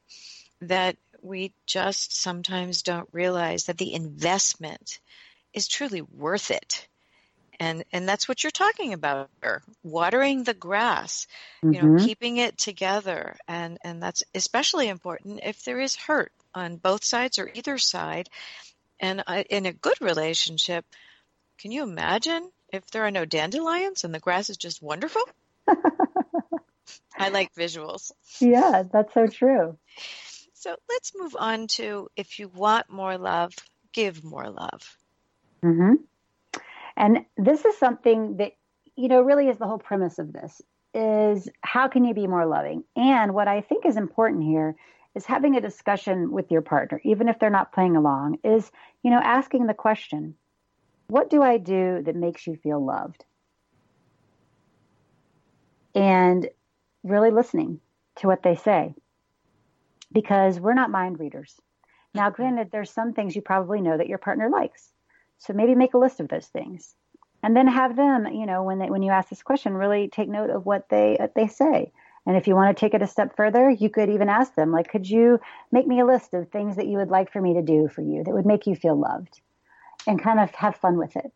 that 0.60 0.96
we 1.22 1.52
just 1.66 2.20
sometimes 2.20 2.82
don't 2.82 3.08
realize 3.12 3.64
that 3.64 3.78
the 3.78 3.94
investment 3.94 5.00
is 5.52 5.68
truly 5.68 6.02
worth 6.02 6.50
it. 6.50 6.86
And 7.60 7.84
and 7.92 8.08
that's 8.08 8.28
what 8.28 8.44
you're 8.44 8.50
talking 8.52 8.92
about 8.92 9.30
watering 9.82 10.44
the 10.44 10.54
grass 10.54 11.26
mm-hmm. 11.62 11.74
you 11.74 11.82
know 11.82 11.88
mm-hmm. 11.88 12.06
keeping 12.06 12.36
it 12.36 12.56
together. 12.56 13.36
And 13.48 13.78
and 13.82 14.02
that's 14.02 14.22
especially 14.34 14.88
important 14.88 15.40
if 15.42 15.64
there 15.64 15.80
is 15.80 15.96
hurt 15.96 16.32
on 16.54 16.76
both 16.76 17.04
sides 17.04 17.38
or 17.38 17.50
either 17.52 17.78
side. 17.78 18.28
And 19.00 19.22
uh, 19.26 19.44
in 19.50 19.66
a 19.66 19.72
good 19.72 20.00
relationship 20.00 20.84
can 21.58 21.72
you 21.72 21.82
imagine 21.82 22.48
if 22.72 22.88
there 22.92 23.04
are 23.04 23.10
no 23.10 23.24
dandelions 23.24 24.04
and 24.04 24.14
the 24.14 24.20
grass 24.20 24.48
is 24.48 24.56
just 24.56 24.80
wonderful? 24.80 25.22
I 27.18 27.30
like 27.30 27.52
visuals. 27.54 28.12
Yeah 28.38 28.84
that's 28.92 29.12
so 29.14 29.26
true 29.26 29.76
so 30.58 30.76
let's 30.88 31.12
move 31.16 31.36
on 31.38 31.66
to 31.66 32.08
if 32.16 32.38
you 32.38 32.48
want 32.48 32.90
more 32.90 33.16
love 33.16 33.52
give 33.92 34.22
more 34.24 34.50
love 34.50 34.96
mm-hmm. 35.64 35.94
And 36.98 37.24
this 37.36 37.64
is 37.64 37.78
something 37.78 38.38
that, 38.38 38.52
you 38.96 39.06
know, 39.06 39.22
really 39.22 39.48
is 39.48 39.56
the 39.56 39.66
whole 39.68 39.78
premise 39.78 40.18
of 40.18 40.32
this 40.32 40.60
is 40.92 41.48
how 41.60 41.86
can 41.86 42.04
you 42.04 42.12
be 42.12 42.26
more 42.26 42.44
loving? 42.44 42.82
And 42.96 43.34
what 43.34 43.46
I 43.46 43.60
think 43.60 43.86
is 43.86 43.96
important 43.96 44.42
here 44.42 44.74
is 45.14 45.24
having 45.24 45.54
a 45.54 45.60
discussion 45.60 46.32
with 46.32 46.50
your 46.50 46.60
partner, 46.60 47.00
even 47.04 47.28
if 47.28 47.38
they're 47.38 47.50
not 47.50 47.72
playing 47.72 47.94
along, 47.94 48.38
is, 48.42 48.68
you 49.04 49.12
know, 49.12 49.20
asking 49.22 49.66
the 49.66 49.74
question, 49.74 50.34
what 51.06 51.30
do 51.30 51.40
I 51.40 51.58
do 51.58 52.02
that 52.02 52.16
makes 52.16 52.48
you 52.48 52.56
feel 52.56 52.84
loved? 52.84 53.24
And 55.94 56.48
really 57.04 57.30
listening 57.30 57.80
to 58.16 58.26
what 58.26 58.42
they 58.42 58.56
say 58.56 58.94
because 60.12 60.60
we're 60.60 60.74
not 60.74 60.90
mind 60.90 61.20
readers. 61.20 61.60
Now, 62.14 62.30
granted, 62.30 62.70
there's 62.70 62.90
some 62.90 63.12
things 63.12 63.36
you 63.36 63.42
probably 63.42 63.80
know 63.80 63.96
that 63.96 64.08
your 64.08 64.18
partner 64.18 64.48
likes. 64.48 64.92
So 65.38 65.52
maybe 65.52 65.74
make 65.74 65.94
a 65.94 65.98
list 65.98 66.20
of 66.20 66.28
those 66.28 66.46
things. 66.46 66.94
And 67.42 67.56
then 67.56 67.68
have 67.68 67.94
them, 67.94 68.26
you 68.26 68.46
know, 68.46 68.64
when 68.64 68.78
they, 68.78 68.90
when 68.90 69.02
you 69.02 69.12
ask 69.12 69.28
this 69.28 69.42
question, 69.42 69.74
really 69.74 70.08
take 70.08 70.28
note 70.28 70.50
of 70.50 70.66
what 70.66 70.88
they 70.88 71.16
what 71.20 71.34
they 71.34 71.46
say. 71.46 71.92
And 72.26 72.36
if 72.36 72.46
you 72.46 72.54
want 72.54 72.76
to 72.76 72.80
take 72.80 72.94
it 72.94 73.02
a 73.02 73.06
step 73.06 73.36
further, 73.36 73.70
you 73.70 73.88
could 73.88 74.10
even 74.10 74.28
ask 74.28 74.54
them, 74.54 74.72
like, 74.72 74.88
could 74.88 75.08
you 75.08 75.40
make 75.70 75.86
me 75.86 76.00
a 76.00 76.04
list 76.04 76.34
of 76.34 76.48
things 76.48 76.76
that 76.76 76.88
you 76.88 76.98
would 76.98 77.08
like 77.10 77.32
for 77.32 77.40
me 77.40 77.54
to 77.54 77.62
do 77.62 77.88
for 77.88 78.02
you 78.02 78.24
that 78.24 78.34
would 78.34 78.44
make 78.44 78.66
you 78.66 78.74
feel 78.74 78.98
loved, 78.98 79.40
and 80.06 80.20
kind 80.20 80.40
of 80.40 80.54
have 80.54 80.76
fun 80.76 80.98
with 80.98 81.16
it. 81.16 81.32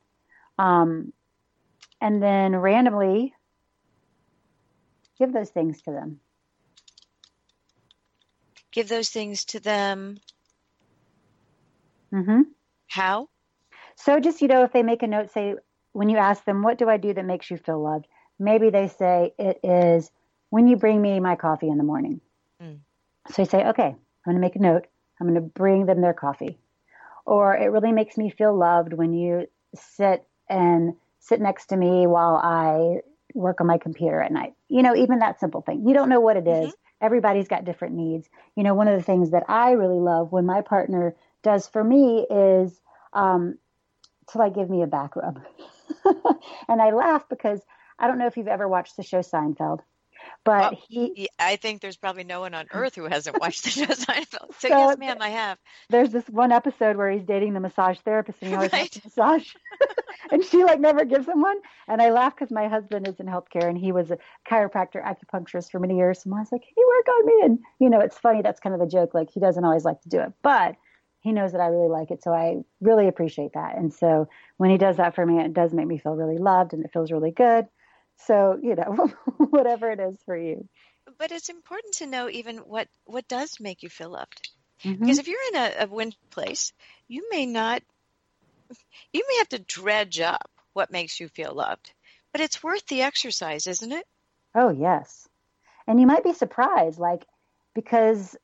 Um, 0.59 1.13
and 2.01 2.23
then 2.23 2.57
randomly 2.57 3.33
give 5.19 5.33
those 5.33 5.51
things 5.51 5.81
to 5.83 5.93
them. 5.93 6.19
Give 8.73 8.89
those 8.89 9.11
things 9.11 9.45
to 9.47 9.61
them. 9.61 10.19
Mm-hmm. 12.13 12.43
How? 12.89 13.29
So 13.97 14.19
just, 14.19 14.43
you 14.43 14.49
know, 14.49 14.65
if 14.65 14.73
they 14.73 14.83
make 14.83 15.03
a 15.03 15.07
note, 15.07 15.31
say, 15.31 15.55
when 15.93 16.09
you 16.09 16.17
ask 16.17 16.45
them, 16.45 16.63
what 16.63 16.79
do 16.79 16.89
I 16.89 16.97
do 16.97 17.13
that 17.13 17.25
makes 17.25 17.51
you 17.51 17.59
feel 17.59 17.83
loved? 17.83 18.07
Maybe 18.39 18.71
they 18.71 18.89
say 18.89 19.35
it 19.39 19.61
is 19.63 20.11
when 20.51 20.69
you 20.69 20.77
bring 20.77 21.01
me 21.01 21.21
my 21.21 21.37
coffee 21.37 21.69
in 21.69 21.79
the 21.79 21.85
morning. 21.85 22.21
Mm. 22.63 22.79
So 23.31 23.43
you 23.43 23.49
say, 23.49 23.65
okay, 23.69 23.89
I'm 23.89 23.97
going 24.25 24.37
to 24.37 24.41
make 24.41 24.57
a 24.57 24.61
note. 24.61 24.87
I'm 25.21 25.29
going 25.29 25.41
to 25.41 25.41
bring 25.41 25.87
them 25.87 26.01
their 26.01 26.15
coffee. 26.15 26.59
Or 27.25 27.55
it 27.55 27.67
really 27.67 27.93
makes 27.93 28.17
me 28.17 28.31
feel 28.31 28.57
loved 28.57 28.93
when 28.93 29.13
you 29.13 29.47
sit 29.75 30.27
and 30.49 30.95
sit 31.21 31.41
next 31.41 31.67
to 31.67 31.77
me 31.77 32.07
while 32.07 32.37
I 32.37 33.01
work 33.35 33.61
on 33.61 33.67
my 33.67 33.79
computer 33.79 34.21
at 34.21 34.33
night. 34.33 34.55
You 34.69 34.83
know, 34.83 34.97
even 34.97 35.21
that 35.21 35.39
simple 35.39 35.61
thing. 35.61 35.87
You 35.87 35.95
don't 35.95 36.09
know 36.09 36.21
what 36.21 36.37
it 36.37 36.49
is. 36.49 36.75
Everybody's 37.03 37.49
got 37.49 37.65
different 37.65 37.95
needs. 37.95 38.29
You 38.57 38.63
know, 38.63 38.75
one 38.75 38.89
of 38.89 38.97
the 38.97 39.05
things 39.05 39.33
that 39.33 39.45
I 39.49 39.73
really 39.73 40.01
love 40.01 40.33
when 40.33 40.47
my 40.47 40.63
partner 40.63 41.15
does 41.43 41.67
for 41.67 41.83
me 41.83 42.27
is 42.31 42.81
um, 43.13 43.59
to 44.31 44.39
like 44.39 44.55
give 44.55 44.71
me 44.71 44.83
a 44.83 44.87
back 44.87 45.17
rub. 45.17 45.41
and 46.69 46.81
I 46.81 46.93
laugh 46.93 47.29
because 47.29 47.61
I 47.99 48.07
don't 48.07 48.19
know 48.19 48.27
if 48.27 48.37
you've 48.37 48.49
ever 48.49 48.69
watched 48.69 48.97
the 48.97 49.03
show 49.03 49.21
Seinfeld, 49.21 49.81
but 50.45 50.75
oh, 50.75 50.77
he. 50.89 51.29
I 51.39 51.57
think 51.57 51.81
there's 51.81 51.97
probably 51.97 52.25
no 52.25 52.41
one 52.41 52.55
on 52.55 52.67
earth 52.73 52.95
who 52.95 53.05
hasn't 53.05 53.41
watched 53.41 53.65
the 53.65 53.71
show 53.71 53.87
Seinfeld. 53.87 54.55
So, 54.59 54.69
so 54.69 54.79
yes, 54.79 54.99
ma'am, 54.99 55.19
I 55.21 55.29
have. 55.31 55.59
There's 55.89 56.11
this 56.11 56.27
one 56.29 56.53
episode 56.53 56.97
where 56.97 57.11
he's 57.11 57.25
dating 57.25 57.55
the 57.55 57.61
massage 57.61 57.99
therapist 57.99 58.39
and 58.41 58.51
he 58.51 58.55
always 58.55 58.73
right. 58.73 58.93
has 58.93 59.05
massage, 59.05 59.49
and 60.31 60.45
she 60.45 60.65
like 60.65 60.81
never 60.81 61.05
gives 61.05 61.29
him 61.29 61.41
one. 61.41 61.59
And 61.89 62.03
I 62.03 62.11
laugh 62.11 62.35
because 62.35 62.51
my 62.51 62.69
husband 62.69 63.07
is 63.07 63.21
in 63.21 63.27
healthcare 63.27 63.69
and 63.69 63.79
he 63.79 63.93
was 63.93 64.11
a 64.11 64.19
chiropractor 64.49 65.03
acupuncturist 65.05 65.71
for 65.71 65.79
many 65.79 65.97
years. 65.97 66.25
And 66.25 66.35
I 66.35 66.41
was 66.41 66.53
like, 66.53 66.63
"Can 66.63 66.75
you 66.77 66.89
work 66.99 67.15
on 67.15 67.27
me?" 67.27 67.41
And 67.45 67.59
you 67.79 67.91
know, 67.91 68.01
it's 68.01 68.19
funny. 68.19 68.43
That's 68.43 68.61
kind 68.61 68.75
of 68.75 68.81
a 68.81 68.87
joke. 68.87 69.15
Like 69.15 69.31
he 69.31 69.41
doesn't 69.41 69.65
always 69.65 69.85
like 69.85 70.01
to 70.03 70.09
do 70.09 70.21
it, 70.21 70.33
but 70.43 70.77
he 71.23 71.33
knows 71.33 71.53
that 71.53 71.61
I 71.61 71.69
really 71.69 71.89
like 71.89 72.11
it. 72.11 72.23
So 72.23 72.33
I 72.33 72.63
really 72.81 73.07
appreciate 73.07 73.53
that. 73.55 73.77
And 73.77 73.95
so 73.95 74.29
when 74.57 74.71
he 74.71 74.77
does 74.77 74.97
that 74.97 75.15
for 75.15 75.25
me, 75.25 75.39
it 75.39 75.55
does 75.55 75.73
make 75.73 75.87
me 75.87 75.99
feel 75.99 76.17
really 76.17 76.39
loved 76.39 76.73
and 76.73 76.85
it 76.85 76.93
feels 76.93 77.13
really 77.13 77.31
good. 77.31 77.67
So, 78.27 78.59
you 78.63 78.75
know, 78.75 79.11
whatever 79.37 79.91
it 79.91 80.01
is 80.01 80.17
for 80.25 80.37
you. 80.37 80.69
But 81.19 81.33
it's 81.33 81.49
important 81.49 81.95
to 81.95 82.07
know 82.07 82.29
even 82.29 82.59
what, 82.59 82.89
what 83.05 83.27
does 83.29 83.59
make 83.61 83.83
you 83.83 83.89
feel 83.89 84.11
loved. 84.11 84.51
Mm-hmm. 84.85 85.01
Because 85.01 85.19
if 85.19 85.29
you're 85.29 85.39
in 85.53 85.57
a, 85.57 85.85
a 85.85 85.87
wind 85.87 86.17
place, 86.31 86.73
you 87.09 87.29
may 87.31 87.47
not, 87.47 87.83
you 89.13 89.25
may 89.29 89.39
have 89.39 89.49
to 89.51 89.59
dredge 89.59 90.21
up 90.21 90.51
what 90.73 90.91
makes 90.91 91.21
you 91.21 91.29
feel 91.29 91.55
loved. 91.55 91.93
But 92.33 92.41
it's 92.41 92.63
worth 92.63 92.87
the 92.87 93.03
exercise, 93.03 93.67
isn't 93.67 93.93
it? 93.93 94.07
Oh, 94.55 94.71
yes. 94.71 95.29
And 95.87 96.01
you 96.01 96.07
might 96.07 96.25
be 96.25 96.33
surprised, 96.33 96.99
like, 96.99 97.27
because 97.75 98.37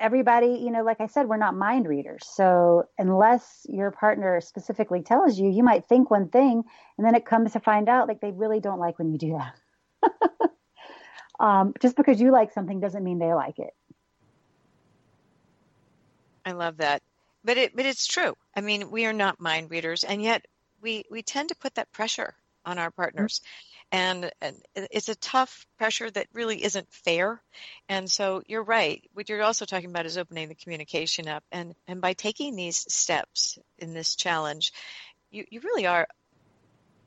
everybody, 0.00 0.60
you 0.64 0.70
know, 0.70 0.82
like 0.82 1.00
I 1.00 1.06
said, 1.06 1.28
we're 1.28 1.36
not 1.36 1.54
mind 1.54 1.86
readers. 1.86 2.22
So 2.26 2.88
unless 2.98 3.66
your 3.68 3.90
partner 3.90 4.40
specifically 4.40 5.02
tells 5.02 5.38
you, 5.38 5.50
you 5.50 5.62
might 5.62 5.84
think 5.84 6.10
one 6.10 6.28
thing 6.28 6.64
and 6.96 7.06
then 7.06 7.14
it 7.14 7.26
comes 7.26 7.52
to 7.52 7.60
find 7.60 7.88
out 7.88 8.08
like 8.08 8.20
they 8.20 8.32
really 8.32 8.58
don't 8.58 8.80
like 8.80 8.98
when 8.98 9.12
you 9.12 9.18
do 9.18 9.38
that. 9.38 10.50
um, 11.40 11.74
just 11.80 11.96
because 11.96 12.20
you 12.20 12.32
like 12.32 12.52
something 12.52 12.80
doesn't 12.80 13.04
mean 13.04 13.18
they 13.18 13.34
like 13.34 13.58
it. 13.58 13.74
I 16.44 16.52
love 16.52 16.78
that. 16.78 17.02
But 17.44 17.58
it 17.58 17.76
but 17.76 17.86
it's 17.86 18.06
true. 18.06 18.34
I 18.56 18.60
mean, 18.60 18.90
we 18.90 19.06
are 19.06 19.12
not 19.12 19.40
mind 19.40 19.70
readers 19.70 20.04
and 20.04 20.22
yet 20.22 20.46
we 20.80 21.04
we 21.10 21.22
tend 21.22 21.50
to 21.50 21.54
put 21.54 21.74
that 21.74 21.92
pressure 21.92 22.34
on 22.64 22.78
our 22.78 22.90
partners. 22.90 23.40
Mm-hmm 23.40 23.69
and, 23.92 24.30
and 24.40 24.56
it's 24.74 25.08
a 25.08 25.16
tough 25.16 25.66
pressure 25.76 26.10
that 26.10 26.28
really 26.32 26.62
isn't 26.62 26.92
fair. 26.92 27.42
And 27.88 28.10
so 28.10 28.42
you're 28.46 28.62
right. 28.62 29.02
What 29.14 29.28
you're 29.28 29.42
also 29.42 29.64
talking 29.64 29.90
about 29.90 30.06
is 30.06 30.16
opening 30.16 30.48
the 30.48 30.54
communication 30.54 31.28
up, 31.28 31.42
and 31.50 31.74
and 31.88 32.00
by 32.00 32.12
taking 32.12 32.54
these 32.54 32.92
steps 32.92 33.58
in 33.78 33.92
this 33.94 34.14
challenge, 34.14 34.72
you 35.30 35.44
you 35.50 35.60
really 35.60 35.86
are 35.86 36.06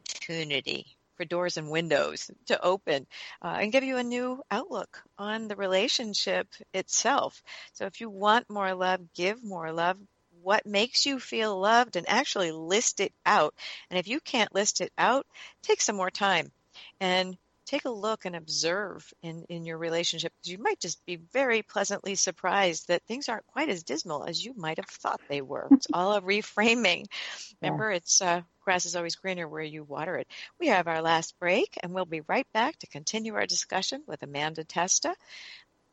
opportunity 0.09 0.85
for 1.15 1.25
doors 1.25 1.57
and 1.57 1.69
windows 1.69 2.31
to 2.47 2.61
open 2.63 3.05
uh, 3.41 3.57
and 3.59 3.71
give 3.71 3.83
you 3.83 3.97
a 3.97 4.03
new 4.03 4.41
outlook 4.49 5.01
on 5.17 5.47
the 5.47 5.55
relationship 5.55 6.47
itself. 6.73 7.43
So 7.73 7.85
if 7.85 8.01
you 8.01 8.09
want 8.09 8.49
more 8.49 8.73
love, 8.73 9.01
give 9.13 9.43
more 9.43 9.71
love. 9.71 9.97
What 10.41 10.65
makes 10.65 11.05
you 11.05 11.19
feel 11.19 11.57
loved 11.57 11.95
and 11.95 12.09
actually 12.09 12.51
list 12.51 12.99
it 12.99 13.13
out. 13.25 13.53
And 13.89 13.99
if 13.99 14.07
you 14.07 14.19
can't 14.19 14.53
list 14.53 14.81
it 14.81 14.91
out, 14.97 15.25
take 15.61 15.81
some 15.81 15.95
more 15.95 16.11
time 16.11 16.51
and 16.99 17.37
take 17.65 17.85
a 17.85 17.89
look 17.89 18.25
and 18.25 18.35
observe 18.35 19.13
in, 19.21 19.45
in 19.49 19.65
your 19.65 19.77
relationship 19.77 20.33
because 20.33 20.51
you 20.51 20.57
might 20.57 20.79
just 20.79 21.03
be 21.05 21.15
very 21.31 21.61
pleasantly 21.61 22.15
surprised 22.15 22.87
that 22.87 23.03
things 23.03 23.29
aren't 23.29 23.47
quite 23.47 23.69
as 23.69 23.83
dismal 23.83 24.25
as 24.25 24.43
you 24.43 24.53
might 24.55 24.77
have 24.77 24.87
thought 24.87 25.21
they 25.29 25.41
were. 25.41 25.67
It's 25.71 25.87
all 25.93 26.13
a 26.13 26.21
reframing. 26.21 27.05
Remember, 27.61 27.89
yeah. 27.89 27.97
it's 27.97 28.21
uh, 28.21 28.41
grass 28.61 28.85
is 28.85 28.95
always 28.95 29.15
greener 29.15 29.47
where 29.47 29.63
you 29.63 29.83
water 29.83 30.17
it. 30.17 30.27
We 30.59 30.67
have 30.67 30.87
our 30.87 31.01
last 31.01 31.39
break 31.39 31.77
and 31.81 31.93
we'll 31.93 32.05
be 32.05 32.21
right 32.27 32.47
back 32.53 32.77
to 32.79 32.87
continue 32.87 33.35
our 33.35 33.45
discussion 33.45 34.03
with 34.07 34.23
Amanda 34.23 34.63
Testa 34.63 35.15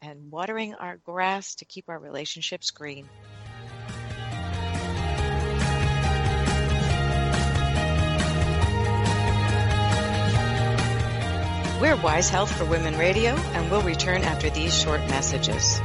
and 0.02 0.30
watering 0.30 0.74
our 0.74 0.96
grass 0.96 1.56
to 1.56 1.64
keep 1.64 1.88
our 1.88 1.98
relationships 1.98 2.70
green. 2.70 3.08
We're 11.80 11.96
Wise 11.96 12.28
Health 12.28 12.54
for 12.58 12.66
Women 12.66 12.98
Radio, 12.98 13.30
and 13.30 13.70
we'll 13.70 13.80
return 13.80 14.20
after 14.20 14.50
these 14.50 14.78
short 14.78 15.00
messages. 15.08 15.80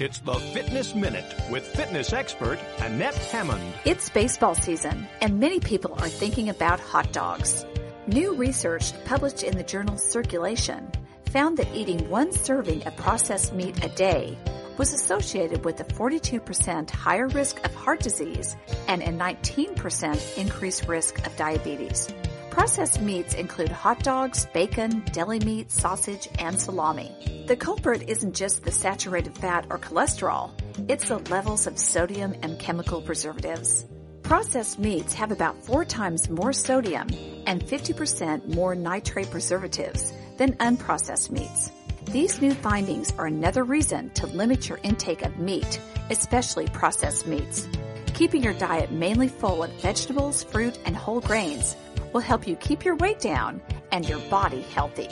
It's 0.00 0.20
the 0.20 0.32
Fitness 0.54 0.94
Minute 0.94 1.34
with 1.50 1.66
fitness 1.66 2.14
expert 2.14 2.58
Annette 2.78 3.14
Hammond. 3.14 3.74
It's 3.84 4.08
baseball 4.08 4.54
season, 4.54 5.06
and 5.20 5.38
many 5.38 5.60
people 5.60 5.92
are 5.98 6.08
thinking 6.08 6.48
about 6.48 6.80
hot 6.80 7.12
dogs. 7.12 7.66
New 8.06 8.34
research 8.34 8.94
published 9.04 9.42
in 9.42 9.58
the 9.58 9.62
journal 9.62 9.98
Circulation 9.98 10.90
found 11.26 11.58
that 11.58 11.68
eating 11.74 12.08
one 12.08 12.32
serving 12.32 12.86
of 12.86 12.96
processed 12.96 13.52
meat 13.52 13.84
a 13.84 13.90
day 13.90 14.38
was 14.76 14.92
associated 14.92 15.64
with 15.64 15.80
a 15.80 15.84
42% 15.84 16.90
higher 16.90 17.28
risk 17.28 17.64
of 17.64 17.74
heart 17.74 18.00
disease 18.00 18.56
and 18.88 19.02
a 19.02 19.08
19% 19.08 20.38
increased 20.38 20.88
risk 20.88 21.26
of 21.26 21.36
diabetes. 21.36 22.12
Processed 22.50 23.00
meats 23.00 23.34
include 23.34 23.68
hot 23.68 24.02
dogs, 24.02 24.46
bacon, 24.52 25.04
deli 25.12 25.38
meat, 25.40 25.70
sausage, 25.70 26.28
and 26.38 26.60
salami. 26.60 27.44
The 27.46 27.56
culprit 27.56 28.08
isn't 28.08 28.34
just 28.34 28.64
the 28.64 28.72
saturated 28.72 29.36
fat 29.36 29.66
or 29.70 29.78
cholesterol, 29.78 30.50
it's 30.88 31.08
the 31.08 31.18
levels 31.18 31.66
of 31.66 31.78
sodium 31.78 32.34
and 32.42 32.58
chemical 32.58 33.02
preservatives. 33.02 33.86
Processed 34.22 34.78
meats 34.78 35.14
have 35.14 35.32
about 35.32 35.64
four 35.64 35.84
times 35.84 36.28
more 36.28 36.52
sodium 36.52 37.08
and 37.46 37.64
50% 37.64 38.54
more 38.54 38.74
nitrate 38.74 39.30
preservatives 39.30 40.12
than 40.36 40.54
unprocessed 40.54 41.30
meats. 41.30 41.72
These 42.06 42.40
new 42.40 42.54
findings 42.54 43.12
are 43.18 43.26
another 43.26 43.62
reason 43.62 44.10
to 44.10 44.26
limit 44.26 44.68
your 44.68 44.80
intake 44.82 45.22
of 45.22 45.38
meat, 45.38 45.80
especially 46.08 46.66
processed 46.68 47.26
meats. 47.26 47.68
Keeping 48.14 48.42
your 48.42 48.54
diet 48.54 48.90
mainly 48.90 49.28
full 49.28 49.62
of 49.62 49.70
vegetables, 49.82 50.42
fruit, 50.42 50.78
and 50.86 50.96
whole 50.96 51.20
grains 51.20 51.76
will 52.12 52.20
help 52.20 52.48
you 52.48 52.56
keep 52.56 52.84
your 52.84 52.96
weight 52.96 53.20
down 53.20 53.60
and 53.92 54.08
your 54.08 54.18
body 54.30 54.62
healthy. 54.62 55.08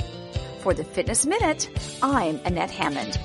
For 0.63 0.75
the 0.75 0.83
Fitness 0.83 1.27
Minute, 1.27 1.69
I'm 2.03 2.41
Annette 2.45 2.71
Hammond. 2.71 3.21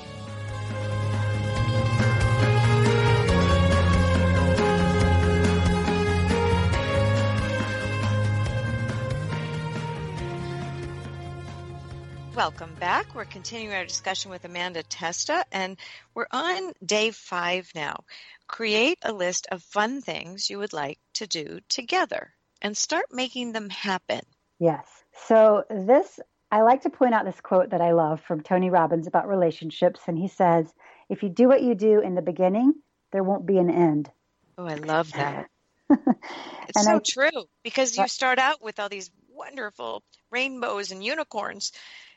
Welcome 12.44 12.74
back. 12.78 13.14
We're 13.14 13.24
continuing 13.24 13.74
our 13.74 13.86
discussion 13.86 14.30
with 14.30 14.44
Amanda 14.44 14.82
Testa, 14.82 15.46
and 15.50 15.78
we're 16.14 16.26
on 16.30 16.74
day 16.84 17.10
five 17.10 17.72
now. 17.74 18.04
Create 18.46 18.98
a 19.02 19.14
list 19.14 19.46
of 19.50 19.62
fun 19.62 20.02
things 20.02 20.50
you 20.50 20.58
would 20.58 20.74
like 20.74 20.98
to 21.14 21.26
do 21.26 21.60
together 21.70 22.34
and 22.60 22.76
start 22.76 23.06
making 23.10 23.52
them 23.52 23.70
happen. 23.70 24.20
Yes. 24.58 24.86
So, 25.26 25.64
this, 25.70 26.20
I 26.50 26.60
like 26.60 26.82
to 26.82 26.90
point 26.90 27.14
out 27.14 27.24
this 27.24 27.40
quote 27.40 27.70
that 27.70 27.80
I 27.80 27.92
love 27.92 28.20
from 28.20 28.42
Tony 28.42 28.68
Robbins 28.68 29.06
about 29.06 29.26
relationships, 29.26 30.00
and 30.06 30.18
he 30.18 30.28
says, 30.28 30.70
If 31.08 31.22
you 31.22 31.30
do 31.30 31.48
what 31.48 31.62
you 31.62 31.74
do 31.74 32.00
in 32.00 32.14
the 32.14 32.20
beginning, 32.20 32.74
there 33.10 33.24
won't 33.24 33.46
be 33.46 33.56
an 33.56 33.70
end. 33.70 34.10
Oh, 34.58 34.66
I 34.66 34.74
love 34.74 35.10
that. 35.12 35.48
it's 35.88 36.84
so 36.84 36.96
I, 36.96 36.98
true 36.98 37.46
because 37.62 37.96
you 37.96 38.06
start 38.06 38.38
out 38.38 38.62
with 38.62 38.80
all 38.80 38.90
these 38.90 39.10
wonderful 39.30 40.02
rainbows 40.30 40.90
and 40.90 41.02
unicorns 41.02 41.72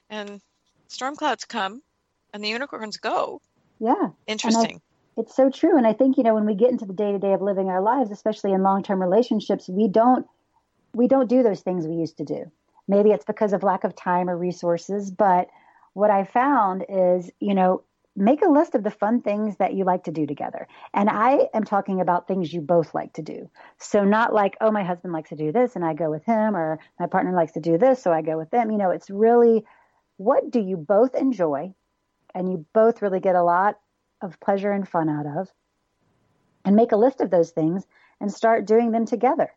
and 0.09 0.41
storm 0.87 1.15
clouds 1.15 1.45
come 1.45 1.81
and 2.33 2.43
the 2.43 2.49
unicorns 2.49 2.97
go. 2.97 3.41
Yeah. 3.79 4.09
Interesting. 4.25 4.81
I, 5.17 5.21
it's 5.21 5.35
so 5.35 5.49
true. 5.49 5.77
And 5.77 5.87
I 5.87 5.93
think, 5.93 6.17
you 6.17 6.23
know, 6.23 6.35
when 6.35 6.45
we 6.45 6.55
get 6.55 6.71
into 6.71 6.85
the 6.85 6.93
day 6.93 7.11
to 7.11 7.19
day 7.19 7.33
of 7.33 7.41
living 7.41 7.69
our 7.69 7.81
lives, 7.81 8.11
especially 8.11 8.53
in 8.53 8.63
long 8.63 8.83
term 8.83 9.01
relationships, 9.01 9.67
we 9.67 9.87
don't 9.87 10.27
we 10.93 11.07
don't 11.07 11.29
do 11.29 11.43
those 11.43 11.61
things 11.61 11.85
we 11.85 11.95
used 11.95 12.17
to 12.17 12.25
do. 12.25 12.51
Maybe 12.87 13.11
it's 13.11 13.25
because 13.25 13.53
of 13.53 13.63
lack 13.63 13.83
of 13.83 13.95
time 13.95 14.29
or 14.29 14.37
resources, 14.37 15.11
but 15.11 15.49
what 15.93 16.09
I 16.09 16.23
found 16.23 16.85
is, 16.87 17.29
you 17.39 17.53
know, 17.53 17.83
make 18.15 18.41
a 18.41 18.49
list 18.49 18.73
of 18.73 18.83
the 18.83 18.91
fun 18.91 19.21
things 19.21 19.57
that 19.57 19.73
you 19.73 19.83
like 19.83 20.05
to 20.05 20.11
do 20.11 20.25
together. 20.25 20.67
And 20.93 21.09
I 21.09 21.49
am 21.53 21.63
talking 21.63 22.01
about 22.01 22.27
things 22.27 22.51
you 22.51 22.61
both 22.61 22.95
like 22.95 23.13
to 23.13 23.21
do. 23.21 23.49
So 23.77 24.03
not 24.03 24.33
like, 24.33 24.57
oh, 24.59 24.71
my 24.71 24.83
husband 24.83 25.13
likes 25.13 25.29
to 25.29 25.35
do 25.35 25.51
this 25.51 25.75
and 25.75 25.85
I 25.85 25.93
go 25.93 26.09
with 26.09 26.23
him, 26.25 26.55
or 26.55 26.79
my 26.99 27.07
partner 27.07 27.33
likes 27.33 27.51
to 27.53 27.59
do 27.59 27.77
this, 27.77 28.01
so 28.01 28.11
I 28.11 28.21
go 28.21 28.37
with 28.37 28.49
them. 28.49 28.71
You 28.71 28.77
know, 28.77 28.89
it's 28.89 29.09
really 29.09 29.65
what 30.18 30.51
do 30.51 30.59
you 30.59 30.78
both 30.78 31.15
enjoy 31.15 31.74
and 32.36 32.51
you 32.51 32.65
both 32.74 33.01
really 33.01 33.20
get 33.20 33.36
a 33.36 33.43
lot 33.43 33.80
of 34.22 34.39
pleasure 34.39 34.72
and 34.72 34.88
fun 34.88 35.09
out 35.09 35.26
of? 35.26 35.49
And 36.65 36.76
make 36.76 36.91
a 36.91 36.97
list 36.97 37.22
of 37.22 37.30
those 37.30 37.51
things 37.51 37.88
and 38.20 38.32
start 38.32 38.65
doing 38.65 38.91
them 38.91 39.05
together. 39.05 39.49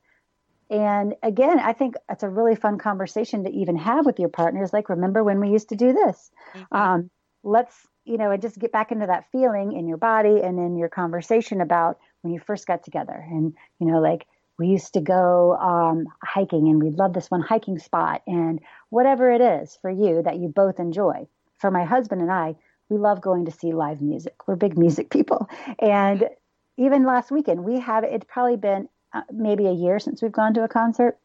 And 0.70 1.16
again, 1.24 1.58
I 1.58 1.72
think 1.72 1.96
it's 2.08 2.22
a 2.22 2.28
really 2.28 2.54
fun 2.54 2.78
conversation 2.78 3.42
to 3.42 3.50
even 3.50 3.74
have 3.76 4.06
with 4.06 4.20
your 4.20 4.28
partners. 4.28 4.72
Like, 4.72 4.88
remember 4.88 5.24
when 5.24 5.40
we 5.40 5.48
used 5.50 5.70
to 5.70 5.76
do 5.76 5.92
this? 5.92 6.30
Mm-hmm. 6.54 6.76
Um, 6.76 7.10
let's, 7.42 7.74
you 8.04 8.16
know, 8.16 8.30
and 8.30 8.40
just 8.40 8.60
get 8.60 8.70
back 8.70 8.92
into 8.92 9.06
that 9.06 9.24
feeling 9.32 9.72
in 9.72 9.88
your 9.88 9.96
body 9.96 10.40
and 10.40 10.60
in 10.60 10.76
your 10.76 10.88
conversation 10.88 11.60
about 11.60 11.98
when 12.20 12.32
you 12.32 12.38
first 12.38 12.68
got 12.68 12.84
together. 12.84 13.26
And, 13.28 13.54
you 13.80 13.88
know, 13.88 13.98
like, 13.98 14.28
we 14.60 14.68
used 14.68 14.92
to 14.92 15.00
go 15.00 15.56
um, 15.56 16.06
hiking 16.22 16.68
and 16.68 16.82
we 16.82 16.90
love 16.90 17.14
this 17.14 17.30
one 17.30 17.40
hiking 17.40 17.78
spot 17.78 18.20
and 18.26 18.60
whatever 18.90 19.32
it 19.32 19.40
is 19.40 19.78
for 19.80 19.90
you 19.90 20.22
that 20.22 20.36
you 20.36 20.48
both 20.48 20.78
enjoy. 20.78 21.26
For 21.56 21.70
my 21.70 21.84
husband 21.84 22.20
and 22.20 22.30
I, 22.30 22.56
we 22.90 22.98
love 22.98 23.22
going 23.22 23.46
to 23.46 23.50
see 23.50 23.72
live 23.72 24.02
music. 24.02 24.34
We're 24.46 24.56
big 24.56 24.76
music 24.76 25.08
people. 25.16 25.48
And 25.78 26.28
even 26.76 27.04
last 27.04 27.30
weekend, 27.30 27.64
we 27.64 27.80
have, 27.80 28.04
it's 28.04 28.26
probably 28.28 28.58
been 28.58 28.86
uh, 29.14 29.22
maybe 29.32 29.66
a 29.66 29.72
year 29.72 29.98
since 29.98 30.20
we've 30.20 30.30
gone 30.30 30.52
to 30.54 30.62
a 30.62 30.68
concert. 30.68 31.18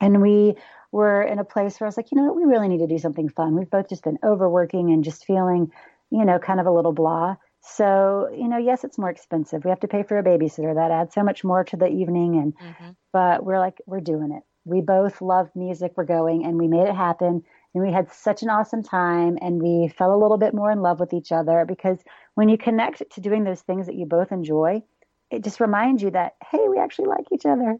And 0.00 0.22
we 0.22 0.54
were 0.92 1.22
in 1.22 1.40
a 1.40 1.44
place 1.44 1.80
where 1.80 1.86
I 1.86 1.88
was 1.88 1.96
like, 1.96 2.12
you 2.12 2.18
know 2.18 2.24
what, 2.24 2.36
we 2.36 2.44
really 2.44 2.68
need 2.68 2.78
to 2.78 2.86
do 2.86 2.98
something 2.98 3.28
fun. 3.28 3.56
We've 3.56 3.68
both 3.68 3.88
just 3.88 4.04
been 4.04 4.18
overworking 4.22 4.92
and 4.92 5.02
just 5.02 5.24
feeling, 5.24 5.72
you 6.10 6.24
know, 6.24 6.38
kind 6.38 6.60
of 6.60 6.66
a 6.66 6.70
little 6.70 6.92
blah. 6.92 7.34
So, 7.76 8.28
you 8.32 8.48
know, 8.48 8.56
yes, 8.56 8.84
it's 8.84 8.98
more 8.98 9.10
expensive. 9.10 9.64
We 9.64 9.70
have 9.70 9.80
to 9.80 9.88
pay 9.88 10.02
for 10.02 10.18
a 10.18 10.22
babysitter. 10.22 10.74
That 10.74 10.90
adds 10.90 11.14
so 11.14 11.22
much 11.22 11.44
more 11.44 11.64
to 11.64 11.76
the 11.76 11.88
evening. 11.88 12.36
And, 12.36 12.56
mm-hmm. 12.56 12.90
but 13.12 13.44
we're 13.44 13.58
like, 13.58 13.80
we're 13.86 14.00
doing 14.00 14.32
it. 14.32 14.42
We 14.64 14.80
both 14.80 15.20
love 15.20 15.50
music. 15.54 15.92
We're 15.96 16.04
going 16.04 16.44
and 16.44 16.58
we 16.58 16.66
made 16.66 16.88
it 16.88 16.94
happen. 16.94 17.42
And 17.74 17.84
we 17.84 17.92
had 17.92 18.10
such 18.12 18.42
an 18.42 18.50
awesome 18.50 18.82
time 18.82 19.38
and 19.40 19.62
we 19.62 19.88
fell 19.88 20.14
a 20.14 20.20
little 20.20 20.38
bit 20.38 20.54
more 20.54 20.70
in 20.70 20.80
love 20.80 20.98
with 20.98 21.12
each 21.12 21.30
other 21.30 21.64
because 21.66 21.98
when 22.34 22.48
you 22.48 22.58
connect 22.58 23.02
to 23.12 23.20
doing 23.20 23.44
those 23.44 23.60
things 23.60 23.86
that 23.86 23.94
you 23.94 24.06
both 24.06 24.32
enjoy, 24.32 24.82
it 25.30 25.44
just 25.44 25.60
reminds 25.60 26.02
you 26.02 26.10
that, 26.10 26.36
hey, 26.50 26.68
we 26.68 26.78
actually 26.78 27.08
like 27.08 27.26
each 27.32 27.46
other. 27.46 27.76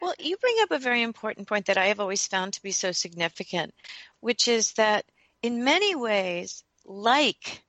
Well, 0.00 0.14
you 0.18 0.36
bring 0.38 0.56
up 0.62 0.70
a 0.70 0.78
very 0.78 1.02
important 1.02 1.46
point 1.46 1.66
that 1.66 1.78
I 1.78 1.86
have 1.86 2.00
always 2.00 2.26
found 2.26 2.54
to 2.54 2.62
be 2.62 2.72
so 2.72 2.92
significant, 2.92 3.74
which 4.20 4.48
is 4.48 4.72
that 4.74 5.04
in 5.42 5.64
many 5.64 5.94
ways, 5.94 6.64
like 6.86 7.62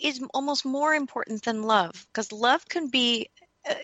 is 0.00 0.22
almost 0.34 0.64
more 0.64 0.94
important 0.94 1.42
than 1.42 1.62
love 1.62 2.06
because 2.12 2.32
love 2.32 2.66
can 2.68 2.88
be 2.88 3.28
uh, 3.68 3.74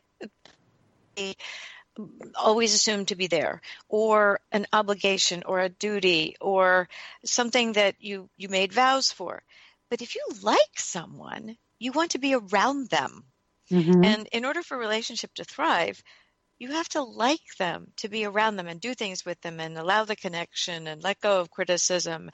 always 2.35 2.75
assumed 2.75 3.09
to 3.09 3.17
be 3.17 3.27
there 3.27 3.63
or 3.89 4.41
an 4.53 4.67
obligation 4.73 5.43
or 5.47 5.61
a 5.61 5.69
duty 5.69 6.37
or 6.41 6.89
something 7.25 7.73
that 7.73 7.95
you 8.01 8.29
you 8.37 8.49
made 8.49 8.73
vows 8.73 9.11
for 9.11 9.43
but 9.89 10.03
if 10.03 10.15
you 10.15 10.23
like 10.43 10.77
someone 10.77 11.57
you 11.79 11.93
want 11.93 12.11
to 12.11 12.19
be 12.19 12.35
around 12.35 12.91
them 12.91 13.25
mm-hmm. 13.71 14.05
and 14.05 14.29
in 14.33 14.45
order 14.45 14.63
for 14.63 14.77
a 14.77 14.81
relationship 14.81 15.33
to 15.35 15.45
thrive 15.45 16.03
you 16.59 16.73
have 16.73 16.89
to 16.89 17.03
like 17.03 17.57
them 17.59 17.93
to 17.97 18.09
be 18.09 18.25
around 18.25 18.57
them 18.57 18.67
and 18.67 18.81
do 18.81 18.95
things 18.95 19.25
with 19.25 19.41
them 19.43 19.61
and 19.61 19.77
allow 19.77 20.05
the 20.05 20.17
connection 20.17 20.87
and 20.87 21.03
let 21.03 21.21
go 21.21 21.41
of 21.41 21.51
criticism 21.51 22.31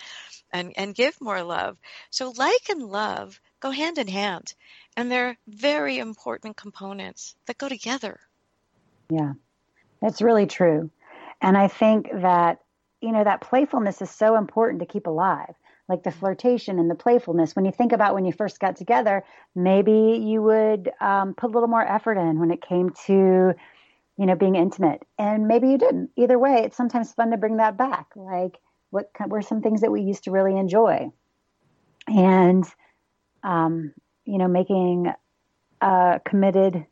and, 0.53 0.73
and 0.77 0.95
give 0.95 1.21
more 1.21 1.43
love. 1.43 1.77
So, 2.11 2.33
like 2.37 2.69
and 2.69 2.83
love 2.83 3.41
go 3.63 3.71
hand 3.71 3.97
in 3.97 4.09
hand, 4.09 4.53
and 4.97 5.11
they're 5.11 5.39
very 5.47 5.99
important 5.99 6.57
components 6.57 7.37
that 7.47 7.57
go 7.57 7.69
together. 7.69 8.19
Yeah, 9.09 9.35
that's 10.01 10.21
really 10.21 10.47
true. 10.47 10.91
And 11.41 11.57
I 11.57 11.69
think 11.69 12.11
that, 12.13 12.59
you 13.01 13.13
know, 13.13 13.25
that 13.25 13.41
playfulness 13.41 14.03
is 14.03 14.11
so 14.11 14.37
important 14.37 14.81
to 14.81 14.87
keep 14.87 15.07
alive. 15.07 15.55
Like 15.89 16.05
the 16.05 16.11
flirtation 16.11 16.79
and 16.79 16.89
the 16.89 16.95
playfulness. 16.95 17.55
When 17.55 17.65
you 17.65 17.73
think 17.73 17.93
about 17.93 18.15
when 18.15 18.25
you 18.25 18.33
first 18.33 18.61
got 18.61 18.77
together, 18.77 19.25
maybe 19.55 20.23
you 20.23 20.41
would 20.41 20.91
um, 21.01 21.35
put 21.35 21.51
a 21.51 21.53
little 21.53 21.69
more 21.69 21.87
effort 21.87 22.17
in 22.17 22.39
when 22.39 22.51
it 22.51 22.63
came 22.63 22.91
to, 23.07 23.53
you 24.17 24.27
know, 24.27 24.37
being 24.37 24.55
intimate. 24.55 25.03
And 25.19 25.49
maybe 25.49 25.69
you 25.69 25.79
didn't. 25.79 26.11
Either 26.17 26.39
way, 26.39 26.63
it's 26.65 26.77
sometimes 26.77 27.13
fun 27.13 27.33
to 27.33 27.37
bring 27.37 27.57
that 27.57 27.77
back. 27.77 28.07
Like, 28.15 28.59
what 28.91 29.11
were 29.27 29.43
some 29.43 29.61
things 29.61 29.81
that 29.81 29.91
we 29.91 30.03
used 30.03 30.25
to 30.25 30.31
really 30.31 30.57
enjoy? 30.57 31.11
And, 32.07 32.65
um, 33.43 33.93
you 34.25 34.39
know, 34.39 34.49
making 34.49 35.13
a 35.81 36.21
committed 36.25 36.87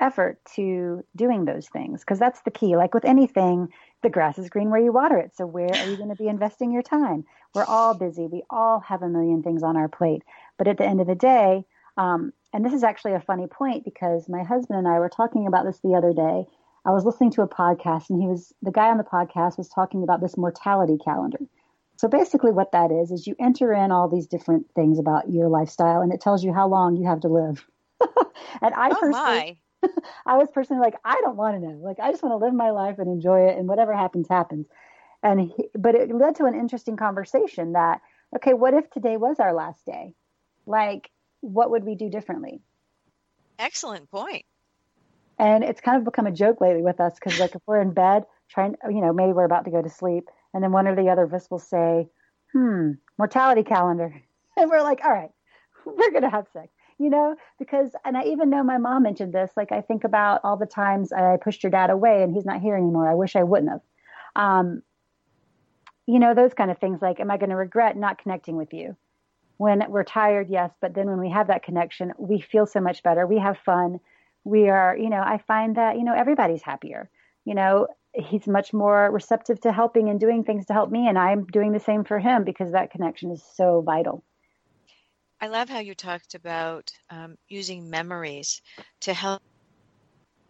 effort 0.00 0.38
to 0.54 1.04
doing 1.16 1.44
those 1.44 1.68
things 1.68 2.00
because 2.00 2.18
that's 2.18 2.40
the 2.42 2.50
key. 2.50 2.76
Like 2.76 2.94
with 2.94 3.04
anything, 3.04 3.68
the 4.02 4.10
grass 4.10 4.38
is 4.38 4.48
green 4.48 4.70
where 4.70 4.80
you 4.80 4.92
water 4.92 5.16
it. 5.16 5.34
So 5.34 5.46
where 5.46 5.72
are 5.72 5.90
you 5.90 5.96
going 5.96 6.10
to 6.10 6.14
be 6.14 6.28
investing 6.28 6.72
your 6.72 6.82
time? 6.82 7.24
We're 7.54 7.64
all 7.64 7.94
busy. 7.94 8.26
We 8.26 8.42
all 8.50 8.80
have 8.80 9.02
a 9.02 9.08
million 9.08 9.42
things 9.42 9.62
on 9.62 9.76
our 9.76 9.88
plate. 9.88 10.22
But 10.56 10.68
at 10.68 10.78
the 10.78 10.86
end 10.86 11.00
of 11.00 11.06
the 11.06 11.14
day, 11.14 11.64
um, 11.96 12.32
and 12.52 12.64
this 12.64 12.72
is 12.72 12.84
actually 12.84 13.14
a 13.14 13.20
funny 13.20 13.46
point 13.46 13.84
because 13.84 14.28
my 14.28 14.42
husband 14.42 14.78
and 14.78 14.88
I 14.88 14.98
were 15.00 15.08
talking 15.08 15.46
about 15.46 15.64
this 15.64 15.80
the 15.80 15.94
other 15.94 16.12
day. 16.12 16.46
I 16.86 16.90
was 16.90 17.04
listening 17.04 17.32
to 17.32 17.42
a 17.42 17.48
podcast 17.48 18.08
and 18.08 18.22
he 18.22 18.28
was 18.28 18.52
the 18.62 18.70
guy 18.70 18.88
on 18.88 18.98
the 18.98 19.04
podcast 19.04 19.58
was 19.58 19.68
talking 19.68 20.02
about 20.02 20.20
this 20.20 20.36
mortality 20.36 20.96
calendar. 21.04 21.40
So 21.98 22.08
basically 22.08 22.52
what 22.52 22.72
that 22.72 22.90
is 22.90 23.10
is 23.10 23.26
you 23.26 23.34
enter 23.38 23.72
in 23.72 23.90
all 23.90 24.08
these 24.08 24.26
different 24.26 24.66
things 24.74 24.98
about 24.98 25.30
your 25.30 25.48
lifestyle 25.48 26.00
and 26.00 26.12
it 26.12 26.20
tells 26.20 26.42
you 26.42 26.52
how 26.54 26.68
long 26.68 26.96
you 26.96 27.06
have 27.06 27.20
to 27.20 27.28
live. 27.28 27.66
and 28.62 28.74
I 28.74 28.90
oh 28.90 28.96
personally 29.00 29.12
my. 29.12 29.56
I 30.26 30.36
was 30.36 30.48
personally 30.52 30.82
like, 30.82 30.94
I 31.04 31.20
don't 31.22 31.36
want 31.36 31.56
to 31.56 31.66
know. 31.66 31.78
Like, 31.78 32.00
I 32.00 32.10
just 32.10 32.22
want 32.22 32.32
to 32.32 32.44
live 32.44 32.54
my 32.54 32.70
life 32.70 32.98
and 32.98 33.08
enjoy 33.08 33.48
it, 33.48 33.58
and 33.58 33.68
whatever 33.68 33.94
happens, 33.94 34.26
happens. 34.28 34.66
And 35.22 35.40
he, 35.40 35.68
but 35.74 35.94
it 35.94 36.12
led 36.14 36.36
to 36.36 36.44
an 36.44 36.54
interesting 36.54 36.96
conversation 36.96 37.72
that, 37.72 38.00
okay, 38.36 38.54
what 38.54 38.74
if 38.74 38.90
today 38.90 39.16
was 39.16 39.40
our 39.40 39.52
last 39.52 39.84
day? 39.84 40.14
Like, 40.66 41.10
what 41.40 41.70
would 41.70 41.84
we 41.84 41.94
do 41.94 42.10
differently? 42.10 42.60
Excellent 43.58 44.10
point. 44.10 44.44
And 45.38 45.62
it's 45.62 45.80
kind 45.80 45.96
of 45.96 46.04
become 46.04 46.26
a 46.26 46.32
joke 46.32 46.60
lately 46.60 46.82
with 46.82 47.00
us 47.00 47.14
because, 47.14 47.38
like, 47.38 47.54
if 47.54 47.62
we're 47.66 47.80
in 47.80 47.92
bed 47.92 48.24
trying, 48.48 48.74
you 48.88 49.00
know, 49.00 49.12
maybe 49.12 49.32
we're 49.32 49.44
about 49.44 49.64
to 49.66 49.70
go 49.70 49.82
to 49.82 49.90
sleep, 49.90 50.28
and 50.54 50.62
then 50.62 50.72
one 50.72 50.88
or 50.88 50.96
the 50.96 51.10
other 51.10 51.24
of 51.24 51.34
us 51.34 51.50
will 51.50 51.58
say, 51.58 52.08
"Hmm, 52.52 52.92
mortality 53.18 53.62
calendar," 53.62 54.22
and 54.56 54.70
we're 54.70 54.82
like, 54.82 55.00
"All 55.04 55.12
right, 55.12 55.30
we're 55.84 56.12
gonna 56.12 56.30
have 56.30 56.46
sex." 56.52 56.68
you 56.98 57.10
know, 57.10 57.36
because, 57.58 57.92
and 58.04 58.16
I 58.16 58.24
even 58.24 58.50
know 58.50 58.64
my 58.64 58.78
mom 58.78 59.04
mentioned 59.04 59.32
this. 59.32 59.50
Like, 59.56 59.70
I 59.70 59.80
think 59.80 60.02
about 60.02 60.40
all 60.42 60.56
the 60.56 60.66
times 60.66 61.12
I 61.12 61.36
pushed 61.36 61.62
your 61.62 61.70
dad 61.70 61.90
away 61.90 62.22
and 62.22 62.34
he's 62.34 62.44
not 62.44 62.60
here 62.60 62.76
anymore. 62.76 63.08
I 63.08 63.14
wish 63.14 63.36
I 63.36 63.44
wouldn't 63.44 63.70
have. 63.70 63.80
Um, 64.34 64.82
you 66.06 66.18
know, 66.18 66.34
those 66.34 66.54
kind 66.54 66.70
of 66.70 66.78
things 66.78 67.00
like, 67.00 67.20
am 67.20 67.30
I 67.30 67.36
going 67.36 67.50
to 67.50 67.56
regret 67.56 67.96
not 67.96 68.18
connecting 68.18 68.56
with 68.56 68.72
you? 68.72 68.96
When 69.58 69.84
we're 69.88 70.04
tired, 70.04 70.48
yes, 70.48 70.70
but 70.80 70.94
then 70.94 71.06
when 71.06 71.20
we 71.20 71.30
have 71.30 71.48
that 71.48 71.62
connection, 71.62 72.12
we 72.18 72.40
feel 72.40 72.66
so 72.66 72.80
much 72.80 73.02
better. 73.02 73.26
We 73.26 73.38
have 73.38 73.58
fun. 73.58 74.00
We 74.44 74.68
are, 74.68 74.96
you 74.96 75.10
know, 75.10 75.20
I 75.20 75.42
find 75.46 75.76
that, 75.76 75.98
you 75.98 76.04
know, 76.04 76.14
everybody's 76.14 76.62
happier. 76.62 77.10
You 77.44 77.54
know, 77.54 77.88
he's 78.18 78.46
much 78.46 78.72
more 78.72 79.10
receptive 79.10 79.60
to 79.62 79.72
helping 79.72 80.08
and 80.08 80.18
doing 80.18 80.44
things 80.44 80.66
to 80.66 80.72
help 80.72 80.90
me, 80.90 81.08
and 81.08 81.18
I'm 81.18 81.44
doing 81.46 81.72
the 81.72 81.80
same 81.80 82.04
for 82.04 82.18
him 82.18 82.44
because 82.44 82.72
that 82.72 82.90
connection 82.90 83.30
is 83.30 83.42
so 83.54 83.80
vital. 83.80 84.24
I 85.40 85.46
love 85.46 85.68
how 85.68 85.78
you 85.78 85.94
talked 85.94 86.34
about 86.34 86.90
um, 87.10 87.36
using 87.48 87.90
memories 87.90 88.60
to 89.02 89.14
help 89.14 89.40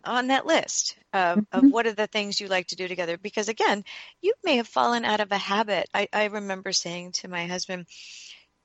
on 0.05 0.29
that 0.29 0.47
list 0.47 0.97
of, 1.13 1.39
mm-hmm. 1.39 1.59
of 1.59 1.71
what 1.71 1.87
are 1.87 1.93
the 1.93 2.07
things 2.07 2.41
you 2.41 2.49
like 2.49 2.69
to 2.69 2.77
do 2.77 2.89
together. 2.89 3.19
Because 3.19 3.49
again, 3.49 3.85
you 4.23 4.33
may 4.45 4.57
have 4.57 4.69
fallen 4.69 5.05
out 5.05 5.21
of 5.21 5.31
a 5.31 5.37
habit. 5.37 5.89
I, 5.93 6.09
I 6.13 6.25
remember 6.27 6.73
saying 6.73 7.13
to 7.13 7.29
my 7.29 7.47
husband, 7.47 7.87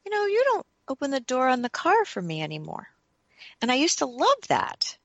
you 0.06 0.12
know, 0.12 0.26
you 0.26 0.44
don't 0.46 0.66
open 0.88 1.12
the 1.12 1.20
door 1.20 1.48
on 1.50 1.62
the 1.62 1.70
car 1.70 2.06
for 2.06 2.22
me 2.22 2.42
anymore. 2.42 2.88
And 3.62 3.72
I 3.72 3.76
used 3.76 4.00
to 4.00 4.06
love 4.06 4.48
that. 4.48 4.98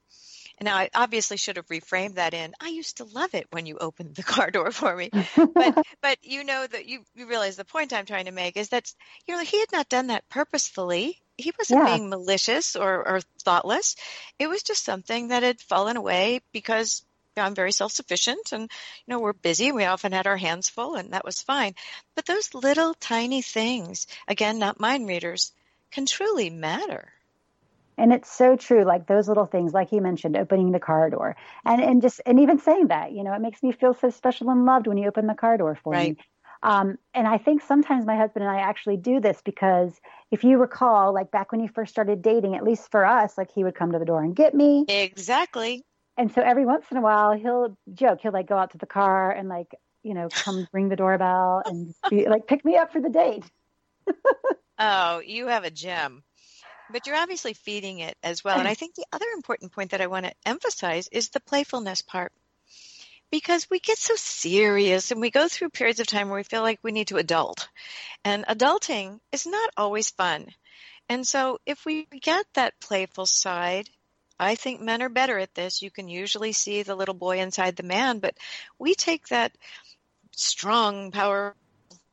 And 0.58 0.66
now 0.66 0.76
I 0.76 0.90
obviously 0.94 1.36
should 1.36 1.56
have 1.56 1.68
reframed 1.68 2.14
that 2.14 2.34
in. 2.34 2.52
I 2.60 2.68
used 2.68 2.96
to 2.98 3.04
love 3.04 3.34
it 3.34 3.46
when 3.50 3.66
you 3.66 3.78
opened 3.78 4.14
the 4.14 4.22
car 4.22 4.50
door 4.50 4.70
for 4.70 4.94
me, 4.94 5.10
but 5.36 5.86
but 6.02 6.18
you 6.22 6.44
know 6.44 6.66
that 6.66 6.86
you 6.86 7.04
you 7.14 7.26
realize 7.26 7.56
the 7.56 7.64
point 7.64 7.92
I'm 7.92 8.06
trying 8.06 8.26
to 8.26 8.32
make 8.32 8.56
is 8.56 8.70
that 8.70 8.92
you 9.26 9.34
know 9.34 9.42
he 9.42 9.60
had 9.60 9.72
not 9.72 9.88
done 9.88 10.08
that 10.08 10.28
purposefully. 10.28 11.18
He 11.36 11.52
wasn't 11.56 11.86
yeah. 11.86 11.96
being 11.96 12.08
malicious 12.10 12.74
or, 12.74 13.08
or 13.08 13.20
thoughtless. 13.44 13.94
It 14.40 14.48
was 14.48 14.64
just 14.64 14.84
something 14.84 15.28
that 15.28 15.44
had 15.44 15.60
fallen 15.60 15.96
away 15.96 16.40
because 16.52 17.04
I'm 17.36 17.54
very 17.54 17.72
self 17.72 17.92
sufficient 17.92 18.52
and, 18.52 18.62
you 18.62 18.68
know, 19.06 19.20
we're 19.20 19.32
busy. 19.32 19.70
We 19.72 19.84
often 19.84 20.12
had 20.12 20.26
our 20.26 20.36
hands 20.36 20.68
full 20.68 20.96
and 20.96 21.12
that 21.12 21.24
was 21.24 21.42
fine. 21.42 21.74
But 22.16 22.26
those 22.26 22.54
little 22.54 22.94
tiny 22.94 23.42
things, 23.42 24.06
again, 24.26 24.58
not 24.58 24.80
mind 24.80 25.06
readers, 25.06 25.52
can 25.90 26.06
truly 26.06 26.50
matter. 26.50 27.12
And 27.98 28.12
it's 28.12 28.30
so 28.30 28.56
true, 28.56 28.84
like 28.84 29.06
those 29.06 29.28
little 29.28 29.46
things, 29.46 29.72
like 29.72 29.92
you 29.92 30.00
mentioned, 30.00 30.36
opening 30.36 30.72
the 30.72 30.78
car 30.78 31.10
door, 31.10 31.36
and 31.64 31.82
and 31.82 32.00
just 32.00 32.20
and 32.24 32.40
even 32.40 32.58
saying 32.58 32.88
that, 32.88 33.12
you 33.12 33.24
know, 33.24 33.32
it 33.32 33.40
makes 33.40 33.62
me 33.62 33.72
feel 33.72 33.92
so 33.92 34.08
special 34.10 34.50
and 34.50 34.64
loved 34.64 34.86
when 34.86 34.96
you 34.96 35.08
open 35.08 35.26
the 35.26 35.34
car 35.34 35.58
door 35.58 35.74
for 35.82 35.92
right. 35.92 36.16
me. 36.16 36.24
Um, 36.62 36.98
and 37.14 37.26
I 37.28 37.38
think 37.38 37.62
sometimes 37.62 38.04
my 38.04 38.16
husband 38.16 38.44
and 38.44 38.52
I 38.52 38.60
actually 38.60 38.96
do 38.96 39.20
this 39.20 39.40
because 39.44 39.92
if 40.30 40.42
you 40.42 40.58
recall, 40.58 41.14
like 41.14 41.30
back 41.30 41.52
when 41.52 41.60
you 41.60 41.68
first 41.68 41.92
started 41.92 42.20
dating, 42.22 42.56
at 42.56 42.64
least 42.64 42.90
for 42.90 43.04
us, 43.04 43.38
like 43.38 43.52
he 43.52 43.62
would 43.62 43.74
come 43.74 43.92
to 43.92 43.98
the 43.98 44.04
door 44.04 44.22
and 44.22 44.34
get 44.34 44.54
me. 44.54 44.84
Exactly. 44.88 45.84
And 46.16 46.32
so 46.32 46.42
every 46.42 46.66
once 46.66 46.86
in 46.90 46.96
a 46.96 47.00
while, 47.00 47.32
he'll 47.32 47.76
joke. 47.94 48.20
He'll 48.22 48.32
like 48.32 48.48
go 48.48 48.58
out 48.58 48.72
to 48.72 48.78
the 48.78 48.86
car 48.86 49.30
and 49.30 49.48
like 49.48 49.68
you 50.02 50.14
know 50.14 50.28
come 50.28 50.66
ring 50.72 50.88
the 50.88 50.96
doorbell 50.96 51.62
and 51.64 51.94
be, 52.10 52.28
like 52.28 52.46
pick 52.46 52.64
me 52.64 52.76
up 52.76 52.92
for 52.92 53.00
the 53.00 53.08
date. 53.08 53.44
oh, 54.78 55.20
you 55.20 55.46
have 55.46 55.64
a 55.64 55.70
gem. 55.70 56.24
But 56.90 57.06
you're 57.06 57.16
obviously 57.16 57.54
feeding 57.54 57.98
it 57.98 58.16
as 58.22 58.42
well. 58.42 58.58
And 58.58 58.68
I 58.68 58.74
think 58.80 58.94
the 58.94 59.06
other 59.12 59.26
important 59.34 59.72
point 59.72 59.90
that 59.90 60.00
I 60.00 60.06
want 60.06 60.26
to 60.26 60.34
emphasize 60.46 61.08
is 61.08 61.28
the 61.28 61.40
playfulness 61.40 62.02
part. 62.02 62.32
Because 63.30 63.68
we 63.68 63.78
get 63.78 63.98
so 63.98 64.14
serious 64.16 65.10
and 65.10 65.20
we 65.20 65.30
go 65.30 65.48
through 65.48 65.68
periods 65.68 66.00
of 66.00 66.06
time 66.06 66.28
where 66.28 66.38
we 66.38 66.44
feel 66.44 66.62
like 66.62 66.78
we 66.82 66.92
need 66.92 67.08
to 67.08 67.18
adult. 67.18 67.68
And 68.24 68.46
adulting 68.46 69.20
is 69.32 69.46
not 69.46 69.70
always 69.76 70.10
fun. 70.10 70.46
And 71.10 71.26
so 71.26 71.58
if 71.66 71.84
we 71.84 72.06
get 72.06 72.46
that 72.54 72.80
playful 72.80 73.26
side, 73.26 73.90
I 74.40 74.54
think 74.54 74.80
men 74.80 75.02
are 75.02 75.10
better 75.10 75.38
at 75.38 75.54
this. 75.54 75.82
You 75.82 75.90
can 75.90 76.08
usually 76.08 76.52
see 76.52 76.82
the 76.82 76.94
little 76.94 77.14
boy 77.14 77.40
inside 77.40 77.76
the 77.76 77.82
man, 77.82 78.18
but 78.18 78.34
we 78.78 78.94
take 78.94 79.28
that 79.28 79.52
strong, 80.36 81.10
power, 81.10 81.54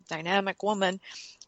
dynamic 0.10 0.64
woman 0.64 1.00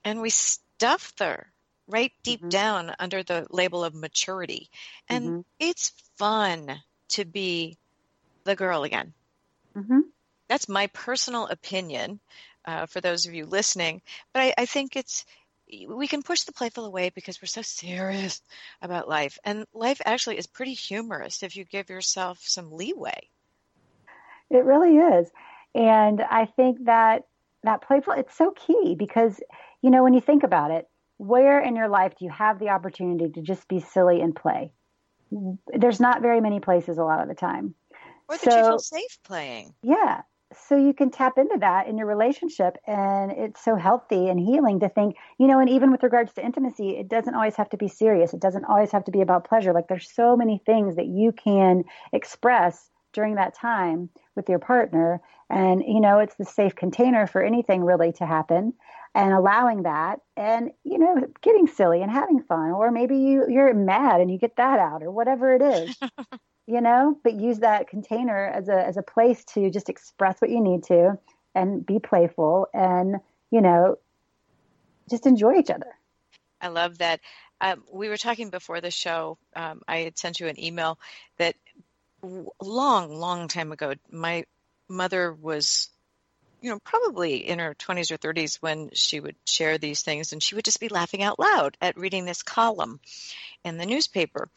and 0.03 0.21
we 0.21 0.29
stuff 0.29 1.13
her 1.19 1.51
right 1.87 2.11
deep 2.23 2.39
mm-hmm. 2.39 2.49
down 2.49 2.91
under 2.99 3.23
the 3.23 3.47
label 3.49 3.83
of 3.83 3.95
maturity. 3.95 4.69
And 5.09 5.25
mm-hmm. 5.25 5.41
it's 5.59 5.91
fun 6.17 6.81
to 7.09 7.25
be 7.25 7.77
the 8.43 8.55
girl 8.55 8.83
again. 8.83 9.13
Mm-hmm. 9.75 10.01
That's 10.47 10.69
my 10.69 10.87
personal 10.87 11.47
opinion 11.47 12.19
uh, 12.65 12.85
for 12.85 13.01
those 13.01 13.25
of 13.25 13.33
you 13.33 13.45
listening. 13.45 14.01
But 14.33 14.41
I, 14.41 14.53
I 14.59 14.65
think 14.65 14.95
it's 14.95 15.25
we 15.87 16.07
can 16.07 16.23
push 16.23 16.43
the 16.43 16.53
playful 16.53 16.85
away 16.85 17.11
because 17.13 17.41
we're 17.41 17.47
so 17.47 17.61
serious 17.61 18.41
about 18.81 19.09
life. 19.09 19.37
And 19.43 19.65
life 19.73 20.01
actually 20.05 20.37
is 20.37 20.47
pretty 20.47 20.73
humorous 20.73 21.43
if 21.43 21.57
you 21.57 21.65
give 21.65 21.89
yourself 21.89 22.39
some 22.41 22.71
leeway. 22.71 23.29
It 24.49 24.63
really 24.63 24.95
is. 24.95 25.29
And 25.75 26.21
I 26.21 26.45
think 26.45 26.85
that 26.85 27.25
that 27.63 27.81
playful 27.81 28.13
it's 28.13 28.35
so 28.37 28.51
key 28.51 28.95
because 28.97 29.41
you 29.81 29.89
know 29.89 30.03
when 30.03 30.13
you 30.13 30.21
think 30.21 30.43
about 30.43 30.71
it 30.71 30.87
where 31.17 31.59
in 31.59 31.75
your 31.75 31.87
life 31.87 32.13
do 32.17 32.25
you 32.25 32.31
have 32.31 32.59
the 32.59 32.69
opportunity 32.69 33.29
to 33.31 33.41
just 33.41 33.67
be 33.67 33.79
silly 33.79 34.21
and 34.21 34.35
play? 34.35 34.71
There's 35.67 35.99
not 35.99 36.21
very 36.21 36.41
many 36.41 36.59
places 36.59 36.97
a 36.97 37.03
lot 37.03 37.21
of 37.21 37.27
the 37.27 37.35
time. 37.35 37.75
Or 38.29 38.37
that 38.37 38.43
so, 38.43 38.57
you 38.57 38.63
feel 38.63 38.79
safe 38.79 39.17
playing. 39.23 39.73
Yeah. 39.81 40.21
So 40.53 40.77
you 40.77 40.93
can 40.93 41.11
tap 41.11 41.37
into 41.37 41.57
that 41.59 41.87
in 41.87 41.97
your 41.97 42.07
relationship 42.07 42.77
and 42.87 43.31
it's 43.31 43.61
so 43.61 43.75
healthy 43.75 44.29
and 44.29 44.39
healing 44.39 44.79
to 44.79 44.87
think, 44.87 45.17
you 45.37 45.47
know, 45.47 45.59
and 45.59 45.69
even 45.69 45.91
with 45.91 46.03
regards 46.03 46.31
to 46.33 46.45
intimacy, 46.45 46.91
it 46.91 47.09
doesn't 47.09 47.35
always 47.35 47.55
have 47.55 47.69
to 47.71 47.77
be 47.77 47.89
serious. 47.89 48.33
It 48.33 48.39
doesn't 48.39 48.63
always 48.63 48.91
have 48.91 49.03
to 49.05 49.11
be 49.11 49.19
about 49.19 49.47
pleasure. 49.47 49.73
Like 49.73 49.89
there's 49.89 50.09
so 50.09 50.37
many 50.37 50.61
things 50.65 50.95
that 50.95 51.07
you 51.07 51.33
can 51.33 51.83
express 52.13 52.89
during 53.11 53.35
that 53.35 53.55
time 53.55 54.09
with 54.35 54.47
your 54.47 54.59
partner 54.59 55.21
and 55.49 55.81
you 55.85 55.99
know 55.99 56.19
it's 56.19 56.35
the 56.35 56.45
safe 56.45 56.75
container 56.75 57.25
for 57.25 57.41
anything 57.41 57.83
really 57.83 58.11
to 58.11 58.25
happen 58.25 58.73
and 59.17 59.33
allowing 59.33 59.83
that 59.83 60.19
and 60.37 60.71
you 60.83 60.97
know 60.99 61.15
getting 61.41 61.67
silly 61.67 62.01
and 62.01 62.11
having 62.11 62.41
fun 62.43 62.71
or 62.71 62.91
maybe 62.91 63.17
you 63.17 63.45
you're 63.49 63.73
mad 63.73 64.21
and 64.21 64.31
you 64.31 64.37
get 64.37 64.55
that 64.57 64.79
out 64.79 65.01
or 65.01 65.11
whatever 65.11 65.55
it 65.55 65.61
is 65.61 65.97
you 66.67 66.79
know 66.79 67.17
but 67.23 67.33
use 67.33 67.59
that 67.59 67.89
container 67.89 68.45
as 68.45 68.69
a 68.69 68.85
as 68.85 68.95
a 68.95 69.01
place 69.01 69.43
to 69.43 69.69
just 69.71 69.89
express 69.89 70.39
what 70.39 70.51
you 70.51 70.61
need 70.61 70.83
to 70.83 71.17
and 71.55 71.85
be 71.85 71.99
playful 71.99 72.67
and 72.73 73.15
you 73.51 73.61
know 73.61 73.97
just 75.09 75.25
enjoy 75.25 75.55
each 75.55 75.69
other. 75.69 75.95
I 76.59 76.67
love 76.67 76.97
that. 76.97 77.21
Um, 77.61 77.83
we 77.91 78.09
were 78.09 78.17
talking 78.17 78.49
before 78.49 78.81
the 78.81 78.91
show 78.91 79.37
um, 79.55 79.81
i 79.87 79.99
had 79.99 80.17
sent 80.17 80.39
you 80.39 80.47
an 80.47 80.61
email 80.63 80.99
that 81.37 81.55
long, 82.61 83.19
long 83.19 83.47
time 83.47 83.71
ago, 83.71 83.93
my 84.11 84.45
mother 84.87 85.33
was, 85.33 85.89
you 86.61 86.71
know, 86.71 86.79
probably 86.79 87.47
in 87.47 87.59
her 87.59 87.75
20s 87.75 88.11
or 88.11 88.17
30s 88.17 88.55
when 88.57 88.89
she 88.93 89.19
would 89.19 89.35
share 89.45 89.77
these 89.77 90.01
things, 90.01 90.31
and 90.31 90.41
she 90.41 90.55
would 90.55 90.65
just 90.65 90.79
be 90.79 90.89
laughing 90.89 91.23
out 91.23 91.39
loud 91.39 91.77
at 91.81 91.97
reading 91.97 92.25
this 92.25 92.43
column 92.43 92.99
in 93.63 93.77
the 93.77 93.85
newspaper. 93.85 94.49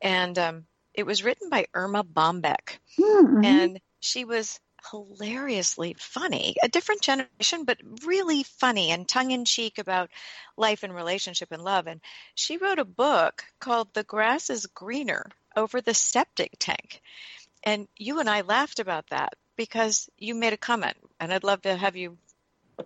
And 0.00 0.38
um, 0.38 0.66
it 0.94 1.04
was 1.04 1.24
written 1.24 1.50
by 1.50 1.66
Erma 1.74 2.04
Bombeck. 2.04 2.78
Mm-hmm. 2.98 3.44
And 3.44 3.80
she 4.00 4.24
was 4.24 4.60
hilariously 4.90 5.94
funny, 5.98 6.56
a 6.62 6.68
different 6.68 7.02
generation, 7.02 7.64
but 7.64 7.78
really 8.06 8.42
funny 8.42 8.90
and 8.90 9.06
tongue 9.06 9.30
in 9.30 9.44
cheek 9.44 9.78
about 9.78 10.10
life 10.56 10.82
and 10.82 10.94
relationship 10.94 11.52
and 11.52 11.62
love. 11.62 11.86
And 11.86 12.00
she 12.34 12.56
wrote 12.56 12.78
a 12.78 12.84
book 12.84 13.44
called 13.58 13.92
The 13.92 14.04
Grass 14.04 14.50
is 14.50 14.66
Greener 14.66 15.26
Over 15.54 15.80
the 15.80 15.94
Septic 15.94 16.52
Tank. 16.58 17.02
And 17.62 17.88
you 17.96 18.20
and 18.20 18.30
I 18.30 18.40
laughed 18.40 18.80
about 18.80 19.08
that 19.10 19.34
because 19.60 20.08
you 20.16 20.34
made 20.34 20.54
a 20.54 20.56
comment, 20.56 20.96
and 21.20 21.30
I'd 21.34 21.44
love 21.44 21.60
to 21.62 21.76
have 21.76 21.94
you 21.94 22.16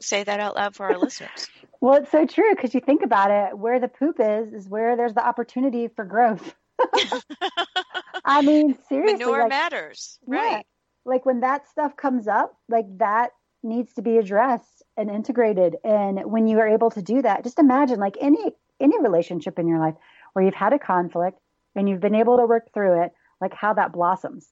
say 0.01 0.25
that 0.25 0.41
out 0.41 0.57
loud 0.57 0.75
for 0.75 0.87
our 0.87 0.99
listeners. 0.99 1.47
Well, 1.81 2.01
it's 2.01 2.11
so 2.11 2.25
true 2.25 2.55
because 2.55 2.73
you 2.73 2.81
think 2.81 3.03
about 3.03 3.31
it, 3.31 3.59
where 3.59 3.79
the 3.79 3.89
poop 3.89 4.17
is, 4.19 4.55
is 4.55 4.67
where 4.67 4.97
there's 4.97 5.13
the 5.13 5.27
opportunity 5.27 5.89
for 5.89 6.03
growth. 6.07 6.55
I 8.25 8.41
mean, 8.41 8.79
seriously. 8.89 9.19
Manure 9.19 9.41
like, 9.41 9.49
matters, 9.51 10.19
right? 10.27 10.51
Yeah, 10.51 10.63
like 11.05 11.27
when 11.27 11.41
that 11.41 11.69
stuff 11.69 11.95
comes 11.95 12.27
up, 12.27 12.57
like 12.71 12.87
that 13.01 13.33
needs 13.63 13.93
to 13.95 14.03
be 14.03 14.17
addressed 14.17 14.83
and 14.97 15.11
integrated. 15.11 15.77
And 15.85 16.25
when 16.25 16.47
you 16.47 16.59
are 16.61 16.69
able 16.69 16.91
to 16.93 17.03
do 17.03 17.21
that, 17.21 17.45
just 17.45 17.59
imagine 17.59 18.01
like 18.01 18.17
any 18.19 18.53
any 18.81 18.99
relationship 18.99 19.59
in 19.59 19.69
your 19.69 19.79
life 19.79 19.97
where 20.33 20.43
you've 20.43 20.55
had 20.55 20.73
a 20.73 20.79
conflict 20.79 21.39
and 21.77 21.87
you've 21.87 22.01
been 22.01 22.15
able 22.15 22.39
to 22.39 22.47
work 22.47 22.73
through 22.73 23.03
it, 23.03 23.13
like 23.43 23.53
how 23.53 23.75
that 23.75 23.93
blossoms. 23.93 24.49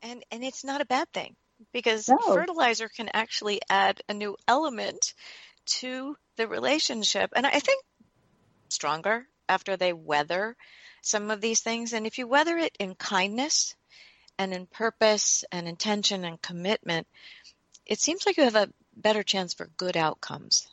And 0.00 0.24
and 0.30 0.42
it's 0.42 0.64
not 0.64 0.80
a 0.80 0.86
bad 0.86 1.12
thing 1.12 1.36
because 1.72 2.08
no. 2.08 2.34
fertilizer 2.34 2.88
can 2.88 3.08
actually 3.12 3.60
add 3.68 4.00
a 4.08 4.14
new 4.14 4.36
element 4.46 5.14
to 5.66 6.16
the 6.36 6.46
relationship. 6.48 7.30
And 7.34 7.46
I 7.46 7.58
think 7.60 7.82
stronger 8.68 9.26
after 9.48 9.76
they 9.76 9.92
weather 9.92 10.56
some 11.02 11.30
of 11.30 11.40
these 11.40 11.60
things. 11.60 11.92
And 11.92 12.06
if 12.06 12.18
you 12.18 12.26
weather 12.26 12.56
it 12.56 12.76
in 12.78 12.94
kindness 12.94 13.74
and 14.38 14.52
in 14.52 14.66
purpose 14.66 15.44
and 15.52 15.68
intention 15.68 16.24
and 16.24 16.40
commitment, 16.40 17.06
it 17.86 18.00
seems 18.00 18.26
like 18.26 18.36
you 18.36 18.44
have 18.44 18.56
a 18.56 18.70
better 18.96 19.22
chance 19.22 19.54
for 19.54 19.68
good 19.76 19.96
outcomes. 19.96 20.68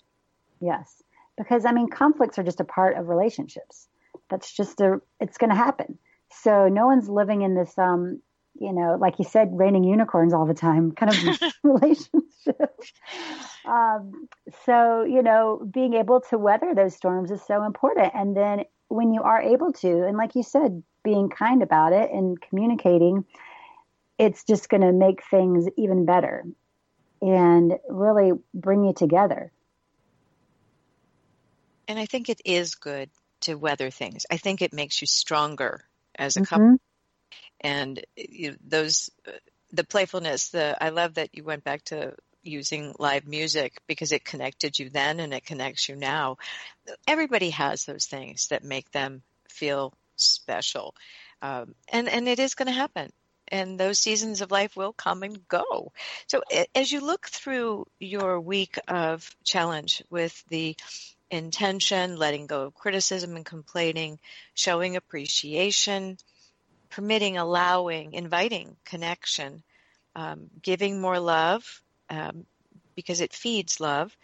Yes. 0.60 1.02
Because 1.38 1.66
I 1.66 1.72
mean, 1.72 1.89
conflicts 1.89 2.39
are 2.39 2.44
just 2.44 2.60
a 2.60 2.66
part 2.66 2.98
of 2.98 3.10
relationships. 3.10 3.88
That's 4.30 4.52
just 4.52 4.80
a, 4.82 5.02
it's 5.20 5.38
going 5.38 5.50
to 5.50 5.56
happen. 5.56 5.98
So 6.30 6.70
no 6.70 6.86
one's 6.88 7.10
living 7.10 7.42
in 7.42 7.56
this, 7.56 7.78
um, 7.78 8.22
you 8.62 8.74
know, 8.74 8.95
like 8.99 9.18
you 9.18 9.26
said, 9.26 9.49
raining 9.51 9.84
unicorns 9.84 10.34
all 10.34 10.45
the 10.45 10.53
time 10.53 10.91
kind 10.91 11.12
of 11.12 11.53
relationship. 11.64 12.80
Um, 13.66 14.28
so, 14.66 15.03
you 15.03 15.24
know, 15.24 15.68
being 15.70 15.95
able 15.95 16.22
to 16.30 16.38
weather 16.38 16.74
those 16.76 16.95
storms 16.95 17.32
is 17.32 17.41
so 17.41 17.64
important. 17.64 18.12
And 18.14 18.38
then 18.38 18.66
when 18.88 19.14
you 19.14 19.24
are 19.24 19.41
able 19.41 19.74
to, 19.74 20.05
and 20.05 20.16
like 20.16 20.36
you 20.36 20.43
said, 20.43 20.84
being 21.03 21.30
kind 21.30 21.64
about 21.64 21.93
it 21.93 22.12
and 22.12 22.39
communicating, 22.39 23.26
it's 24.20 24.43
just 24.43 24.70
going 24.70 24.82
to 24.82 24.91
make 24.91 25.24
things 25.32 25.68
even 25.76 26.05
better 26.05 26.45
and 27.20 27.74
really 27.89 28.32
bring 28.53 28.84
you 28.84 28.93
together. 28.93 29.51
And 31.88 31.97
I 31.97 32.05
think 32.05 32.30
it 32.30 32.41
is 32.45 32.76
good 32.76 33.09
to 33.41 33.55
weather 33.55 33.89
things. 33.89 34.28
I 34.30 34.38
think 34.38 34.62
it 34.62 34.72
makes 34.72 35.01
you 35.01 35.07
stronger 35.07 35.84
as 36.16 36.38
a 36.38 36.41
mm-hmm. 36.41 36.45
couple. 36.45 36.78
And 37.62 38.03
you, 38.16 38.57
those, 38.66 39.09
the 39.72 39.84
playfulness, 39.84 40.49
the 40.49 40.76
I 40.84 40.89
love 40.89 41.16
that 41.16 41.30
you 41.34 41.43
went 41.43 41.64
back 41.64 41.84
to 41.86 42.16
using 42.43 42.95
live 42.97 43.28
music 43.28 43.82
because 43.88 44.12
it 44.12 44.26
connected 44.26 44.78
you 44.80 44.89
then 44.89 45.20
and 45.20 45.34
it 45.34 45.45
connects 45.45 45.88
you 45.88 45.95
now. 45.95 46.38
Everybody 47.07 47.51
has 47.51 47.86
those 47.86 48.05
things 48.05 48.47
that 48.47 48.64
make 48.64 48.91
them 48.91 49.22
feel 49.49 49.93
special. 50.16 50.95
Um, 51.41 51.76
and, 51.91 52.09
and 52.09 52.28
it 52.28 52.39
is 52.39 52.55
going 52.55 52.68
to 52.68 52.72
happen. 52.74 53.12
And 53.47 53.80
those 53.80 53.99
seasons 53.99 54.41
of 54.41 54.49
life 54.51 54.78
will 54.78 54.93
come 54.93 55.24
and 55.24 55.45
go. 55.47 55.91
So 56.28 56.41
as 56.74 56.91
you 56.91 57.01
look 57.01 57.28
through 57.28 57.86
your 57.99 58.39
week 58.39 58.80
of 58.88 59.30
challenge 59.43 60.03
with 60.09 60.41
the 60.47 60.78
intention, 61.30 62.16
letting 62.16 62.47
go 62.47 62.64
of 62.64 62.74
criticism 62.74 63.36
and 63.36 63.45
complaining, 63.45 64.20
showing 64.53 64.95
appreciation, 64.95 66.18
permitting, 66.92 67.38
allowing, 67.38 68.14
inviting 68.14 68.76
connection, 68.86 69.64
um, 70.16 70.50
giving 70.62 71.02
more 71.02 71.20
love, 71.20 71.82
um, 72.10 72.46
because 72.96 73.22
it 73.22 73.34
feeds 73.34 73.80
love, 73.80 74.16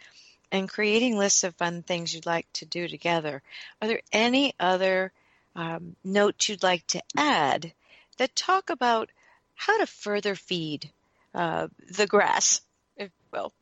and 0.52 0.68
creating 0.68 1.18
lists 1.18 1.44
of 1.44 1.54
fun 1.56 1.82
things 1.82 2.14
you'd 2.14 2.26
like 2.26 2.46
to 2.52 2.66
do 2.66 2.86
together. 2.86 3.42
Are 3.82 3.88
there 3.88 4.02
any 4.12 4.54
other 4.60 5.12
um, 5.56 5.96
notes 6.04 6.48
you'd 6.48 6.62
like 6.62 6.86
to 6.88 7.02
add 7.16 7.72
that 8.18 8.36
talk 8.36 8.70
about 8.70 9.10
how 9.54 9.78
to 9.78 9.86
further 9.86 10.34
feed 10.34 10.90
uh, 11.34 11.68
the 11.90 12.06
grass, 12.06 12.60
if 12.96 13.10
well? 13.32 13.52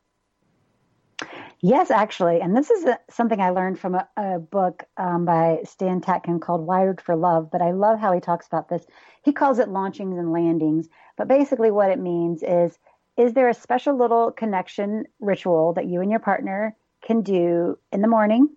Yes, 1.59 1.89
actually, 1.89 2.39
and 2.39 2.55
this 2.55 2.69
is 2.69 2.85
a, 2.85 2.99
something 3.09 3.41
I 3.41 3.49
learned 3.49 3.79
from 3.79 3.95
a, 3.95 4.07
a 4.15 4.37
book 4.37 4.83
um, 4.97 5.25
by 5.25 5.59
Stan 5.63 6.01
Tatkin 6.01 6.39
called 6.39 6.61
Wired 6.61 7.01
for 7.01 7.15
Love. 7.15 7.49
But 7.51 7.63
I 7.63 7.71
love 7.71 7.99
how 7.99 8.13
he 8.13 8.19
talks 8.19 8.45
about 8.45 8.69
this. 8.69 8.85
He 9.23 9.33
calls 9.33 9.57
it 9.57 9.67
launchings 9.67 10.19
and 10.19 10.31
landings. 10.31 10.87
But 11.17 11.27
basically, 11.27 11.71
what 11.71 11.89
it 11.89 11.99
means 11.99 12.43
is 12.43 12.77
is 13.17 13.33
there 13.33 13.49
a 13.49 13.53
special 13.55 13.97
little 13.97 14.31
connection 14.31 15.05
ritual 15.19 15.73
that 15.73 15.87
you 15.87 16.01
and 16.01 16.11
your 16.11 16.19
partner 16.19 16.75
can 17.01 17.21
do 17.21 17.79
in 17.91 18.01
the 18.01 18.07
morning 18.07 18.49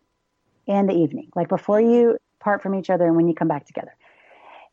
and 0.69 0.87
the 0.87 0.95
evening, 0.95 1.31
like 1.35 1.49
before 1.49 1.81
you 1.81 2.19
part 2.39 2.63
from 2.63 2.75
each 2.75 2.91
other 2.91 3.07
and 3.07 3.17
when 3.17 3.29
you 3.29 3.35
come 3.35 3.49
back 3.49 3.65
together? 3.67 3.97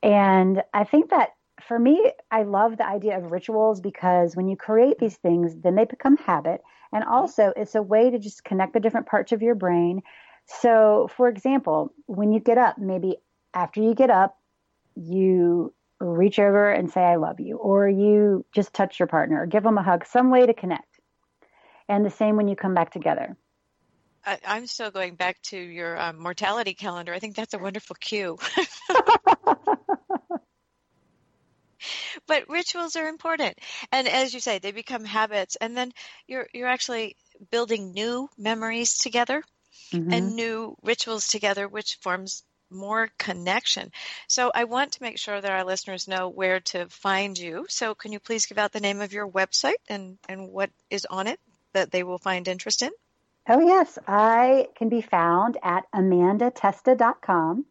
And 0.04 0.62
I 0.74 0.84
think 0.84 1.12
that 1.12 1.30
for 1.62 1.78
me, 1.80 2.12
I 2.32 2.44
love 2.44 2.78
the 2.78 2.88
idea 2.88 3.18
of 3.18 3.32
rituals 3.32 3.82
because 3.82 4.36
when 4.36 4.48
you 4.48 4.56
create 4.56 5.00
these 5.00 5.18
things, 5.18 5.56
then 5.56 5.76
they 5.76 5.86
become 5.86 6.18
habit. 6.18 6.62
And 6.94 7.04
also, 7.04 7.54
it's 7.56 7.76
a 7.76 7.82
way 7.82 8.10
to 8.10 8.20
just 8.20 8.44
connect 8.44 8.74
the 8.74 8.80
different 8.80 9.08
parts 9.08 9.32
of 9.32 9.42
your 9.42 9.56
brain. 9.56 10.02
So, 10.46 11.10
for 11.16 11.28
example, 11.28 11.94
when 12.06 12.32
you 12.32 12.40
get 12.40 12.58
up, 12.58 12.78
maybe 12.78 13.18
after 13.54 13.82
you 13.82 13.94
get 13.94 14.10
up, 14.10 14.38
you 14.96 15.74
reach 16.00 16.40
over 16.40 16.72
and 16.72 16.92
say, 16.92 17.02
I 17.02 17.16
love 17.16 17.40
you, 17.40 17.58
or 17.58 17.90
you 17.90 18.46
just 18.54 18.74
touch 18.74 19.00
your 19.00 19.08
partner, 19.08 19.42
or 19.42 19.46
give 19.46 19.64
them 19.64 19.78
a 19.78 19.84
hug, 19.84 20.06
some 20.06 20.30
way 20.30 20.46
to 20.46 20.54
connect. 20.54 21.00
And 21.90 22.06
the 22.06 22.10
same 22.10 22.38
when 22.38 22.48
you 22.48 22.56
come 22.56 22.74
back 22.74 22.92
together. 22.92 23.36
I, 24.26 24.40
am 24.44 24.68
still 24.68 24.92
going 24.92 25.16
back 25.16 25.42
to 25.44 25.58
your 25.58 26.00
um, 26.00 26.20
mortality 26.20 26.74
calendar. 26.74 27.14
I 27.14 27.20
think 27.20 27.36
that's 27.36 27.54
a 27.54 27.60
wonderful 27.60 27.96
cue. 28.00 28.38
but 32.28 32.50
rituals 32.50 32.96
are 32.96 33.08
important, 33.08 33.58
and 33.92 34.08
as 34.08 34.34
you 34.34 34.40
say, 34.40 34.60
they 34.60 34.72
become 34.72 35.06
habits, 35.06 35.56
and 35.58 35.76
then 35.76 35.92
you're 36.28 36.48
you're 36.54 36.68
actually 36.68 37.16
building 37.52 37.92
new 37.92 38.30
memories 38.38 38.98
together 38.98 39.44
mm-hmm. 39.92 40.12
and 40.12 40.36
new 40.36 40.76
rituals 40.82 41.28
together, 41.28 41.68
which 41.68 41.96
forms 42.02 42.44
more 42.70 43.10
connection. 43.18 43.92
So 44.28 44.52
I 44.54 44.66
want 44.66 44.94
to 44.94 45.04
make 45.04 45.18
sure 45.18 45.40
that 45.40 45.52
our 45.52 45.64
listeners 45.64 46.08
know 46.08 46.30
where 46.30 46.60
to 46.72 46.88
find 46.90 47.38
you. 47.38 47.66
So 47.70 47.96
can 47.96 48.12
you 48.12 48.20
please 48.20 48.46
give 48.46 48.58
out 48.58 48.72
the 48.72 48.80
name 48.80 49.02
of 49.02 49.14
your 49.14 49.28
website 49.28 49.80
and, 49.88 50.18
and 50.28 50.50
what 50.50 50.70
is 50.90 51.06
on 51.10 51.28
it 51.28 51.40
that 51.74 51.92
they 51.92 52.04
will 52.04 52.18
find 52.18 52.48
interest 52.48 52.82
in? 52.82 52.92
Oh, 53.50 53.62
yes. 53.62 53.98
I 54.08 54.68
can 54.76 54.90
be 54.90 55.02
found 55.02 55.58
at 55.64 55.86
amandatesta.com. 55.96 57.66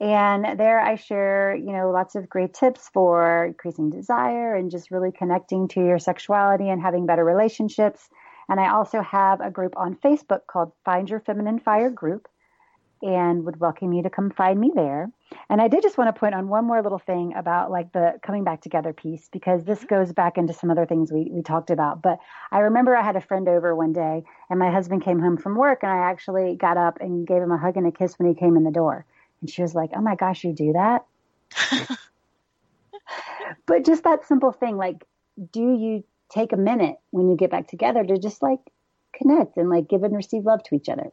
And 0.00 0.58
there 0.58 0.80
I 0.80 0.96
share, 0.96 1.54
you 1.54 1.72
know, 1.72 1.90
lots 1.90 2.14
of 2.14 2.28
great 2.28 2.54
tips 2.54 2.88
for 2.92 3.44
increasing 3.44 3.90
desire 3.90 4.54
and 4.54 4.70
just 4.70 4.90
really 4.90 5.12
connecting 5.12 5.68
to 5.68 5.80
your 5.80 5.98
sexuality 5.98 6.70
and 6.70 6.80
having 6.80 7.04
better 7.04 7.24
relationships. 7.24 8.08
And 8.48 8.58
I 8.58 8.70
also 8.70 9.02
have 9.02 9.40
a 9.40 9.50
group 9.50 9.74
on 9.76 9.96
Facebook 9.96 10.46
called 10.46 10.72
Find 10.86 11.08
Your 11.08 11.20
Feminine 11.20 11.58
Fire 11.58 11.90
Group 11.90 12.28
and 13.02 13.44
would 13.44 13.60
welcome 13.60 13.92
you 13.92 14.02
to 14.02 14.10
come 14.10 14.30
find 14.30 14.58
me 14.58 14.70
there. 14.74 15.10
And 15.48 15.60
I 15.60 15.68
did 15.68 15.82
just 15.82 15.96
want 15.96 16.14
to 16.14 16.18
point 16.18 16.34
on 16.34 16.48
one 16.48 16.66
more 16.66 16.82
little 16.82 16.98
thing 16.98 17.34
about 17.34 17.70
like 17.70 17.92
the 17.92 18.14
coming 18.22 18.44
back 18.44 18.60
together 18.60 18.92
piece 18.92 19.28
because 19.30 19.64
this 19.64 19.78
mm-hmm. 19.80 19.94
goes 19.94 20.12
back 20.12 20.36
into 20.36 20.52
some 20.52 20.70
other 20.70 20.86
things 20.86 21.12
we, 21.12 21.30
we 21.30 21.42
talked 21.42 21.70
about. 21.70 22.02
But 22.02 22.18
I 22.50 22.60
remember 22.60 22.96
I 22.96 23.02
had 23.02 23.16
a 23.16 23.20
friend 23.20 23.48
over 23.48 23.74
one 23.74 23.92
day 23.92 24.22
and 24.48 24.58
my 24.58 24.70
husband 24.70 25.04
came 25.04 25.20
home 25.20 25.36
from 25.36 25.56
work 25.56 25.80
and 25.82 25.92
I 25.92 26.10
actually 26.10 26.56
got 26.56 26.76
up 26.76 26.98
and 27.00 27.26
gave 27.26 27.42
him 27.42 27.52
a 27.52 27.58
hug 27.58 27.76
and 27.76 27.86
a 27.86 27.92
kiss 27.92 28.18
when 28.18 28.28
he 28.28 28.34
came 28.34 28.56
in 28.56 28.64
the 28.64 28.70
door. 28.70 29.06
And 29.40 29.50
she 29.50 29.62
was 29.62 29.74
like, 29.74 29.90
Oh 29.94 30.00
my 30.00 30.16
gosh, 30.16 30.44
you 30.44 30.52
do 30.52 30.72
that? 30.72 31.04
but 33.66 33.84
just 33.84 34.04
that 34.04 34.26
simple 34.26 34.52
thing, 34.52 34.76
like, 34.76 35.04
do 35.52 35.60
you 35.60 36.04
take 36.30 36.52
a 36.52 36.56
minute 36.56 36.96
when 37.10 37.28
you 37.28 37.36
get 37.36 37.50
back 37.50 37.68
together 37.68 38.04
to 38.04 38.18
just 38.18 38.42
like 38.42 38.60
connect 39.12 39.56
and 39.56 39.68
like 39.68 39.88
give 39.88 40.02
and 40.02 40.14
receive 40.14 40.44
love 40.44 40.62
to 40.64 40.74
each 40.74 40.88
other? 40.88 41.10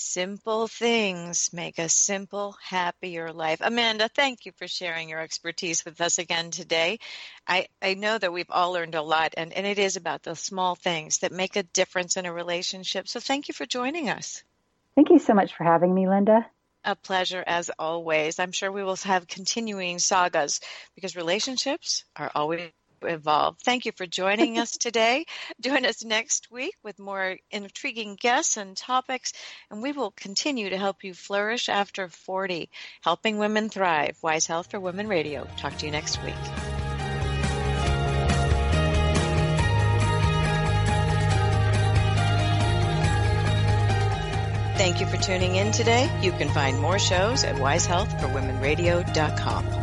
Simple 0.00 0.68
things 0.68 1.52
make 1.52 1.80
a 1.80 1.88
simple, 1.88 2.54
happier 2.62 3.32
life. 3.32 3.60
Amanda, 3.60 4.08
thank 4.08 4.46
you 4.46 4.52
for 4.52 4.68
sharing 4.68 5.08
your 5.08 5.18
expertise 5.18 5.84
with 5.84 6.00
us 6.00 6.18
again 6.18 6.52
today. 6.52 7.00
I, 7.48 7.66
I 7.82 7.94
know 7.94 8.16
that 8.16 8.32
we've 8.32 8.50
all 8.50 8.70
learned 8.70 8.94
a 8.94 9.02
lot, 9.02 9.34
and, 9.36 9.52
and 9.52 9.66
it 9.66 9.80
is 9.80 9.96
about 9.96 10.22
the 10.22 10.36
small 10.36 10.76
things 10.76 11.18
that 11.18 11.32
make 11.32 11.56
a 11.56 11.64
difference 11.64 12.16
in 12.16 12.26
a 12.26 12.32
relationship. 12.32 13.08
So 13.08 13.18
thank 13.18 13.48
you 13.48 13.54
for 13.54 13.66
joining 13.66 14.08
us. 14.08 14.44
Thank 14.94 15.10
you 15.10 15.18
so 15.18 15.34
much 15.34 15.56
for 15.56 15.64
having 15.64 15.92
me, 15.92 16.08
Linda. 16.08 16.46
A 16.88 16.96
pleasure 16.96 17.44
as 17.46 17.70
always. 17.78 18.38
I'm 18.38 18.50
sure 18.50 18.72
we 18.72 18.82
will 18.82 18.96
have 18.96 19.28
continuing 19.28 19.98
sagas 19.98 20.62
because 20.94 21.16
relationships 21.16 22.04
are 22.16 22.32
always 22.34 22.70
evolve. 23.02 23.58
Thank 23.58 23.84
you 23.84 23.92
for 23.92 24.06
joining 24.06 24.58
us 24.58 24.76
today. 24.78 25.26
Join 25.60 25.84
us 25.84 26.02
next 26.02 26.50
week 26.50 26.74
with 26.82 26.98
more 26.98 27.36
intriguing 27.50 28.16
guests 28.18 28.56
and 28.56 28.74
topics, 28.74 29.34
and 29.70 29.82
we 29.82 29.92
will 29.92 30.12
continue 30.12 30.70
to 30.70 30.78
help 30.78 31.04
you 31.04 31.12
flourish 31.12 31.68
after 31.68 32.08
40, 32.08 32.70
helping 33.02 33.36
women 33.36 33.68
thrive. 33.68 34.16
Wise 34.22 34.46
Health 34.46 34.70
for 34.70 34.80
Women 34.80 35.08
Radio. 35.08 35.46
Talk 35.58 35.76
to 35.76 35.84
you 35.84 35.92
next 35.92 36.24
week. 36.24 36.67
Thank 44.78 45.00
you 45.00 45.06
for 45.06 45.16
tuning 45.16 45.56
in 45.56 45.72
today. 45.72 46.08
You 46.22 46.30
can 46.30 46.48
find 46.48 46.78
more 46.78 47.00
shows 47.00 47.42
at 47.42 47.56
wisehealthforwomenradio.com. 47.56 49.77